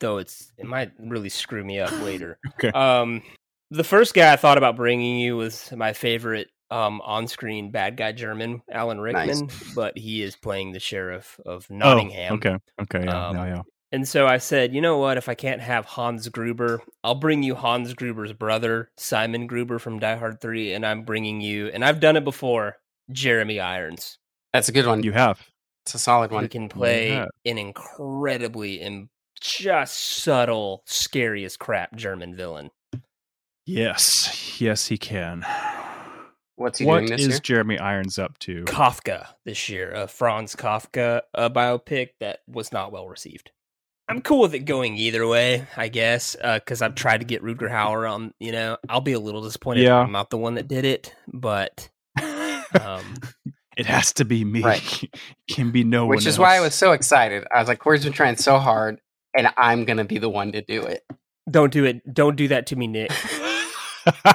[0.00, 2.38] though it's it might really screw me up later.
[2.54, 2.70] Okay.
[2.70, 3.22] Um,
[3.70, 8.12] the first guy I thought about bringing you was my favorite um on-screen bad guy
[8.12, 12.32] German, Alan Rickman, but he is playing the sheriff of Nottingham.
[12.32, 12.56] Oh, okay.
[12.82, 13.04] Okay.
[13.04, 13.28] Yeah.
[13.28, 13.46] Um, yeah.
[13.46, 13.62] Yeah.
[13.92, 15.18] And so I said, you know what?
[15.18, 19.98] If I can't have Hans Gruber, I'll bring you Hans Gruber's brother, Simon Gruber from
[19.98, 22.76] Die Hard 3, and I'm bringing you, and I've done it before,
[23.10, 24.16] Jeremy Irons,
[24.54, 25.02] That's a good one.
[25.02, 25.46] You have.
[25.84, 26.48] It's a solid who one.
[26.48, 27.26] can play Yeah.
[27.44, 29.08] an incredibly and
[29.40, 32.70] just subtle, scary as crap German villain.
[33.66, 34.60] Yes.
[34.60, 35.44] Yes, he can.
[36.56, 37.38] What's he What doing this is year?
[37.40, 38.64] Jeremy Irons up to?
[38.64, 43.50] Kafka this year, a Franz Kafka uh, biopic that was not well received.
[44.08, 47.70] I'm cool with it going either way, I guess, because I've tried to get Rutger
[47.70, 48.34] Hauer on.
[48.38, 49.84] You know, I'll be a little disappointed.
[49.84, 50.00] Yeah.
[50.00, 51.88] if I'm not the one that did it, but
[52.22, 53.14] um,
[53.76, 54.62] it has to be me.
[54.62, 55.10] Right.
[55.50, 57.44] can be no one Which is why I was so excited.
[57.54, 59.00] I was like, Corey's been trying so hard,
[59.36, 61.04] and I'm gonna be the one to do it.
[61.50, 62.12] don't do it.
[62.12, 63.10] Don't do that to me, Nick.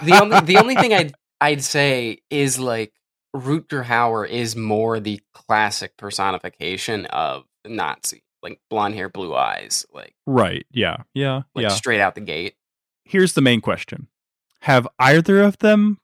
[0.04, 2.94] The only the only thing I'd I'd say is like
[3.36, 9.86] Rutger Hauer is more the classic personification of the Nazi, like blonde hair, blue eyes,
[9.94, 10.66] like right.
[10.72, 10.98] Yeah.
[11.14, 11.42] Yeah.
[11.54, 11.70] like yeah.
[11.70, 12.56] straight out the gate.
[13.04, 14.08] Here's the main question:
[14.62, 16.00] Have either of them,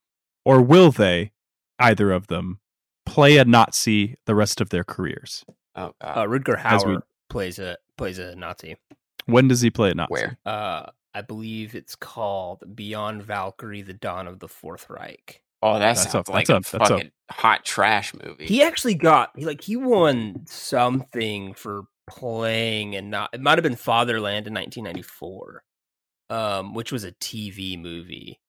[0.45, 1.31] or will they,
[1.79, 2.59] either of them,
[3.05, 5.43] play a Nazi the rest of their careers?
[5.75, 8.75] Oh god, Uh, Rutger As we- Hauer plays a plays a Nazi.
[9.25, 10.09] When does he play a Nazi?
[10.11, 10.37] where?
[10.45, 15.41] Uh, I believe it's called Beyond Valkyrie: The Dawn of the Fourth Reich.
[15.61, 18.45] Oh, that That's sounds a- like that's a, a- that's a- fucking hot trash movie.
[18.47, 23.63] He actually got he like he won something for playing and not it might have
[23.63, 25.63] been Fatherland in 1994,
[26.29, 28.39] um, which was a TV movie.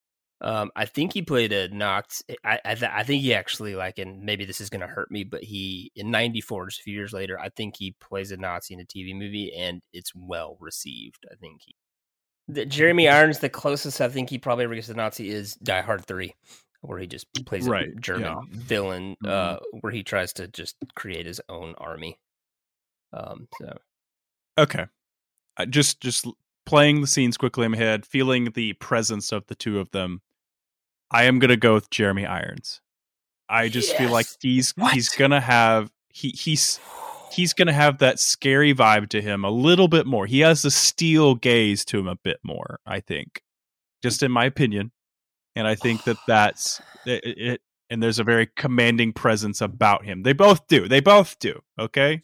[0.44, 2.22] Um, I think he played a Nazi.
[2.44, 5.24] I I, th- I think he actually like, and maybe this is gonna hurt me,
[5.24, 8.74] but he in '94, just a few years later, I think he plays a Nazi
[8.74, 11.24] in a TV movie, and it's well received.
[11.32, 11.74] I think he,
[12.46, 15.80] the, Jeremy Irons, the closest I think he probably ever gets to Nazi is Die
[15.80, 16.34] Hard Three,
[16.82, 18.40] where he just plays Right, a German yeah.
[18.50, 19.30] villain, Mhm.
[19.30, 22.18] uh, where he tries to just create his own army.
[23.14, 23.78] Um, so
[24.58, 24.84] Okay.
[25.56, 26.26] I just just
[26.66, 30.20] playing the scenes quickly in my head, feeling the presence of the two of them.
[31.15, 32.81] I am gonna go with Jeremy Irons.
[33.49, 34.36] I just feel like Yes!
[34.43, 36.81] he's he's gonna have he he's
[37.31, 40.27] he's gonna have that scary vibe to him a little bit more.
[40.27, 42.81] He has the steel gaze to him a bit more.
[42.85, 43.43] I think,
[44.03, 44.91] just in my opinion,
[45.55, 47.23] and I think that that's it.
[47.24, 47.61] it
[47.91, 50.24] and there's a very commanding presence about him.
[50.24, 50.89] They both do.
[50.89, 51.61] They both do.
[51.78, 52.23] Okay.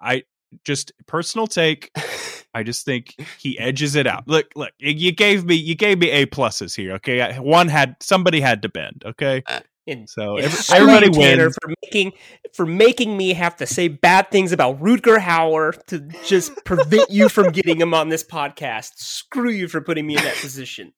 [0.00, 0.22] I
[0.64, 1.90] just personal take.
[2.54, 4.26] I just think he edges it out.
[4.26, 6.92] Look, look, you gave me you gave me A pluses here.
[6.94, 9.02] Okay, I- one had somebody had to bend.
[9.06, 11.58] Okay, uh, and, so and every, screw everybody you, wins.
[11.62, 12.12] for making
[12.52, 17.28] for making me have to say bad things about Rutger Hauer to just prevent you
[17.28, 18.92] from getting him on this podcast.
[18.96, 20.92] Screw you for putting me in that position.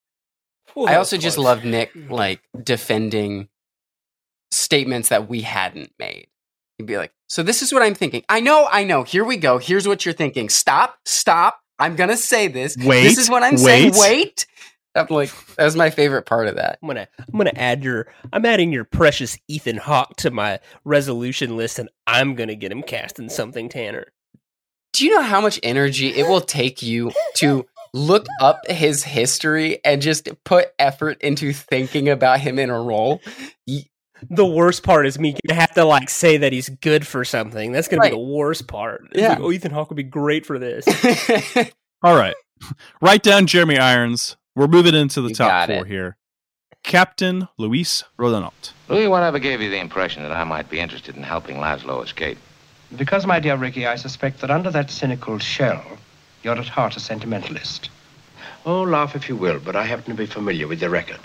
[0.74, 3.48] Whew, I also was just love Nick like defending
[4.50, 6.28] statements that we hadn't made.
[6.82, 8.24] He'd be like, "So this is what I'm thinking.
[8.28, 9.04] I know, I know.
[9.04, 9.58] Here we go.
[9.58, 10.48] Here's what you're thinking.
[10.48, 11.60] Stop, stop.
[11.78, 12.76] I'm gonna say this.
[12.76, 13.92] Wait, this is what I'm saying.
[13.92, 14.46] wait." Wait."
[14.94, 16.78] I'm like, that was my favorite part of that.
[16.82, 21.56] I'm gonna I'm gonna add your I'm adding your precious Ethan Hawke to my resolution
[21.56, 24.06] list, and I'm gonna get him cast in something, Tanner.
[24.92, 27.64] Do you know how much energy it will take you to
[27.94, 33.22] look up his history and just put effort into thinking about him in a role?
[34.22, 37.24] Y- The worst part is me gonna have to like say that he's good for
[37.24, 37.72] something.
[37.72, 38.12] That's gonna Right.
[38.12, 39.02] be the worst part.
[39.12, 39.30] It's Yeah.
[39.30, 40.86] like, oh, Ethan Hawke would be great for this.
[42.02, 42.34] All right.
[43.00, 44.36] Write down Jeremy Irons.
[44.54, 45.88] We're moving into the You top four it.
[45.88, 46.16] here.
[46.84, 48.72] Captain Louis Renault.
[48.88, 52.38] Louis, whatever gave you the impression that I might be interested in helping Laszlo escape?
[52.96, 55.82] Because, my dear Ricky, I suspect that under that cynical shell,
[56.42, 57.88] you're at heart a sentimentalist.
[58.66, 61.20] Oh, laugh if you will, but I happen to be familiar with your record.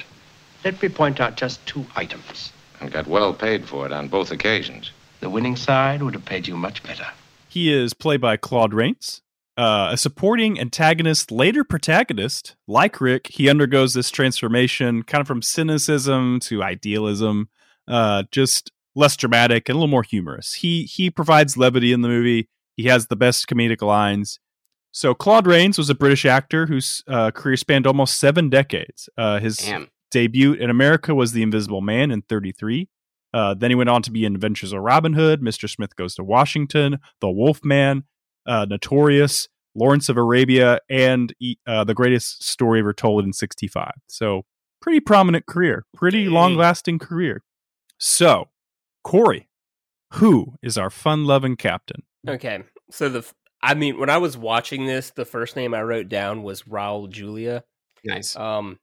[0.64, 2.54] Let me point out just two items.
[2.80, 4.92] And got well paid for it on both occasions.
[5.20, 7.08] The winning side would have paid you much better.
[7.50, 9.24] He is played by Claude Rains,
[9.58, 12.56] uh, a supporting antagonist, later protagonist.
[12.68, 17.50] Like Rick, he undergoes this transformation kind of from cynicism to idealism,
[17.88, 20.54] uh, just less dramatic and a little more humorous.
[20.56, 22.50] He he provides levity in the movie.
[22.76, 24.40] He has the best comedic lines.
[24.92, 29.10] So Claude Rains was a British actor whose uh, career spanned almost seven decades.
[29.18, 29.90] Uh, his Damn.
[30.12, 32.90] Debut in America was The Invisible Man in 33.
[33.34, 35.70] Uh, then he went on to be in Adventures of Robin Hood, Mr.
[35.70, 38.04] Smith Goes to Washington, The Wolf Man,
[38.46, 41.34] uh, Notorious, Lawrence of Arabia, and
[41.68, 43.92] uh, The Greatest Story Ever Told in 65.
[44.08, 44.46] So,
[44.82, 47.44] pretty prominent career, pretty long lasting career.
[47.98, 48.50] So,
[49.04, 49.50] Corey,
[50.14, 52.04] who is our fun loving captain?
[52.28, 55.82] Okay, so the f- I mean, when I was watching this, the first name I
[55.82, 57.64] wrote down was Raul Julia.
[58.04, 58.36] Nice.
[58.36, 58.80] Um,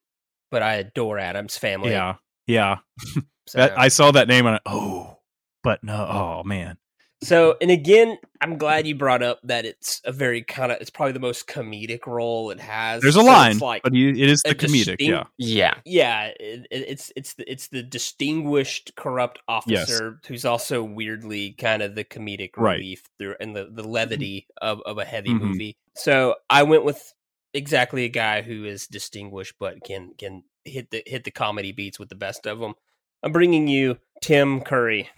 [0.55, 1.91] but I adore Addams Family.
[1.91, 2.15] Yeah.
[2.47, 2.77] Yeah.
[3.47, 5.19] So, That, I saw that name and I, oh,
[5.63, 6.79] but no, oh man.
[7.23, 10.89] so, and again, I'm glad you brought up that it's a very kind of it's
[10.89, 13.03] probably the most comedic role it has.
[13.03, 14.97] There's a So line, it's like but he, it is the comedic.
[14.97, 15.25] distinct- Yeah.
[15.37, 15.75] Yeah.
[15.85, 21.83] yeah, it, it- it's it's the, it's the distinguished corrupt officer who's also weirdly kind
[21.83, 22.79] of the comedic Right.
[22.79, 25.41] relief through and the, the levity of, of a heavy Mhm.
[25.43, 25.77] movie.
[25.97, 27.13] So I went with
[27.55, 31.99] exactly a guy who is distinguished but can can hit the hit the comedy beats
[31.99, 32.75] with the best of them.
[33.23, 35.09] I'm bringing you Tim Curry.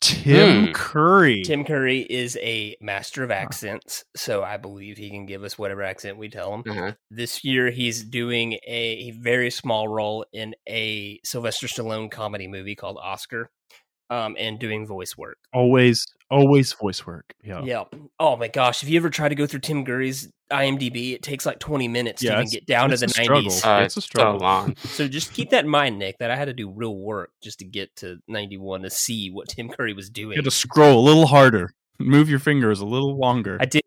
[0.00, 0.72] Tim Hmm.
[0.72, 1.42] Curry.
[1.44, 5.82] Tim Curry is a master of accents, so I believe he can give us whatever
[5.82, 6.64] accent we tell him.
[6.68, 6.92] Uh-huh.
[7.10, 12.74] This year, he's doing a, a very small role in a Sylvester Stallone comedy movie
[12.74, 13.50] called Oscar,
[14.10, 15.38] um, and doing voice work.
[15.54, 17.34] Always, always voice work.
[17.42, 17.62] Yeah.
[17.64, 17.84] Yeah.
[18.18, 18.82] Oh my gosh!
[18.82, 22.22] If you ever try to go through Tim Curry's IMDb, it takes like 20 minutes
[22.22, 23.50] Yeah, to even get down to it's the a struggle.
[23.50, 23.80] 90s.
[23.80, 24.76] Uh, It's a so long.
[24.84, 26.18] So just keep that in mind, Nick.
[26.18, 29.48] That I had to do real work just to get to 91 to see what
[29.48, 30.32] Tim Curry was doing.
[30.32, 31.70] You had to scroll a little harder.
[31.98, 33.56] Move your fingers a little longer.
[33.60, 33.82] I did.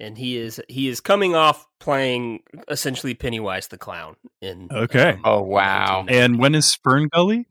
[0.00, 5.10] And he is he is coming off playing essentially Pennywise the clown in Okay.
[5.10, 6.04] um, Oh, wow.
[6.08, 7.46] And when is FernGully?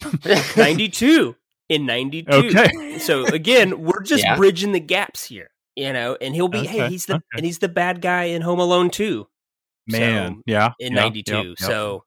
[0.57, 1.35] 92
[1.69, 2.31] in 92.
[2.31, 2.99] Okay.
[2.99, 4.35] So again, we're just Yeah.
[4.35, 7.23] bridging the gaps here, you know, and he'll be hey, he's the okay.
[7.37, 9.27] and he's the bad guy in Home Alone 2
[9.87, 10.71] Man, So, yeah.
[10.79, 11.31] in yeah, 92.
[11.33, 11.57] yep, yep.
[11.59, 12.03] So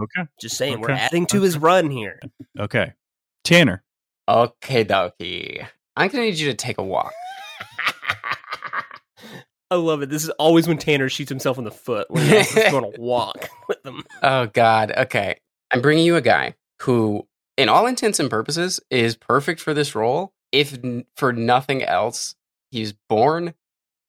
[0.00, 2.20] okay, just saying we're adding to his run here.
[2.58, 2.92] okay.
[3.44, 3.82] Tanner.
[4.28, 5.66] Okay, dokie.
[5.96, 7.12] I'm going to need you to take a walk.
[9.70, 10.10] I love it.
[10.10, 13.48] This is always when Tanner shoots himself in the foot when he's going to walk
[13.68, 14.02] with them.
[14.22, 14.92] Oh, God.
[14.96, 15.36] Okay.
[15.70, 17.26] I'm bringing you a guy who,
[17.56, 20.32] in all intents and purposes, is perfect for this role.
[20.52, 22.34] If n- for nothing else,
[22.70, 23.54] he's born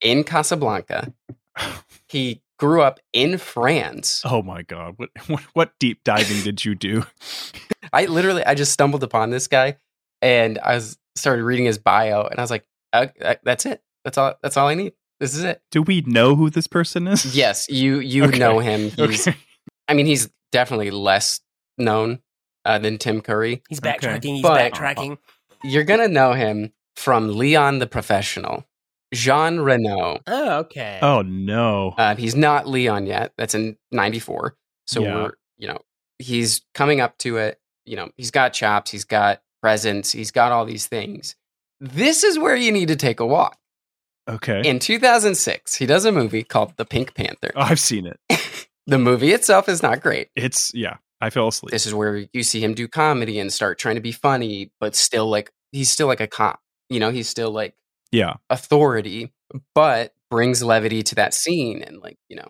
[0.02, 1.14] in Casablanca.
[2.10, 4.22] He grew up in France.
[4.24, 4.94] Oh my God!
[4.98, 7.06] What what, what deep diving did you do?
[7.94, 9.78] I literally, I just stumbled upon this guy,
[10.22, 13.82] and I was started reading his bio, and I was like, uh, uh, "That's it.
[14.04, 14.36] That's all.
[14.44, 14.94] That's all I need.
[15.20, 17.36] This is it." Do we know who this person is?
[17.36, 18.38] Yes, you you Okay.
[18.38, 18.92] know him.
[18.92, 19.38] He's, Okay.
[19.88, 21.42] I mean, he's definitely less
[21.80, 22.20] known
[22.66, 23.62] uh, than Tim Curry.
[23.70, 23.92] He's Okay.
[23.94, 24.34] backtracking.
[24.36, 25.18] He's But- backtracking.
[25.64, 28.66] You're gonna know him from Leon the Professional,
[29.14, 30.20] Jean Reno.
[30.28, 31.00] Oh, okay.
[31.02, 31.94] Oh no!
[31.98, 33.32] Uh, he's not Leon yet.
[33.38, 34.56] That's in '94.
[34.88, 35.16] So Yeah.
[35.16, 35.80] we're, you know,
[36.20, 37.60] he's coming up to it.
[37.86, 38.92] You know, he's got chops.
[38.92, 40.12] He's got presence.
[40.12, 41.36] He's got all these things.
[41.80, 43.58] This is where you need to take a walk.
[44.30, 47.52] Okay, In 2006, he does a movie called The Pink Panther.
[47.56, 48.20] Oh, I've seen it.
[48.86, 50.28] The movie itself is not great.
[50.36, 50.98] It's yeah.
[51.24, 51.72] I fell asleep.
[51.72, 54.94] This is where you see him do comedy and start trying to be funny, but
[54.94, 56.60] still like he's still like a cop.
[56.90, 57.76] You know, he's still like
[58.12, 58.34] yeah.
[58.50, 59.32] authority,
[59.74, 62.50] but brings levity to that scene and like you know,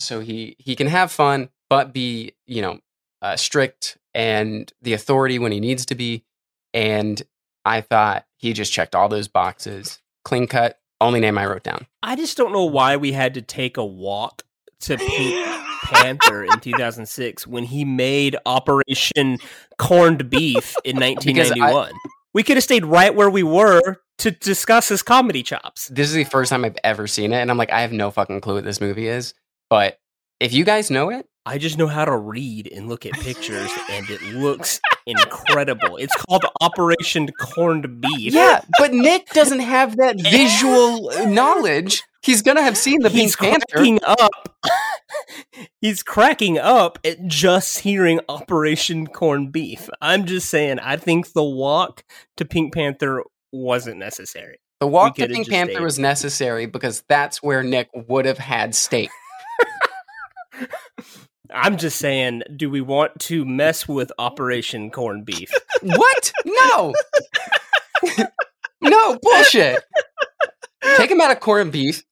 [0.00, 2.78] so he he can have fun, but be you know
[3.20, 6.24] uh, strict and the authority when he needs to be,
[6.72, 7.20] and
[7.66, 10.00] I thought he just checked all those boxes.
[10.24, 11.86] Clean cut, only name I wrote down.
[12.02, 14.40] I just don't know why we had to take a walk
[14.80, 15.46] to Pink
[15.92, 19.38] Panther in 2006 when he made Operation
[19.78, 21.92] Corned Beef in 1991.
[22.34, 25.88] we could have stayed right where we were to discuss his comedy chops.
[25.88, 28.10] This is the first time I've ever seen it, and I'm like, I have no
[28.10, 29.34] fucking clue what this movie is.
[29.68, 29.98] But
[30.40, 33.70] if you guys know it, I just know how to read and look at pictures,
[33.90, 35.96] and it looks incredible.
[35.96, 38.32] It's called Operation Corned Beef.
[38.32, 42.04] yeah, but Nick doesn't have that visual uh, knowledge.
[42.22, 43.66] He's gonna have seen the He's Pink Panther.
[43.72, 44.56] cracking up.
[45.80, 49.88] He's cracking up at just hearing Operation Corned Beef.
[50.00, 52.04] I'm just saying, I think the walk
[52.36, 54.58] to Pink Panther wasn't necessary.
[54.78, 55.82] The walk to Pink Panther stayed.
[55.82, 59.10] was necessary because that's where Nick would have had steak.
[61.54, 65.50] I'm just saying, do we want to mess with Operation Corned Beef?
[65.82, 66.32] what?
[66.44, 66.94] No.
[68.80, 69.82] no, bullshit.
[70.96, 72.02] Take him out of corned beef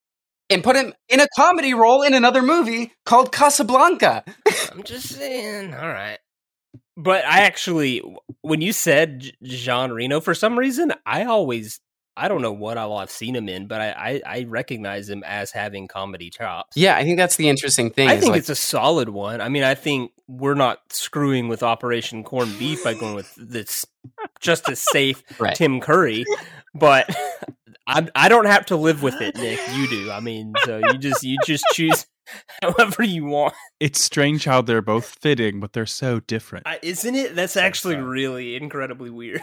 [0.48, 4.24] and put him in a comedy role in another movie called Casablanca.
[4.72, 5.74] I'm just saying.
[5.74, 6.18] All right.
[6.96, 8.02] But I actually,
[8.42, 11.80] when you said Jean Reno, for some reason, I always,
[12.16, 13.90] I don't know what all I've seen him in, but I,
[14.26, 16.76] I, I recognize him as having comedy chops.
[16.76, 18.08] Yeah, I think that's the interesting thing.
[18.08, 19.40] I think like, it's a solid one.
[19.40, 23.86] I mean, I think we're not screwing with Operation Corned Beef by going with this
[24.40, 25.54] just as safe Right.
[25.54, 26.24] Tim Curry,
[26.74, 27.08] but
[27.86, 29.60] I I don't have to live with it, Nick.
[29.74, 30.10] You do.
[30.10, 32.06] I mean, so you just you just choose
[32.62, 33.54] however you want.
[33.78, 36.66] It's strange how they're both fitting, but they're so different.
[36.66, 37.34] I, isn't it?
[37.34, 39.40] That's actually really incredibly weird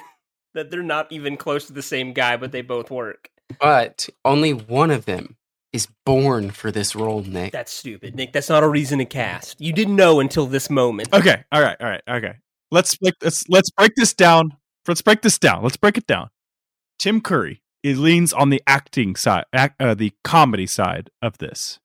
[0.53, 3.29] that they're not even close to the same guy, but they both work.
[3.59, 5.37] but only one of them
[5.73, 7.51] is born for this role, Nick.
[7.51, 8.33] That's stupid, Nick.
[8.33, 9.59] That's not a reason to cast.
[9.61, 11.13] You didn't know until this moment.
[11.13, 12.35] Okay, all right, all right, okay.
[12.71, 14.57] Let's like let's let's break this down.
[14.87, 15.63] Let's break this down.
[15.63, 16.29] Let's break it down.
[16.99, 21.79] Tim Curry he leans on the acting side, act, uh, the comedy side of this.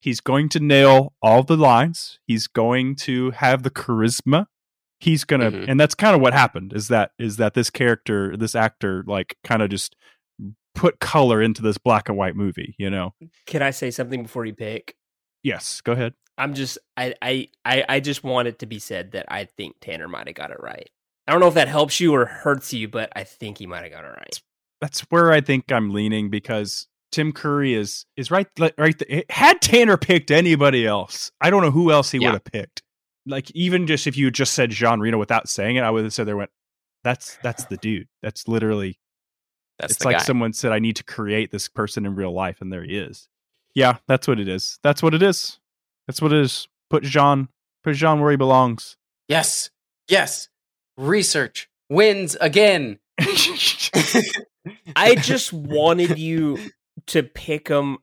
[0.00, 2.18] He's going to nail all the lines.
[2.26, 4.46] He's going to have the charisma.
[5.00, 5.68] He's gonna, Mhm.
[5.68, 6.72] and that's kind of what happened.
[6.72, 9.94] Is that is that this character, this actor, like kind of just
[10.74, 12.74] put color into this black and white movie.
[12.78, 13.14] You know?
[13.46, 14.94] Can I say something before you pick?
[15.42, 15.80] Yes.
[15.80, 16.14] Go ahead.
[16.36, 19.76] I'm just I I I, I just want it to be said that I think
[19.80, 20.88] Tanner might have got it right.
[21.26, 23.82] I don't know if that helps you or hurts you, but I think he might
[23.82, 24.40] have got it right.
[24.80, 28.46] that's where I think I'm leaning because Tim Curry is is right
[28.78, 28.94] right.
[29.30, 32.28] Had Tanner picked anybody else, I don't know who else he Yeah.
[32.28, 32.82] would have picked.
[33.28, 36.12] Like even just if you just said Jean Reno without saying it, I would have
[36.12, 36.50] said there went.
[37.04, 38.08] That's that's the dude.
[38.22, 38.98] That's literally.
[39.78, 40.24] That's it's the like guy.
[40.24, 43.28] someone said, "I need to create this person in real life," and there he is.
[43.74, 44.78] Yeah, that's what it is.
[44.82, 45.60] That's what it is.
[46.06, 46.66] That's what it is.
[46.90, 47.48] Put Jean.
[47.84, 48.96] Put Jean where he belongs.
[49.28, 49.70] Yes,
[50.08, 50.48] yes.
[50.96, 52.98] Research wins again.
[54.96, 56.58] I just wanted you
[57.08, 57.98] to pick him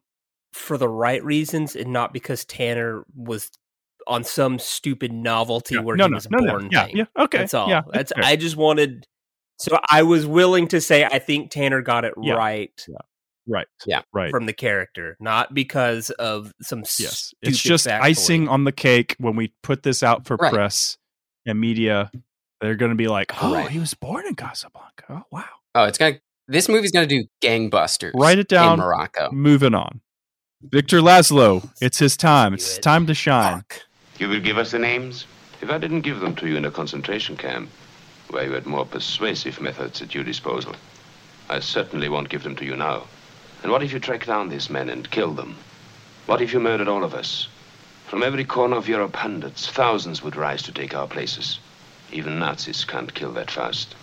[0.54, 3.52] for the right reasons and not because Tanner was
[4.08, 6.52] on some stupid novelty Yeah, where no, he no, was no, no.
[6.52, 6.70] born.
[6.72, 6.98] Yeah, thing.
[6.98, 7.70] yeah, okay, That's all.
[7.70, 8.28] yeah, That's that's.
[8.28, 9.06] I just wanted
[9.58, 12.34] so I was willing to say I think Tanner got it Yeah.
[12.34, 12.86] right
[13.48, 13.68] Right.
[13.86, 14.02] Yeah.
[14.12, 14.32] Right.
[14.32, 18.02] from the character, not because of some Yes, it's just factoid.
[18.02, 20.52] icing on the cake when we put this out for Right.
[20.52, 20.98] press
[21.46, 22.10] and media.
[22.62, 23.70] They're going to be like, "Oh, Right.
[23.70, 25.44] he was born in Casablanca." Oh, wow.
[25.76, 26.16] Oh, it's gonna.
[26.48, 28.14] This movie's gonna do gangbusters.
[28.16, 28.80] Write it down.
[28.80, 29.30] in Morocco.
[29.32, 30.02] Moving on.
[30.64, 32.54] Victor Laszlo, it's his time.
[32.56, 32.82] It's his it.
[32.82, 33.64] time to shine.
[34.18, 35.26] You will give us the names?
[35.62, 37.70] If I didn't give them to you in a concentration camp,
[38.30, 40.76] where you had more persuasive methods at your disposal,
[41.50, 43.04] I certainly won't give them to you now.
[43.62, 45.56] And what if you track down these men and kill them?
[46.26, 47.48] What if you murdered all of us?
[48.08, 51.60] From every corner of Europe, hundreds, thousands would rise to take our places.
[52.12, 53.96] Even Nazis can't kill that fast.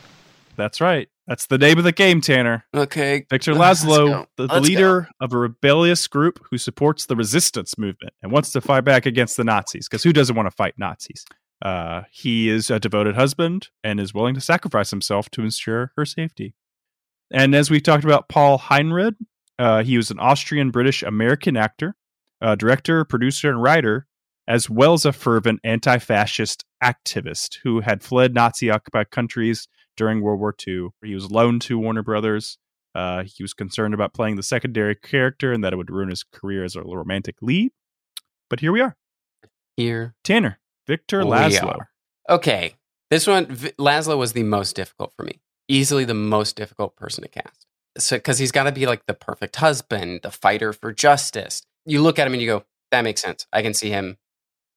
[0.57, 1.09] That's right.
[1.27, 2.65] That's the name of the game, Tanner.
[2.75, 3.25] Okay.
[3.31, 4.27] Victor Laszlo, go.
[4.37, 8.61] the, the leader of a rebellious group who supports the resistance movement and wants to
[8.61, 9.89] fight back against the Nazis.
[9.89, 11.25] Because who doesn't want to fight Nazis?
[11.65, 16.05] Uh, he is a devoted husband and is willing to sacrifice himself to ensure her
[16.05, 16.55] safety.
[17.31, 19.15] And as we talked about, Paul Henreid,
[19.59, 21.95] uh, he was an Austrian British American actor,
[22.41, 24.09] uh, director, producer, and writer,
[24.49, 30.21] as well as a fervent anti fascist activist who had fled Nazi occupied countries during
[30.21, 30.89] World War II.
[31.05, 32.59] He was loaned to Warner Brothers.
[32.95, 36.23] Uh, he was concerned about playing the secondary character and that it would ruin his
[36.25, 37.73] career as a romantic lead.
[38.51, 38.97] But here we are.
[39.77, 41.79] Here Tanner, Victor Laszlo.
[41.79, 41.89] are.
[42.29, 42.75] Okay,
[43.11, 45.41] this one V- Laszlo was the most difficult for me.
[45.69, 47.67] Easily the most difficult person to cast.
[47.97, 51.63] So because he's got to be like the perfect husband, the fighter for justice.
[51.87, 53.47] You look at him and you go, that makes sense.
[53.53, 54.19] I can see him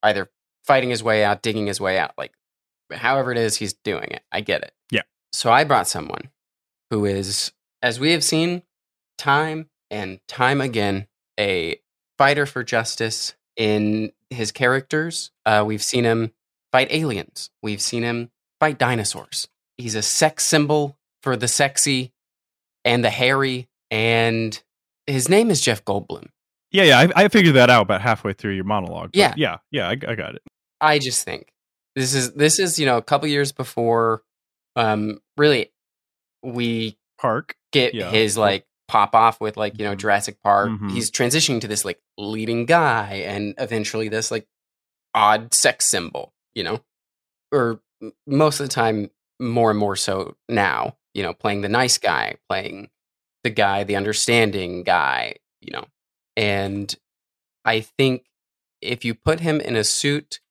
[0.01, 0.29] either
[0.63, 2.31] fighting his way out, digging his way out, like
[2.91, 4.23] however it is he's doing it.
[4.31, 4.73] I get it.
[4.91, 5.01] Yeah.
[5.33, 6.29] So I brought someone
[6.89, 7.51] who is,
[7.81, 8.63] as we have seen
[9.17, 11.07] time and time again,
[11.39, 11.79] a
[12.17, 15.31] fighter for justice in his characters.
[15.45, 16.31] Uh, we've seen him
[16.71, 19.47] fight aliens, we've seen him fight dinosaurs.
[19.77, 22.13] He's a sex symbol for the sexy
[22.85, 24.61] and the hairy, and
[25.07, 26.27] his name is Jeff Goldblum.
[26.71, 29.11] Yeah, yeah, I, I figured that out about halfway through your monologue.
[29.13, 29.33] Yeah.
[29.37, 30.41] yeah, yeah, I, I got it.
[30.81, 31.47] I just think
[31.95, 34.23] this is this is you know a couple years before,
[34.75, 35.71] um, really,
[36.43, 38.09] we Park get yeah.
[38.11, 40.69] his like pop off with like you know Jurassic Park.
[40.69, 40.91] Mhm.
[40.91, 44.47] He's transitioning to this like leading guy, and eventually this like
[45.13, 46.33] odd sex symbol.
[46.53, 46.81] You know,
[47.51, 47.81] or
[48.27, 49.09] most of the time,
[49.39, 50.97] more and more so now.
[51.13, 52.89] You know, playing the nice guy, playing
[53.43, 55.35] the guy, the understanding guy.
[55.61, 55.85] You know,
[56.35, 56.93] and
[57.63, 58.25] I think
[58.81, 60.41] if you put him in a suit,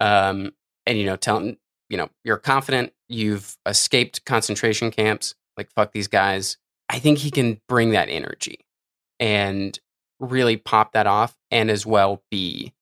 [0.00, 0.52] um,
[0.86, 1.56] and you know, tell him,
[1.88, 6.56] you know, you're confident you've escaped concentration camps, like fuck these guys.
[6.88, 8.60] I think he can bring that energy
[9.20, 9.78] and
[10.20, 12.72] really pop that off, and as well be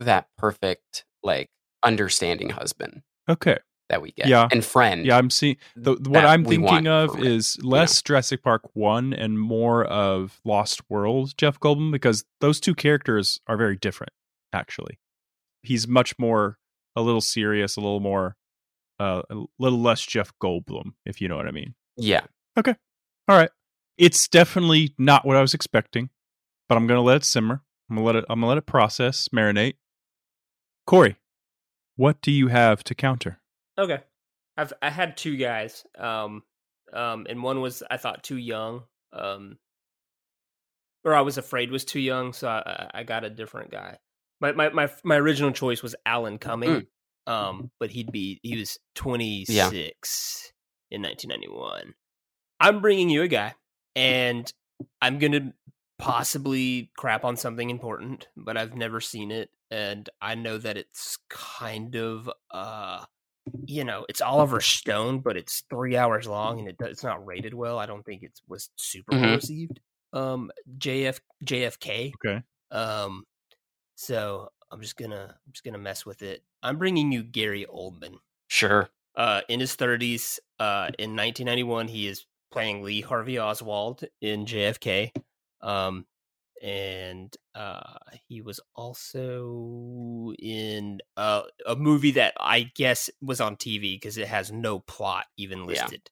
[0.00, 1.48] that perfect, like,
[1.82, 3.58] understanding husband Okay.
[3.88, 4.48] that we get, Yeah.
[4.50, 5.04] and friend.
[5.06, 9.38] Yeah, I'm seeing the, the- what I'm thinking of is less Jurassic Park 1 and
[9.38, 14.12] more of Lost World Jeff Goldblum because those two characters are very different
[14.52, 14.98] actually.
[15.62, 16.58] He's much more
[16.96, 18.36] a little serious, a little more
[19.00, 21.74] uh, a little less Jeff Goldblum if you know what I mean.
[21.96, 22.22] Yeah.
[22.56, 22.74] Okay.
[23.28, 23.50] All right.
[23.98, 26.10] It's definitely not what I was expecting,
[26.68, 27.62] but I'm going to let it simmer.
[27.88, 29.74] I'm going to let it I'm going to let it process, marinate.
[30.86, 31.16] Corey,
[31.96, 33.38] what do you have to counter?
[33.78, 34.00] Okay.
[34.56, 35.84] I've I had two guys.
[35.98, 36.42] Um
[36.92, 38.84] um and one was I thought too young.
[39.12, 39.58] Um
[41.04, 43.98] or I was afraid was too young, so I I got a different guy.
[44.44, 46.86] My my my my original choice was Alan Cumming.
[47.26, 50.52] Um but he'd be he was 26
[50.90, 51.94] in 1991.
[52.60, 53.54] I'm bringing you a guy
[53.96, 54.52] and
[55.00, 55.52] I'm going to
[55.98, 61.18] possibly crap on something important, but I've never seen it and I know that it's
[61.30, 63.04] kind of uh
[63.66, 67.24] you know, it's Oliver Stone, but it's three hours long and it does, it's not
[67.26, 67.78] rated well.
[67.78, 69.34] I don't think it was super well Mhm.
[69.36, 69.80] received.
[70.12, 72.12] Um, JF JFK.
[72.24, 72.42] Okay.
[72.70, 73.24] Um,
[73.94, 76.42] so I'm just gonna I'm just gonna mess with it.
[76.62, 78.16] I'm bringing you Gary Oldman.
[78.48, 78.88] Sure.
[79.16, 85.12] Uh, in his 30s, uh, in 1991, he is playing Lee Harvey Oswald in JFK.
[85.60, 86.06] Um,
[86.62, 87.94] and uh,
[88.28, 94.26] he was also in uh, a movie that I guess was on TV because it
[94.28, 95.66] has no plot even Yeah.
[95.66, 96.10] listed,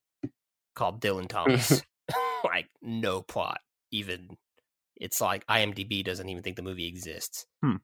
[0.74, 1.82] called Dylan Thomas.
[2.44, 3.60] like no plot
[3.90, 4.36] even.
[5.02, 7.46] It's like IMDb doesn't even think the movie exists.
[7.62, 7.76] Hmm.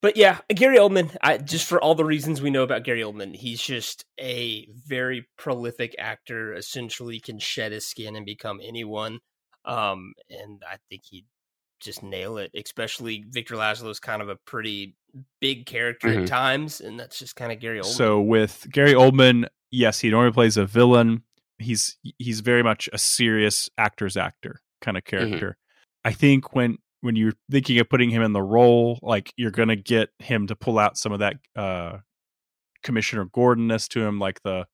[0.00, 1.16] But yeah, Gary Oldman.
[1.22, 5.28] I, just for all the reasons we know about Gary Oldman, he's just a very
[5.38, 6.54] prolific actor.
[6.54, 9.20] Essentially, can shed his skin and become anyone.
[9.64, 11.26] Um, and I think he'd
[11.80, 12.50] just nail it.
[12.52, 14.96] Especially Victor Laszlo's kind of a pretty
[15.40, 16.22] big character Mhm.
[16.22, 17.84] at times, and that's just kind of Gary Oldman.
[17.96, 21.22] So with Gary Oldman, yes, he normally plays a villain.
[21.58, 25.56] He's he's very much a serious actor's actor kind of character.
[26.04, 29.76] I think when when you're thinking of putting him in the role, like you're gonna
[29.76, 31.98] get him to pull out some of that uh
[32.82, 34.66] Commissioner Gordonness to him, like the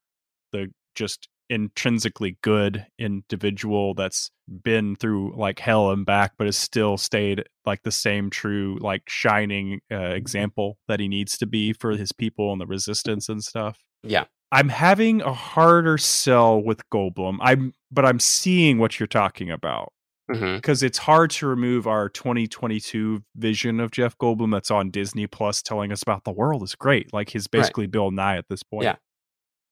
[0.53, 4.31] the just intrinsically good individual that's
[4.63, 9.03] been through like hell and back but has still stayed like the same true like
[9.09, 13.43] shining uh, example that he needs to be for his people and the resistance and
[13.43, 13.79] stuff.
[14.03, 14.25] Yeah.
[14.53, 17.39] i'm having a harder sell with goldblum.
[17.41, 19.93] I'm but i'm seeing what you're talking about
[20.31, 20.57] Mm-hmm.
[20.57, 25.63] Because it's hard to remove our 2022 vision of jeff goldblum that's on disney plus
[25.63, 27.61] telling us about the world is great like he's Right.
[27.63, 28.97] basically bill nye at this point Yeah.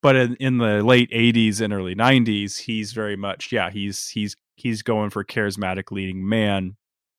[0.03, 4.35] but in, in the late 80s and early 90s he's very much yeah he's he's
[4.57, 6.77] he's going for charismatic leading man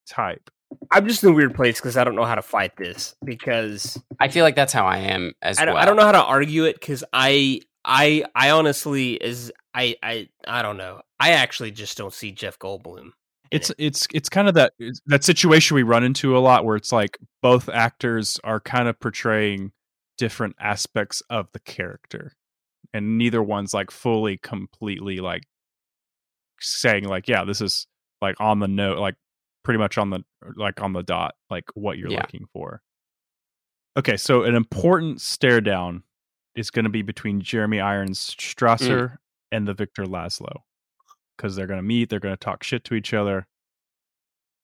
[0.09, 0.49] type
[0.91, 3.97] I'm just in a weird place because I don't know how to fight this because
[4.19, 5.81] I feel like that's how I am as I don't, well.
[5.84, 10.27] I don't know how to argue it because I I I honestly is I I
[10.45, 10.99] I don't know.
[11.22, 13.11] I actually just don't see Jeff Goldblum.
[13.51, 14.73] It's it's it's kind of that
[15.05, 18.99] that situation we run into a lot where it's like both actors are kind of
[18.99, 19.71] portraying
[20.17, 22.33] different aspects of the character
[22.93, 25.43] and neither one's like fully completely like
[26.59, 27.87] saying like yeah this is
[28.21, 29.15] like on the note like
[29.63, 30.23] pretty much on the
[30.55, 32.21] like on the dot like what you're Yeah.
[32.21, 32.81] looking for.
[33.97, 36.03] Okay so an important stare down
[36.55, 39.17] is going to be between jeremy irons strasser mm.
[39.51, 40.61] and the victor laszlo
[41.38, 43.47] because they're going to meet they're going to talk shit to each other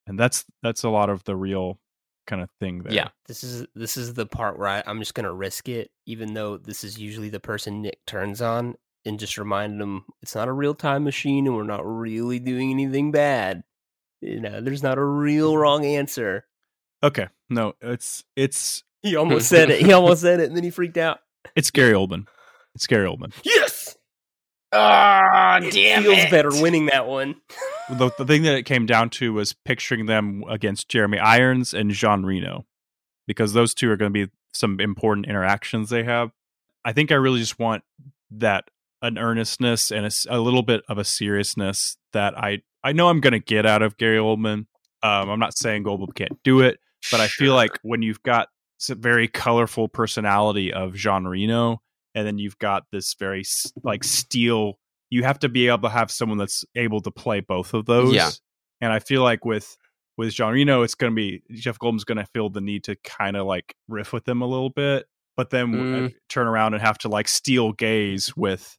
[0.08, 1.80] and that's that's a lot of the real
[2.26, 3.10] kind of thing there Yeah.
[3.28, 6.58] This is this is the part where I, I'm just gonna risk it, even though
[6.58, 8.76] this is usually the person Nick turns on,
[9.06, 12.72] and just remind them it's not a real time machine and we're not really doing
[12.72, 13.64] anything bad.
[14.22, 15.60] You know, there's not a real mm-hmm.
[15.60, 16.46] wrong answer.
[17.02, 19.82] Okay, no, it's it's He almost said it.
[19.82, 21.20] He almost said it, and then he freaked out.
[21.56, 22.28] it's Gary Oldman.
[22.76, 23.34] It's Gary Oldman.
[23.44, 23.73] Yes.
[24.74, 26.32] Ah, It damn feels it.
[26.32, 27.36] better winning that one.
[27.90, 31.92] The, the thing that it came down to was picturing them against Jeremy Irons and
[31.92, 32.66] Jean Reno,
[33.28, 36.32] because those two are going to be some important interactions they have.
[36.86, 37.84] I think I really just want
[38.32, 38.70] that
[39.02, 43.34] an earnestness and a little bit of a seriousness that I I know I'm going
[43.34, 44.66] to get out of Gary Oldman.
[45.04, 46.80] Um, I'm not saying Goldblum can't do it,
[47.12, 48.48] but I feel like when you've got
[48.78, 51.82] some very colorful personality of Jean Reno,
[52.16, 53.44] and then you've got this very
[53.84, 54.80] like steel,
[55.10, 58.14] you have to be able to have someone that's able to play both of those.
[58.14, 58.30] Yeah.
[58.82, 59.78] And I feel like with
[60.18, 62.96] with Jean Reno, it's going to be Jeff Goldblum's going to feel the need to
[63.04, 66.14] kind of like riff with them a little bit, but then uh, Mm.
[66.30, 68.78] turn around and have to like steal gaze with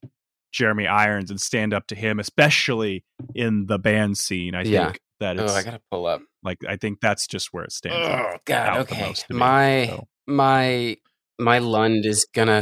[0.53, 3.03] Jeremy Irons and stand up to him, especially
[3.33, 4.55] in the band scene.
[4.55, 4.85] I Yeah.
[4.85, 6.21] think that Oh, I gotta pull up.
[6.43, 8.07] like I think that's just where it stands.
[8.07, 8.77] Oh God.
[8.81, 9.01] Okay.
[9.01, 10.07] most to me, My so.
[10.27, 10.97] my
[11.39, 12.61] my Lund is gonna.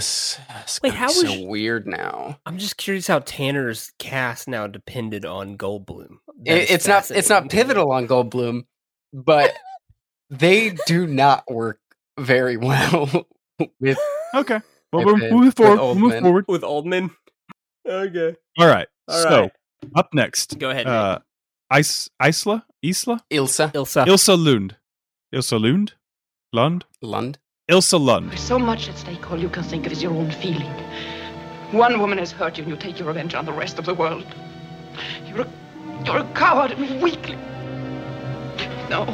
[0.82, 2.40] Wait, gonna how so was- weird now?
[2.46, 6.18] I'm just curious how Tanner's cast now depended on Goldblum.
[6.46, 7.12] That It, is not.
[7.12, 7.62] It's not fascinating to me.
[7.62, 8.62] pivotal on Goldblum,
[9.14, 9.54] but
[10.30, 11.80] they do not work
[12.20, 13.28] very well
[13.80, 13.98] with.
[14.36, 14.60] Okay.
[14.92, 15.80] Well, we're moving with forward.
[15.80, 16.46] We'll move forward.
[16.48, 17.12] with Oldman.
[17.88, 18.36] Okay.
[18.60, 18.88] All right.
[19.08, 19.52] All so right.
[19.96, 20.88] up next, Go ahead.
[20.88, 21.20] uh,
[21.76, 24.06] Is Isla Isla Ilsa Ilsa.
[24.06, 24.78] Ilsa Lund,
[25.34, 25.94] Ilsa Lund,
[26.54, 27.40] Lund, Lund.
[27.72, 28.30] Ilsa Lund.
[28.30, 30.70] There's so much at stake, all you can think of is your own feeling.
[31.72, 33.94] One woman has hurt you, and you take your revenge on the rest of the
[33.94, 34.26] world.
[35.26, 35.50] You're a,
[36.06, 37.40] you're a coward and weakling.
[38.90, 39.06] No.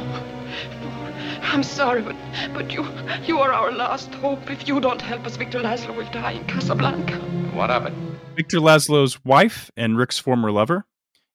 [1.44, 2.16] I'm sorry, but,
[2.52, 2.88] but you,
[3.24, 4.50] you are our last hope.
[4.50, 7.18] If you don't help us, Victor Laszlo will die in Casablanca.
[7.54, 7.94] What of it?
[8.36, 10.86] Victor Laszlo's wife and Rick's former lover.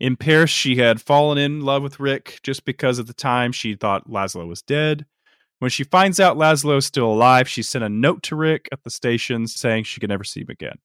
[0.01, 3.77] In Paris, she had fallen in love with Rick just because at the time she
[3.77, 5.07] thought Laszlo was dead.
[5.65, 8.83] When she finds out Laszlo is still alive, she sent a note to Rick at
[8.83, 10.77] the station saying she could never see him again.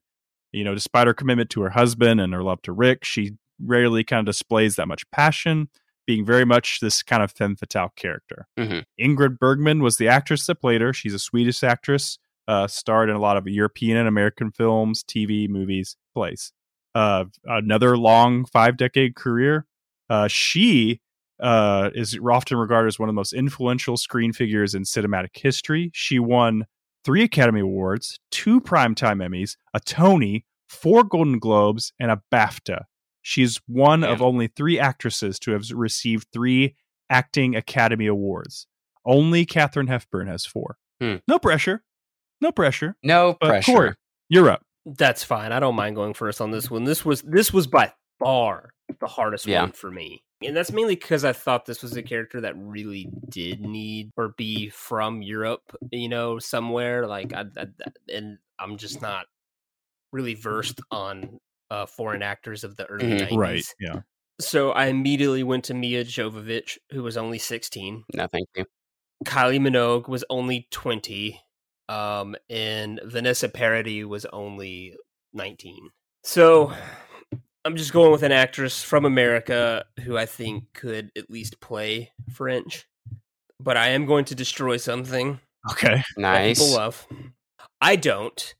[0.53, 4.05] You know, despite her commitment to her husband and her love to Rick, she rarely
[4.05, 5.67] kind of displays that much passion,
[6.07, 8.47] being very much this kind of femme fatale character.
[8.57, 8.85] Mhm.
[8.97, 10.93] Ingrid Bergman was the actress that played her.
[10.93, 15.49] She's a Swedish actress, uh, starred in a lot of European and American films, TV,
[15.49, 16.53] movies, plays.
[16.95, 19.65] Uh, another long five decade career.
[20.09, 21.01] Uh, she
[21.39, 25.91] uh, is often regarded as one of the most influential screen figures in cinematic history.
[25.93, 26.65] She won
[27.05, 32.83] three Academy Awards, two Primetime Emmys, a Tony, four Golden Globes, and a BAFTA.
[33.21, 36.75] She's one of only three actresses to have received three
[37.09, 38.67] Acting Academy Awards.
[39.05, 40.77] Only Katharine Hepburn has four.
[41.01, 41.15] Hmm.
[41.27, 41.83] No pressure.
[42.41, 42.95] No pressure.
[43.03, 43.71] No But pressure.
[43.73, 43.93] Corey,
[44.29, 44.61] you're up.
[44.85, 45.51] That's fine.
[45.51, 46.83] I don't mind going first on this one.
[46.85, 49.61] This was this was by far the hardest Yeah.
[49.61, 50.23] one for me.
[50.41, 54.29] And that's mainly because I thought this was a character that really did need or
[54.37, 57.07] be from Europe, you know, somewhere.
[57.07, 57.65] Like, I, I,
[58.13, 59.25] and I'm just not
[60.13, 61.39] really versed on
[61.69, 63.19] uh, foreign actors of the early Mhm.
[63.19, 63.27] 90s.
[63.27, 63.37] Mm-hmm.
[63.37, 63.65] Right.
[63.79, 63.99] Yeah.
[64.39, 68.05] So I immediately went to Milla Jovovich, who was only 16.
[68.13, 68.65] No, thank you.
[69.25, 71.41] Kylie Minogue was only 20.
[71.89, 74.95] Um, and Vanessa Paradis was only
[75.33, 75.89] 19.
[76.23, 76.71] So
[77.65, 82.11] I'm just going with an actress from America who I think could at least play
[82.33, 82.85] French.
[83.59, 85.39] But I am going to destroy something
[85.71, 86.01] Okay.
[86.17, 86.59] Nice.
[86.59, 87.05] people love.
[87.81, 88.55] I don't,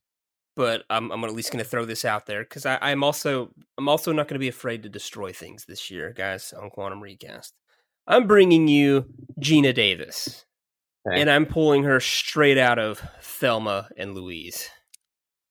[0.58, 3.88] but I'm, I'm at least going to throw this out there because I'm also I'm
[3.88, 6.54] also not going to be afraid to destroy things this year, guys.
[6.54, 7.54] On Quantum Recast,
[8.08, 9.06] I'm bringing you
[9.40, 10.46] Geena Davis,
[11.08, 11.22] Okay.
[11.22, 14.70] and I'm pulling her straight out of Thelma and Louise.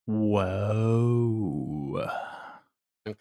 [0.06, 2.10] Whoa.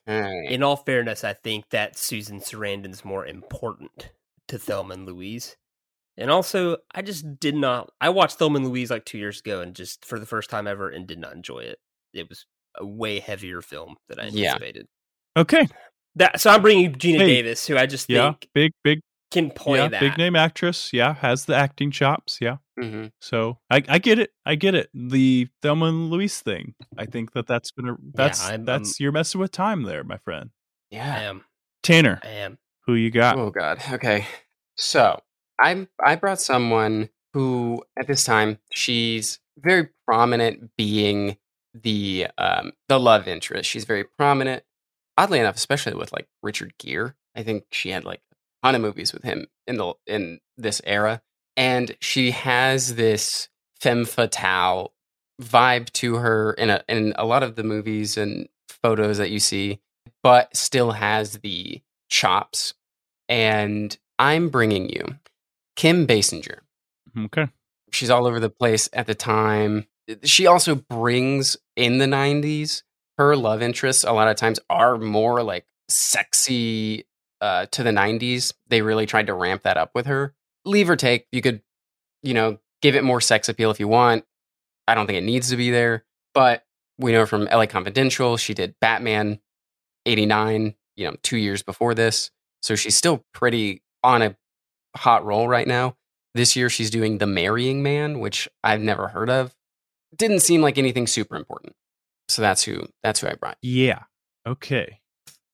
[0.07, 0.47] Okay.
[0.49, 4.11] In all fairness, I think that Susan Sarandon's more important
[4.47, 5.57] to Thelma and Louise.
[6.18, 7.91] And also, I just did not.
[8.01, 10.68] I watched Thelma and Louise like two years ago, and just for the first time
[10.68, 11.80] ever, and did not enjoy it.
[12.14, 12.45] It was
[12.76, 14.53] a way heavier film than I Yeah.
[14.53, 14.88] anticipated.
[15.35, 15.68] Okay.
[16.15, 18.31] That so I'm bringing Geena Hey, Davis, who I just Yeah.
[18.31, 19.01] think Big, big,
[19.31, 19.99] can play yeah, that.
[19.99, 20.91] big name actress.
[20.93, 21.13] Yeah.
[21.15, 22.39] Has the acting chops.
[22.41, 22.57] Yeah.
[22.79, 23.11] Mhm.
[23.21, 24.31] So I, I get it.
[24.45, 24.89] I get it.
[24.93, 26.75] The Thelma and Louise thing.
[26.97, 30.51] I think that that's gonna that's I'm- that's you're messing with time there, my friend.
[30.91, 31.43] Yeah, I am.
[31.83, 32.57] Tanner, I am.
[32.85, 33.37] who you got?
[33.37, 33.81] Oh God.
[33.91, 34.25] Okay.
[34.75, 35.21] So
[35.59, 41.37] I I brought someone who at this time she's very prominent being
[41.73, 43.69] the um the love interest.
[43.69, 44.63] She's very prominent.
[45.17, 47.13] Oddly enough, especially with like Richard Gere.
[47.35, 48.26] I think she had like a
[48.63, 51.21] ton of movies with him in the in this era.
[51.55, 54.93] And she has this femme fatale
[55.41, 58.47] vibe to her in a in a lot of the movies and
[58.81, 59.79] photos that you see,
[60.23, 62.73] but still has the chops.
[63.29, 65.03] And I'm bringing you
[65.75, 66.59] Kim Basinger.
[67.09, 67.47] Mm-hmm, okay.
[67.91, 69.88] She's all over the place at the time.
[70.23, 72.84] She also brings in the 90s,
[73.17, 77.05] her love interests a lot of times are more like sexy
[77.41, 78.53] uh, to the 90s.
[78.68, 80.34] They really tried to ramp that up with her.
[80.65, 81.61] Leave or take, you could,
[82.23, 84.26] you know, give it more sex appeal if you want.
[84.88, 86.64] I don't think it needs to be there, but
[86.97, 89.39] we know from LA Confidential, she did Batman
[90.05, 92.31] 89, you know, two years before this.
[92.61, 94.35] So she's still pretty on a
[94.95, 95.95] hot roll right now.
[96.34, 99.55] This year she's doing The Marrying Man, which I've never heard of.
[100.15, 101.73] Didn't seem like anything super important.
[102.30, 103.57] So that's who that's who I brought.
[103.61, 104.03] Yeah.
[104.45, 104.99] Okay.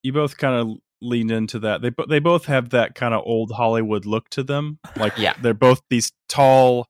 [0.02, 1.82] You both kind of leaned into that.
[1.82, 4.80] They they both have that kind of old Hollywood look to them.
[4.96, 5.34] Like Yeah.
[5.42, 6.88] they're both these tall,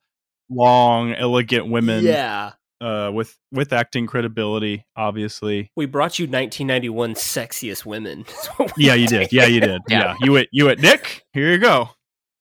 [0.49, 2.03] long, elegant women.
[2.03, 2.53] Yeah.
[2.81, 5.71] Uh, with with acting credibility, obviously.
[5.75, 8.21] We brought you 1991 sexiest women.
[8.27, 9.31] is what we Yeah, you did.
[9.31, 9.81] Yeah, you did.
[9.87, 9.99] Yeah.
[9.99, 10.49] Yeah, you went.
[10.51, 10.81] You went.
[10.81, 11.89] Nick, here you go.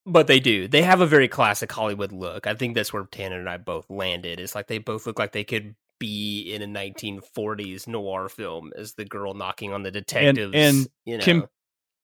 [0.05, 0.67] But they do.
[0.67, 2.49] They have a very classic Hollywood look.
[2.49, 4.41] I think that's where Tanner and I both landed.
[4.41, 8.95] It's like they both look like they could be in a 1940s noir film as
[8.95, 10.53] the girl knocking on the And detectives.
[10.57, 11.25] and you know.
[11.25, 11.45] Kim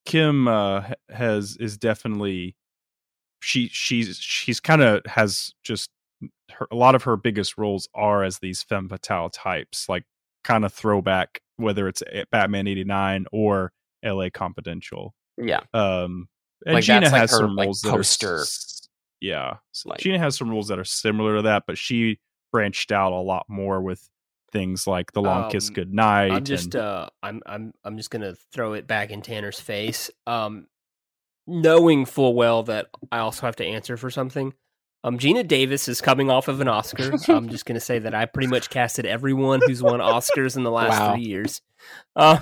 [0.08, 2.56] Kim uh, has is definitely
[3.40, 5.90] she she's she's kind of has just
[6.50, 10.04] her, a lot of her biggest roles are as these femme fatale types, like
[10.44, 12.02] kind of throwback, whether it's
[12.32, 13.72] Batman eighty nine or
[14.02, 14.30] L.A.
[14.30, 15.14] Confidential.
[15.36, 15.60] Yeah.
[15.74, 16.28] Um,
[16.64, 18.38] and Like, Geena like, has her, some like, roles poster.
[18.38, 18.88] that are
[19.20, 19.56] yeah.
[19.84, 22.18] Like- Geena has some roles that are similar to that, but she
[22.50, 24.08] branched out a lot more with
[24.52, 26.32] things like The Long Kiss Um, Goodnight.
[26.32, 30.10] I'm just and, uh I'm I'm I'm just gonna throw it back in Tanner's face.
[30.26, 30.66] Um
[31.46, 34.54] knowing full well that I also have to answer for something.
[35.04, 37.12] Um Geena Davis is coming off of an Oscar.
[37.28, 40.70] I'm just gonna say that I pretty much casted everyone who's won Oscars in the
[40.70, 41.12] last Wow.
[41.14, 41.60] three years.
[42.16, 42.40] Uh,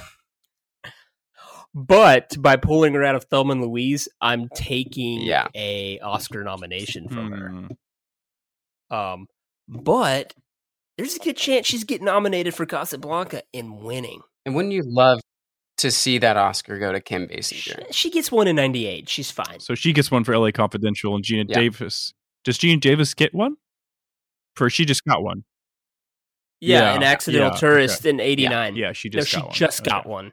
[1.74, 5.48] but by pulling her out of Thelma and Louise, I'm taking Yeah.
[5.54, 7.48] a Oscar nomination from her.
[7.50, 9.26] hmm, Um,
[9.68, 10.32] but
[10.96, 14.20] there's a good chance she's getting nominated for Casablanca and winning.
[14.44, 15.20] And wouldn't you love
[15.78, 17.92] to see that Oscar go to Kim Basinger?
[17.92, 19.08] She gets one in '98.
[19.08, 19.60] She's fine.
[19.60, 21.60] So she gets one for LA Confidential, and Geena Yeah.
[21.60, 22.12] Davis.
[22.44, 23.56] Does Geena Davis get one?
[24.54, 25.44] For she just got one.
[26.60, 28.10] Yeah, Yeah, an accidental yeah, tourist okay.
[28.10, 28.76] in '89.
[28.76, 29.54] Yeah, she no, just she got one.
[29.54, 30.32] just got one.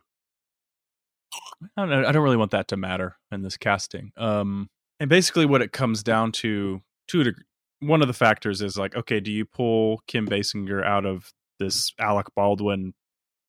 [1.76, 2.08] I don't know.
[2.08, 4.12] I don't really want that to matter in this casting.
[4.18, 4.70] Um,
[5.00, 7.42] and basically, what it comes down to, to a deg-
[7.86, 11.94] one of the factors is like, okay, do you pull Kim Basinger out of this
[12.00, 12.94] Alec Baldwin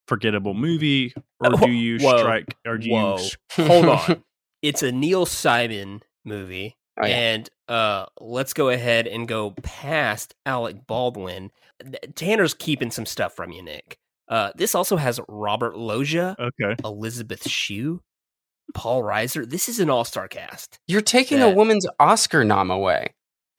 [0.07, 2.19] forgettable movie, or do you Whoa.
[2.19, 3.19] strike, or do Whoa.
[3.19, 3.29] you?
[3.67, 4.23] Hold on.
[4.63, 6.79] It's a Neil Simon movie.
[6.99, 7.15] Oh, yeah.
[7.15, 11.51] And uh, let's go ahead and go past Alec Baldwin.
[12.15, 13.99] Tanner's keeping some stuff from you, Nick.
[14.27, 16.77] Uh, this also has Robert Loggia, Okay.
[16.83, 18.01] Elizabeth Shue,
[18.73, 19.47] Paul Reiser.
[19.47, 20.79] This is an all-star cast.
[20.87, 23.13] You're taking a woman's Oscar nom away.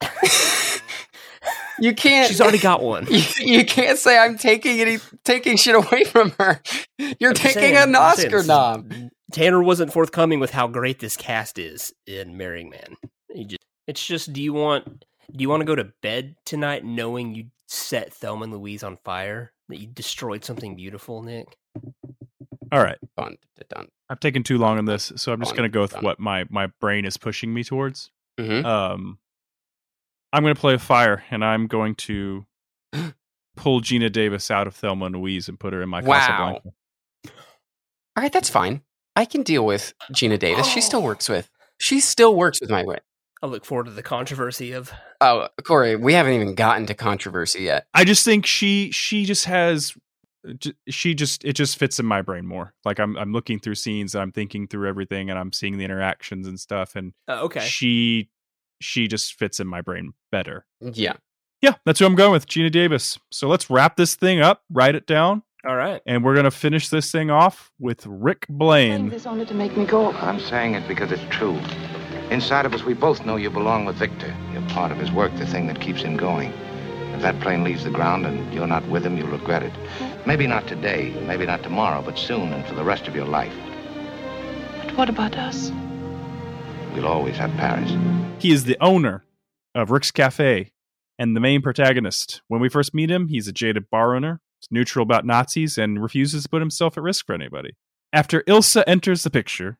[1.80, 2.28] you can't.
[2.28, 3.06] She's already got one.
[3.10, 3.22] You,
[3.58, 6.60] you can't say I'm taking any taking shit away from her.
[7.20, 9.10] You're I'm taking saying, an I'm just saying, Oscar nom.
[9.32, 12.96] Tanner wasn't forthcoming with how great this cast is in Marrying Man.
[13.46, 17.34] Just, it's just, do you want do you want to go to bed tonight knowing
[17.34, 19.52] you set Thelma and Louise on fire?
[19.68, 21.56] That you destroyed something beautiful, Nick?
[22.72, 22.98] All right.
[23.16, 23.88] Dun, dun, dun.
[24.08, 26.44] I've taken too long on this, so I'm just going to go with what my
[26.48, 28.10] my brain is pushing me towards.
[28.38, 28.64] Mhm.
[28.64, 29.18] Um,
[30.32, 32.44] I'm going to play a fire, and I'm going to
[33.56, 36.18] pull Geena Davis out of Thelma and Louise and put her in my Wow.
[36.18, 36.68] Casablanca.
[38.16, 38.82] All right, that's fine.
[39.14, 40.66] I can deal with Geena Davis.
[40.66, 40.82] She Oh.
[40.82, 41.50] still works with.
[41.78, 43.02] She still works with my wit.
[43.42, 44.90] I look forward to the controversy of
[45.20, 47.86] Oh, Corey, we haven't even gotten to controversy yet.
[47.94, 49.94] I just think she she just has
[50.88, 52.72] she just it just fits in my brain more.
[52.84, 55.84] Like I'm I'm looking through scenes and I'm thinking through everything and I'm seeing the
[55.84, 57.60] interactions and stuff and uh, okay.
[57.60, 58.30] she
[58.80, 60.64] she just fits in my brain better.
[60.80, 61.14] Yeah.
[61.62, 63.18] Yeah, that's who I'm going with, Geena Davis.
[63.32, 66.02] So let's wrap this thing up, write it down, All right.
[66.06, 69.08] and we're gonna finish this thing off with Rick Blaine.
[69.08, 70.12] This only to make me go.
[70.12, 71.58] I'm saying it because it's true.
[72.30, 74.34] Inside of us, we both know you belong with Victor.
[74.52, 76.52] You're part of his work, the thing that keeps him going.
[77.14, 79.72] If that plane leaves the ground and you're not with him, you'll regret it.
[80.26, 83.54] Maybe not today, maybe not tomorrow, but soon and for the rest of your life.
[84.84, 85.70] But what about us?
[86.96, 87.92] We'll always have Paris.
[88.42, 89.24] He is the owner
[89.74, 90.70] of Rick's Cafe
[91.18, 92.40] and the main protagonist.
[92.48, 96.02] When we first meet him, he's a jaded bar owner, is neutral about Nazis, and
[96.02, 97.76] refuses to put himself at risk for anybody.
[98.12, 99.78] After Ilsa enters the picture,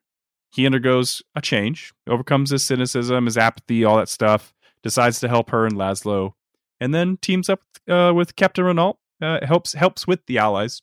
[0.51, 4.53] he undergoes a change, overcomes his cynicism, his apathy, all that stuff,
[4.83, 6.33] decides to help her and Laszlo,
[6.79, 10.81] and then teams up uh, with Captain Renault, uh, helps helps with the Allies.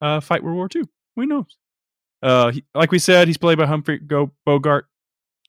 [0.00, 0.82] uh, fight World War II.
[1.16, 1.56] Who knows?
[2.22, 4.86] Uh, he, like we said, he's played by Humphrey Go- Bogart,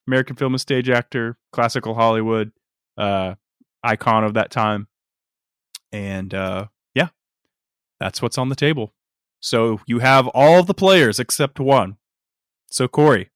[0.07, 2.51] American film and stage actor, classical Hollywood
[2.97, 3.35] uh,
[3.83, 4.87] icon of that time,
[5.91, 7.09] and uh, yeah,
[7.99, 8.93] that's what's on the table.
[9.39, 11.97] So you have all the players except one.
[12.69, 13.29] So Corey,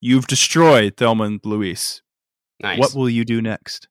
[0.00, 2.02] you've destroyed Thelma and Louise.
[2.60, 2.78] Nice.
[2.78, 3.86] What will you do next?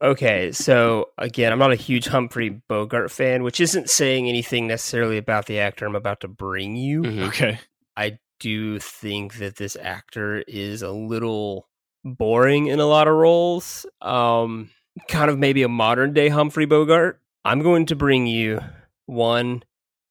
[0.00, 5.18] Okay, so again, I'm not a huge Humphrey Bogart fan, which isn't saying anything necessarily
[5.18, 7.02] about the actor I'm about to bring you.
[7.02, 7.28] Mhm.
[7.28, 7.58] Okay.
[7.96, 11.68] I do think that this actor is a little
[12.04, 13.86] boring in a lot of roles.
[14.02, 14.70] Um,
[15.08, 17.20] kind of maybe a modern day Humphrey Bogart.
[17.44, 18.60] I'm going to bring you
[19.06, 19.62] one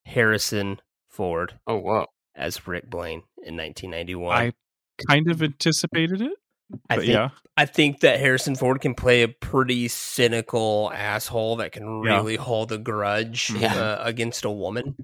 [0.06, 0.80] Harrison
[1.10, 1.60] Ford.
[1.68, 2.06] Oh, whoa.
[2.36, 4.36] As Rick Blaine in 1991.
[4.36, 4.54] I
[5.08, 6.34] kind of anticipated it,
[6.90, 11.58] I but think yeah, I think that Harrison Ford can play a pretty cynical asshole
[11.58, 12.16] that can Yeah.
[12.18, 13.74] really hold a grudge Yeah.
[13.76, 14.96] uh, against a woman.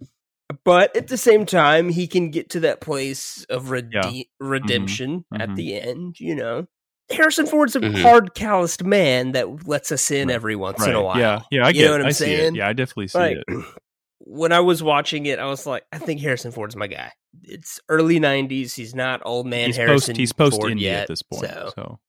[0.63, 4.11] But at the same time, he can get to that place of rede- Yeah.
[4.39, 5.55] redemption at mhm.
[5.55, 6.67] the end, you know.
[7.11, 8.01] Harrison Ford's a Mhm.
[8.01, 11.19] hard, calloused man that lets us in every once in a while.
[11.19, 11.85] Yeah, yeah, I You get.
[11.85, 12.55] know what I'm I saying?
[12.55, 13.65] Yeah, I definitely see Like, it.
[14.19, 17.11] when I was watching it, I was like, I think Harrison Ford's my guy.
[17.43, 18.73] It's early '90s.
[18.75, 20.13] He's not old man He's Harrison.
[20.13, 20.17] post.
[20.19, 21.99] He's post Ford yet, at this point, so- so.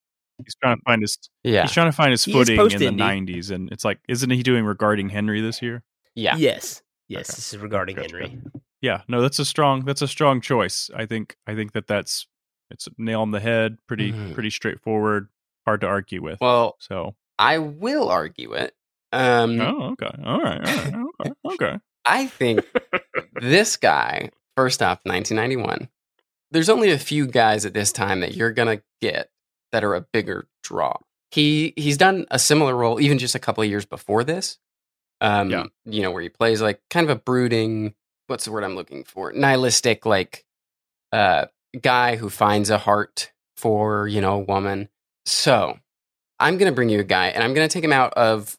[0.43, 1.19] he's trying to find his.
[1.45, 1.63] Yeah.
[1.63, 4.65] he's trying to find his footing in the '90s, and it's like, isn't he doing
[4.65, 5.83] regarding Henry this year?
[6.15, 6.37] Yeah.
[6.37, 7.31] Yes, yes.
[7.31, 7.37] Okay.
[7.37, 8.39] This is regarding Gotcha, Henry.
[8.83, 9.85] Yeah, no, that's a strong.
[9.85, 10.91] That's a strong choice.
[10.95, 11.37] I think.
[11.47, 12.27] I think that that's
[12.71, 13.79] it's a nail on the head.
[13.87, 14.35] Pretty, Mhm.
[14.35, 15.29] pretty straightforward.
[15.67, 16.39] Hard to argue with.
[16.41, 17.15] Well, so.
[17.39, 18.75] I will argue it.
[19.13, 20.11] Um, Oh, okay.
[20.25, 20.61] All right.
[20.95, 21.33] All right.
[21.47, 21.65] Okay.
[21.65, 21.79] Okay.
[22.07, 22.61] I think
[23.41, 25.89] this guy, first off, 1991,
[26.51, 29.31] there's only a few guys at this time that you're going to get
[29.73, 30.97] that are a bigger draw.
[31.33, 34.59] He he's done a similar role even just a couple of years before this.
[35.21, 35.65] Um, Yeah.
[35.85, 37.95] you know, where he plays like kind of a brooding,
[38.27, 39.33] what's the word I'm looking for?
[39.33, 40.45] Nihilistic like
[41.13, 41.47] uh
[41.81, 44.89] guy who finds a heart for, you know, a woman.
[45.25, 45.79] So,
[46.39, 48.57] I'm going to bring you a guy and I'm going to take him out of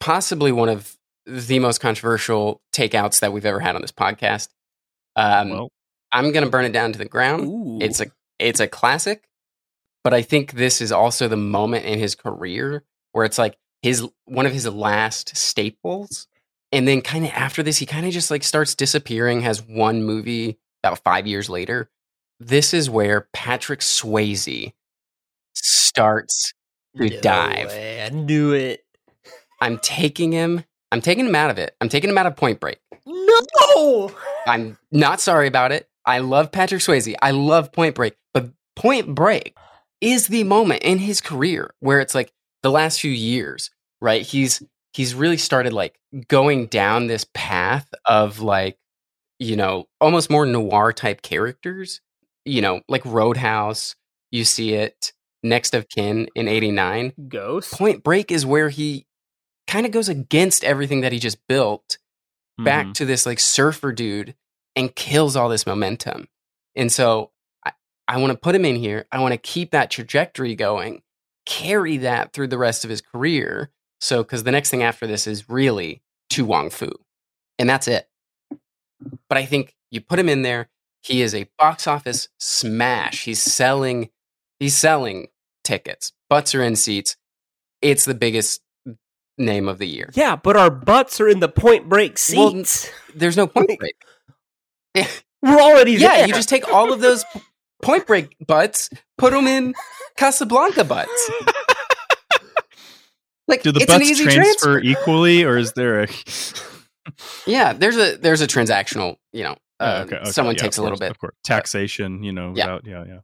[0.00, 4.48] possibly one of the most controversial takeouts that we've ever had on this podcast.
[5.16, 5.68] Um, Well,
[6.12, 7.44] I'm going to burn it down to the ground.
[7.46, 7.78] Ooh.
[7.80, 8.06] It's a
[8.38, 9.24] it's a classic,
[10.02, 14.02] but I think this is also the moment in his career where it's like his
[14.24, 16.26] one of his last staples.
[16.72, 19.42] And then kind of after this, he kind of just like starts disappearing.
[19.42, 21.90] Has one movie about five years later.
[22.40, 24.72] This is where Patrick Swayze
[25.52, 26.54] starts
[26.96, 27.66] to No dive.
[27.68, 28.86] way, I knew it.
[29.60, 30.64] I'm taking him.
[30.90, 31.76] I'm taking him out of it.
[31.82, 32.78] I'm taking him out of Point Break.
[33.04, 34.12] No.
[34.46, 35.90] I'm not sorry about it.
[36.06, 37.14] I love Patrick Swayze.
[37.20, 39.54] I love Point Break, but Point Break
[40.00, 42.32] is the moment in his career where it's like
[42.62, 43.70] the last few years,
[44.04, 44.22] right?
[44.22, 44.62] He's
[44.92, 45.98] he's really started like
[46.28, 48.78] going down this path of like
[49.40, 52.00] you know, almost more noir type characters,
[52.44, 53.96] you know, like Roadhouse,
[54.30, 55.12] you see it
[55.42, 57.12] next of kin in 89.
[57.28, 57.72] Ghost.
[57.72, 59.06] Point Break is where he
[59.66, 61.98] kind of goes against everything that he just built
[62.58, 62.94] back mhm.
[62.94, 64.34] to this like surfer dude
[64.76, 66.28] and kills all this momentum.
[66.76, 67.30] And so
[67.64, 67.72] I,
[68.06, 69.06] I want to put him in here.
[69.10, 71.02] I want to keep that trajectory going,
[71.46, 73.70] carry that through the rest of his career.
[74.04, 76.92] So, because the next thing after this is really To Wong Foo.
[77.58, 78.06] And that's it.
[79.30, 80.68] But I think you put him in there.
[81.00, 83.24] He is a box office smash.
[83.24, 84.10] He's selling,
[84.60, 85.28] he's selling
[85.62, 86.12] tickets.
[86.28, 87.16] Butts are in seats.
[87.80, 88.60] It's the biggest
[89.38, 90.10] name of the year.
[90.12, 92.90] Yeah, but our butts are in the Point Break Well, seats.
[93.14, 93.96] There's no point break.
[95.42, 96.26] We're already yeah, there.
[96.28, 97.24] you just take all of those
[97.82, 99.74] point break butts, put them in
[100.18, 101.30] Casablanca butts.
[103.48, 104.80] Like Do the it's an butts easy transfer, transfer.
[104.82, 106.08] equally, or is there a?
[107.46, 109.16] Yeah, there's a there's a transactional.
[109.32, 111.10] You know, Oh, uh, okay, okay, someone yeah, takes of a little bit.
[111.10, 111.34] of course.
[111.44, 112.22] taxation.
[112.22, 112.66] You know, Yeah.
[112.76, 113.18] without, yeah, yeah.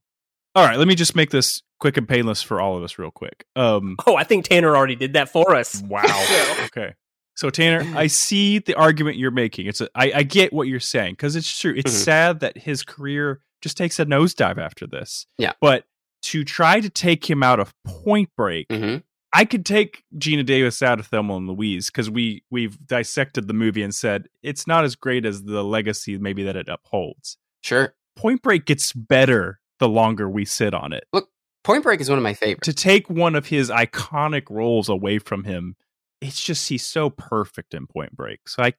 [0.54, 3.10] All right, let me just make this quick and painless for all of us, real
[3.12, 3.44] quick.
[3.56, 5.80] Um, Oh, I think Tanner already did that for us.
[5.82, 6.02] Wow.
[6.64, 6.94] okay.
[7.36, 9.66] So Tanner, I see the argument you're making.
[9.66, 11.72] It's a, I, I get what you're saying because it's true.
[11.76, 12.04] It's Mhm.
[12.04, 15.26] sad that his career just takes a nosedive after this.
[15.38, 15.52] Yeah.
[15.60, 15.84] But
[16.24, 19.04] to try to take him out of Point Break, Mhm.
[19.32, 23.54] I could take Geena Davis out of Thelma and Louise because we we've dissected the
[23.54, 27.36] movie and said it's not as great as the legacy maybe that it upholds.
[27.62, 27.94] Sure.
[28.16, 31.04] Point Break gets better the longer we sit on it.
[31.12, 31.28] Look,
[31.62, 32.66] Point Break is one of my favorites.
[32.66, 35.76] To take one of his iconic roles away from him,
[36.20, 38.48] it's just he's so perfect in Point Break.
[38.48, 38.72] So I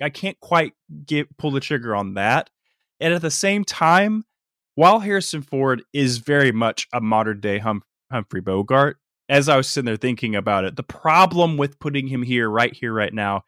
[0.00, 0.74] I can't quite
[1.04, 2.50] get pull the trigger on that.
[3.00, 4.24] And at the same time,
[4.74, 9.68] while Harrison Ford is very much a modern day hum- Humphrey Bogart, as I was
[9.68, 13.44] sitting there thinking about it, the problem with putting him here, right here, right now,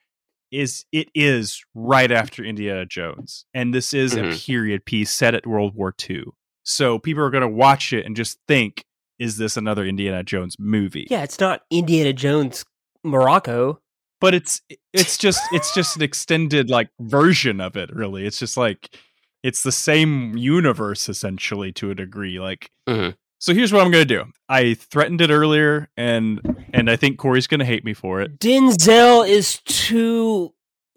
[0.50, 4.46] is it is right after Indiana Jones, and this is a Mhm.
[4.46, 6.24] period piece set at World War II.
[6.62, 8.84] So people are going to watch it and just think,
[9.18, 12.64] "Is this another Indiana Jones movie?" Yeah, it's not Indiana Jones
[13.05, 13.80] Morocco.
[14.20, 14.60] but it's
[14.92, 17.88] it's just it's just an extended like version of it.
[17.94, 18.96] Really, it's just like
[19.44, 22.40] it's the same universe essentially to a degree.
[22.40, 23.14] Like, Mhm.
[23.39, 24.24] So here's what I'm going to do.
[24.48, 26.40] I threatened it earlier, and
[26.73, 28.39] and I think Corey's going to hate me for it.
[28.39, 30.52] Denzel is too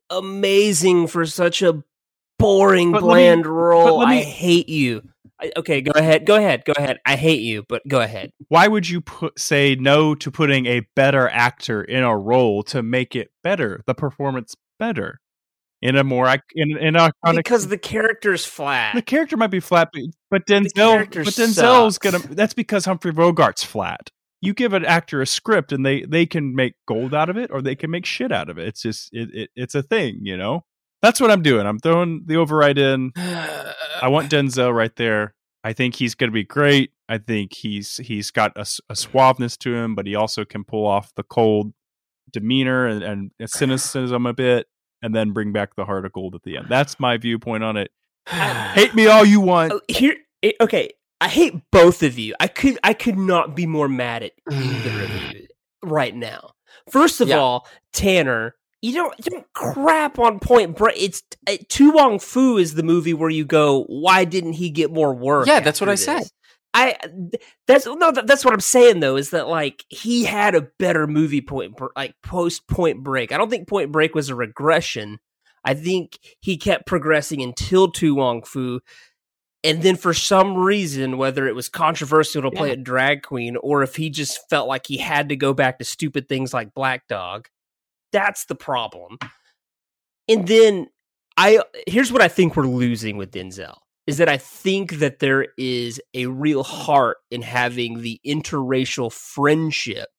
[0.09, 1.83] amazing for such a
[2.39, 3.99] boring, But let me- bland role.
[4.05, 5.03] me- I hate you.
[5.39, 6.25] I, okay, go ahead.
[6.27, 6.65] Go ahead.
[6.65, 6.99] Go ahead.
[7.05, 8.31] I hate you, but go ahead.
[8.49, 12.83] Why would you put say no to putting a better actor in a role to
[12.83, 15.19] make it better, the performance better,
[15.81, 18.95] in a more in in a iconic Because the character's flat.
[18.95, 21.97] the character might be flat, but, but Denzel, but Denzel's sucks.
[21.97, 22.19] gonna.
[22.19, 24.11] That's because Humphrey Bogart's flat.
[24.41, 27.51] You give an actor a script, and they they can make gold out of it,
[27.51, 28.67] or they can make shit out of it.
[28.67, 30.65] It's just it, it it's a thing, you know.
[31.01, 31.65] That's what I'm doing.
[31.65, 33.11] I'm throwing the override in.
[33.15, 35.33] I want Denzel right there.
[35.63, 36.91] I think he's gonna be great.
[37.09, 41.13] I think he's he's got a suaveness to him, but he also can pull off
[41.15, 41.73] the cold
[42.31, 44.67] demeanor and, and cynicism a bit,
[45.01, 46.67] and then bring back the heart of gold at the end.
[46.69, 47.91] That's my viewpoint on it.
[48.27, 49.73] Hate me all you want.
[49.73, 53.67] Oh, here it, okay i hate both of you i could i could not be
[53.67, 55.45] more mad at either of you
[55.83, 56.49] right now
[56.89, 57.37] first of Yeah.
[57.37, 62.57] all tanner you don't you don't crap on point break it's uh, to wong foo
[62.57, 65.89] is the movie where you go why didn't he get more work Yeah, that's what
[65.89, 66.27] after I said.
[66.73, 66.97] This?" I
[67.67, 71.07] that's no that, that's what I'm saying though is that like he had a better
[71.07, 73.31] movie point like post Point Break.
[73.31, 75.19] I don't think Point Break was a regression.
[75.63, 78.79] I think he kept progressing until To Wong Foo,
[79.63, 82.73] and then for some reason, whether it was controversial to play Yeah.
[82.73, 85.85] a drag queen or if he just felt like he had to go back to
[85.85, 87.47] stupid things like Black Dog,
[88.11, 89.17] that's the problem.
[90.27, 90.87] And then
[91.37, 93.77] I here's what I think we're losing with Denzel
[94.07, 100.09] is that I think that there is a real heart in having the interracial friendship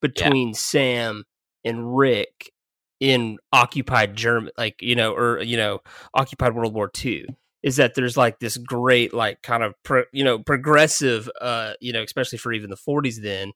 [0.00, 1.24] between Sam
[1.64, 2.52] and Rick
[3.00, 5.80] in occupied German like you know or you know
[6.14, 7.26] occupied World War II
[7.62, 11.92] is that there's like this great like kind of pro, you know progressive uh you
[11.92, 13.52] know especially for even the 40s then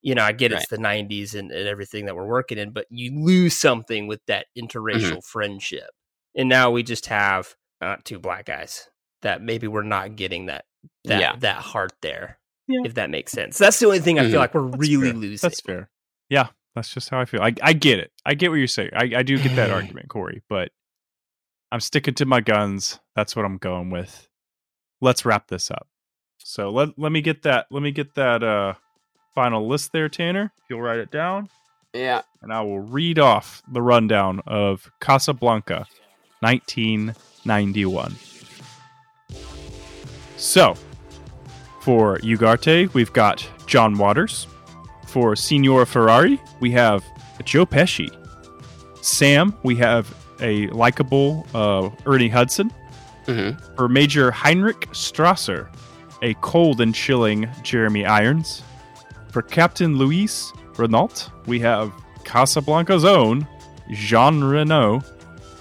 [0.00, 2.86] you know I get it's the 90s and, and everything that we're working in but
[2.88, 5.90] you lose something with that interracial friendship.
[6.34, 8.88] And now we just have uh, two black guys
[9.22, 10.64] that maybe we're not getting that
[11.04, 11.36] that Yeah.
[11.40, 12.80] that heart there Yeah.
[12.84, 15.18] if that makes sense that's the only thing I feel like we're That's really fair.
[15.20, 15.90] losing That's fair.
[16.28, 17.40] Yeah, that's just how I feel.
[17.42, 18.12] I I get it.
[18.26, 18.90] I get what you're saying.
[18.94, 20.70] I, I do get that argument, Corey, but
[21.72, 23.00] I'm sticking to my guns.
[23.16, 24.28] That's what I'm going with.
[25.00, 25.86] Let's wrap this up.
[26.38, 28.74] So let let me get that let me get that uh
[29.34, 30.52] final list there, Tanner.
[30.58, 31.48] If you'll write it down.
[31.94, 32.22] Yeah.
[32.42, 35.86] And I will read off the rundown of Casablanca
[36.40, 38.16] 1991.
[40.38, 40.74] So,
[41.80, 44.46] for Ugarte, we've got John Waters.
[45.06, 47.02] For Signor Ferrari, we have
[47.44, 48.08] Joe Pesci.
[49.02, 52.72] Sam, we have a likable uh, Ernie Hudson.
[53.26, 53.60] Mhm.
[53.76, 55.68] For Major Heinrich Strasser,
[56.22, 58.62] a cold and chilling Jeremy Irons.
[59.32, 61.92] For Captain Louis Renault, we have
[62.24, 63.46] Casablanca's own
[63.90, 65.00] Jean Reno.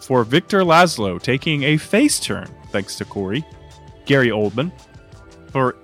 [0.01, 3.43] For Victor Laszlo, taking a face turn, thanks to Corey,
[4.07, 4.71] Gary Oldman.
[5.51, 5.75] For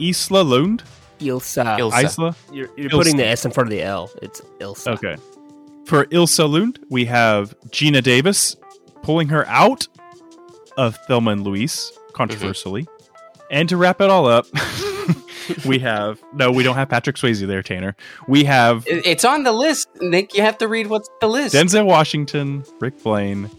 [0.00, 0.82] Isla Lund,
[1.20, 1.78] Ilsa.
[1.78, 2.04] Ilsa.
[2.04, 2.92] Isla, You're, you're Ilsa.
[2.92, 4.10] putting the S in front of the L.
[4.22, 4.92] It's Ilsa.
[4.94, 5.16] Okay.
[5.86, 8.56] For Ilsa Lund, we have Geena Davis
[9.02, 9.86] pulling her out
[10.76, 12.82] of Thelma and Louise, controversially.
[12.82, 13.42] Mm-hmm.
[13.50, 14.46] And to wrap it all up,
[15.66, 17.94] we have no, we don't have Patrick Swayze there, Tanner.
[18.26, 20.34] We have It's on the list, Nick.
[20.34, 21.54] You have to read what's on the list.
[21.54, 23.50] Denzel Washington, Rick Blaine.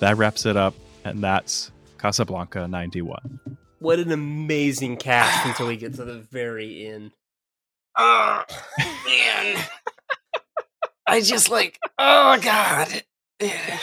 [0.00, 0.74] That wraps it up,
[1.04, 1.70] and that's
[2.04, 3.40] Casablanca 91.
[3.78, 7.12] What an amazing cast until we get to the very end.
[7.96, 8.42] Oh,
[9.06, 9.64] man.
[11.06, 13.02] I just like, oh, God.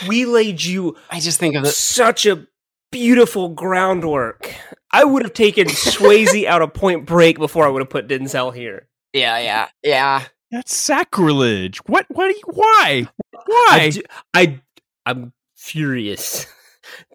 [0.06, 1.70] We laid you I just think of it.
[1.72, 2.46] such a
[2.92, 4.54] beautiful groundwork.
[4.92, 8.54] I would have taken Swayze out of Point Break before I would have put Denzel
[8.54, 8.86] here.
[9.12, 10.26] Yeah, yeah, yeah.
[10.52, 11.78] That's sacrilege.
[11.86, 12.06] What?
[12.08, 12.28] What?
[12.28, 13.08] do you- Why?
[13.34, 13.90] I, Why?
[13.90, 14.60] do, I
[15.06, 16.46] I'm furious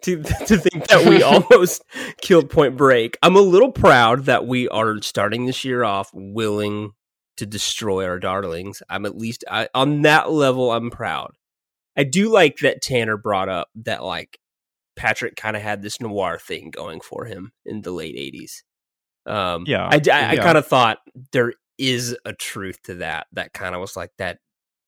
[0.02, 1.22] to to think that we
[1.52, 1.82] almost
[2.20, 3.16] killed Point Break.
[3.22, 6.92] I'm a little proud that we are starting this year off willing
[7.36, 8.82] to destroy our darlings.
[8.88, 10.72] I'm at least I, on that level.
[10.72, 11.32] I'm proud.
[11.96, 14.38] I do like that Tanner brought up that like
[14.96, 18.62] Patrick kind of had this noir thing going for him in the late '80s.
[19.30, 20.98] Um, Yeah, I, I, I kind of thought
[21.32, 23.26] there is a truth to that.
[23.32, 24.38] That kind of was like that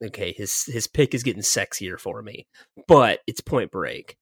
[0.04, 2.46] okay, his his pick is getting sexier for me,
[2.88, 4.16] but it's Point Break.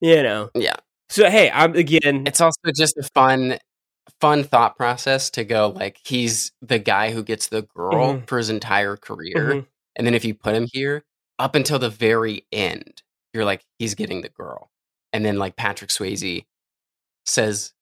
[0.00, 0.50] You know.
[0.54, 0.74] Yeah.
[1.08, 2.24] So hey, I'm again.
[2.26, 3.58] It's also just a fun,
[4.20, 8.26] fun thought process to go like he's the guy who gets the girl Mhm.
[8.28, 9.66] for his entire career, Mhm.
[9.96, 11.04] and then if you put him here
[11.38, 13.02] up until the very end,
[13.32, 14.70] you're like he's getting the girl,
[15.12, 16.44] and then like Patrick Swayze
[17.26, 17.72] says,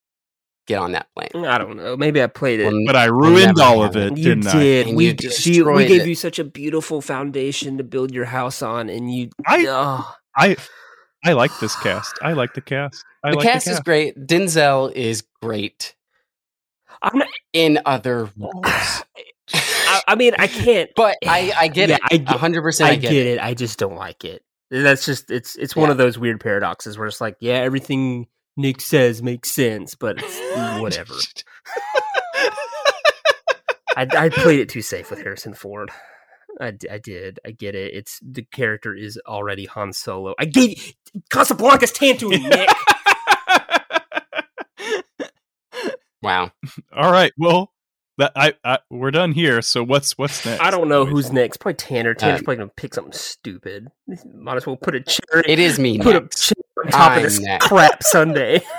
[0.67, 1.97] "Get on that plane." I don't know.
[1.97, 2.67] Maybe I played it.
[2.73, 4.19] Well, But I ruined all of it, it.
[4.19, 4.53] You didn't I?
[4.61, 4.87] did.
[4.89, 6.09] And we you d- we gave it.
[6.09, 9.31] you such a beautiful foundation to build your house on, and you.
[9.47, 10.57] I- oh, I
[11.25, 12.19] I like this cast.
[12.23, 13.05] I like the cast.
[13.25, 14.17] I the like cast the is great.
[14.19, 15.95] Denzel is great
[17.01, 17.29] I'm not.
[17.53, 18.53] in other roles,
[19.55, 20.91] I, I mean, I can't.
[20.97, 22.01] but I I get Yeah, it.
[22.11, 22.91] I get- hundred percent.
[22.91, 23.31] I I get, get it.
[23.35, 23.41] it.
[23.41, 24.43] I just don't like it.
[24.71, 25.93] That's just it's it's one Yeah.
[25.93, 28.27] of those weird paradoxes where it's like, yeah, everything
[28.57, 31.15] Nick says makes sense, but it's whatever.
[33.95, 35.91] I, I played it too safe with Harrison Ford.
[36.61, 37.41] I, d- I did.
[37.47, 37.95] I get it.
[37.95, 40.35] It's the character is already Han Solo.
[40.39, 40.95] I gave
[41.31, 42.69] Casablanca's Tatooine, Nick.
[46.23, 46.53] Wow.
[46.97, 47.33] All right.
[47.37, 47.73] Well,
[48.19, 49.61] that I, I we're done here.
[49.61, 50.63] So what's what's next?
[50.63, 51.57] I don't know Let me- who's next.
[51.57, 52.15] Probably Tanner.
[52.15, 53.89] Tanner's Um, probably gonna pick something stupid.
[54.33, 55.45] Might as well put a cherry.
[55.49, 56.53] It is me Put next.
[56.53, 57.67] a cherry on top of I'm this next.
[57.67, 58.63] crap Sunday.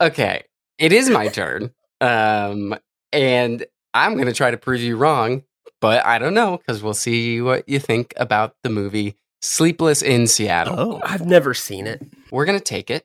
[0.00, 0.42] Okay,
[0.78, 1.70] it is my turn.
[2.00, 2.74] Um,
[3.12, 3.64] and
[3.94, 5.44] I'm gonna try to prove you wrong,
[5.80, 10.26] but I don't know because we'll see what you think about the movie Sleepless in
[10.28, 10.78] Seattle.
[10.78, 11.00] Oh.
[11.02, 12.00] I've never seen it.
[12.30, 13.04] We're gonna take it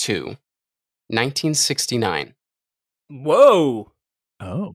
[0.00, 0.36] to
[1.08, 2.34] 1969.
[3.08, 3.92] Whoa.
[4.40, 4.72] Oh,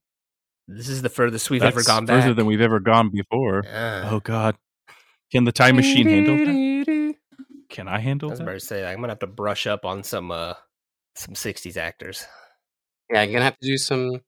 [0.67, 3.63] This is the furthest we've that's ever gone further than we've ever gone before.
[3.71, 4.09] Ah.
[4.11, 4.55] Oh God,
[5.31, 7.15] can the time machine handle that?
[7.69, 8.43] Can I I handle was that?
[8.43, 10.53] about to say I'm gonna have to brush up on some uh
[11.15, 12.25] some '60s actors.
[13.11, 14.21] Yeah, you're gonna have to do some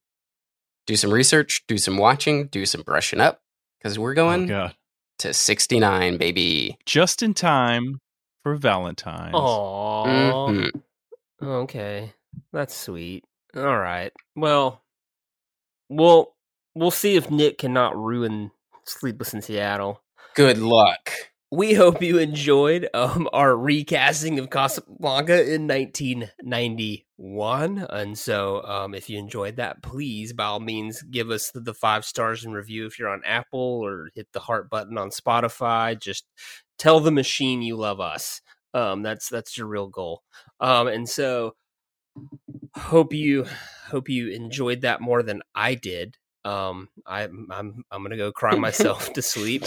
[0.90, 3.42] do some research, do some watching, do some brushing up
[3.78, 4.74] because we're Oh going God,
[5.20, 6.80] to 69, baby.
[6.88, 8.00] just in time
[8.42, 9.36] for Valentine's.
[9.36, 10.82] Oh, Mhm.
[11.44, 12.14] okay,
[12.52, 13.24] that's sweet.
[13.56, 14.82] All right, well,
[15.90, 16.34] we'll
[16.74, 18.50] we'll see if Nick cannot ruin
[18.86, 20.02] Sleepless in Seattle.
[20.36, 21.12] Good luck.
[21.52, 25.68] We hope you enjoyed um, our recasting of Casablanca in
[27.20, 27.88] 1991.
[27.90, 31.74] And so, um, if you enjoyed that, please, by all means, give us the, the
[31.74, 36.00] five stars and review if you're on Apple or hit the heart button on Spotify.
[36.00, 36.26] Just
[36.78, 38.42] tell the machine you love us.
[38.74, 40.24] Um, that's that's your real goal.
[40.60, 41.56] Um, and so,
[42.76, 43.46] hope you
[43.88, 46.18] hope you enjoyed that more than I did.
[46.46, 49.64] Um, I, I'm I'm gonna go cry myself to sleep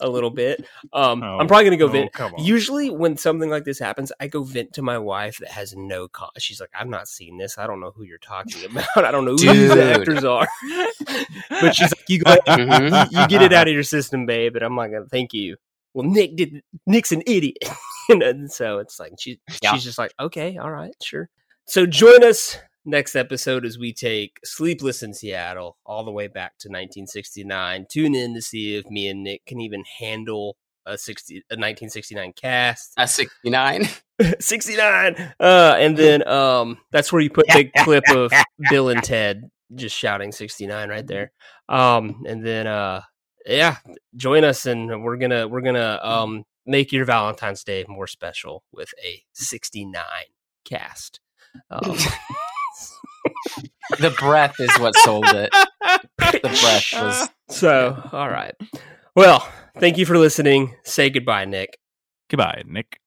[0.00, 0.64] a little bit.
[0.92, 2.10] Um, Oh, I'm probably gonna go oh, vent.
[2.38, 6.08] Usually, when something like this happens, I go vent to my wife that has no.
[6.08, 7.56] Con- She's like, "I've not seen this.
[7.56, 8.84] I don't know who you're talking about.
[8.96, 9.78] I don't know who these Dude.
[9.78, 10.46] actors are."
[11.48, 13.10] but she's like, "You Mhm.
[13.12, 15.56] you, you get it out of your system, babe." And I'm like, "Thank you."
[15.94, 16.62] Well, Nick did.
[16.86, 17.56] Nick's an idiot,
[18.08, 19.72] and, and so it's like she Yeah.
[19.72, 21.28] she's just like, "Okay, all right, sure."
[21.66, 22.58] So join us
[22.90, 27.86] next episode as we take Sleepless in Seattle all the way back to 1969.
[27.90, 30.56] Tune in to see if me and Nick can even handle
[30.86, 32.92] a 60 a 1969 cast.
[32.98, 33.88] A 69.
[34.40, 35.32] 69.
[35.40, 38.32] Uh and then um that's where you put the clip of
[38.68, 41.32] Bill and Ted just shouting 69 right there.
[41.68, 43.02] Um and then uh
[43.46, 43.76] yeah,
[44.16, 48.06] join us and we're going to we're going to um make your Valentine's Day more
[48.06, 50.02] special with a 69
[50.64, 51.20] cast.
[51.70, 51.96] Um,
[53.98, 55.50] The breath is what sold it.
[55.50, 57.28] The breath uh, was.
[57.48, 58.54] so, all right.
[59.16, 59.46] Well,
[59.78, 60.74] thank you for listening.
[60.84, 61.78] Say goodbye, Nick.
[62.28, 62.99] Goodbye, Nick.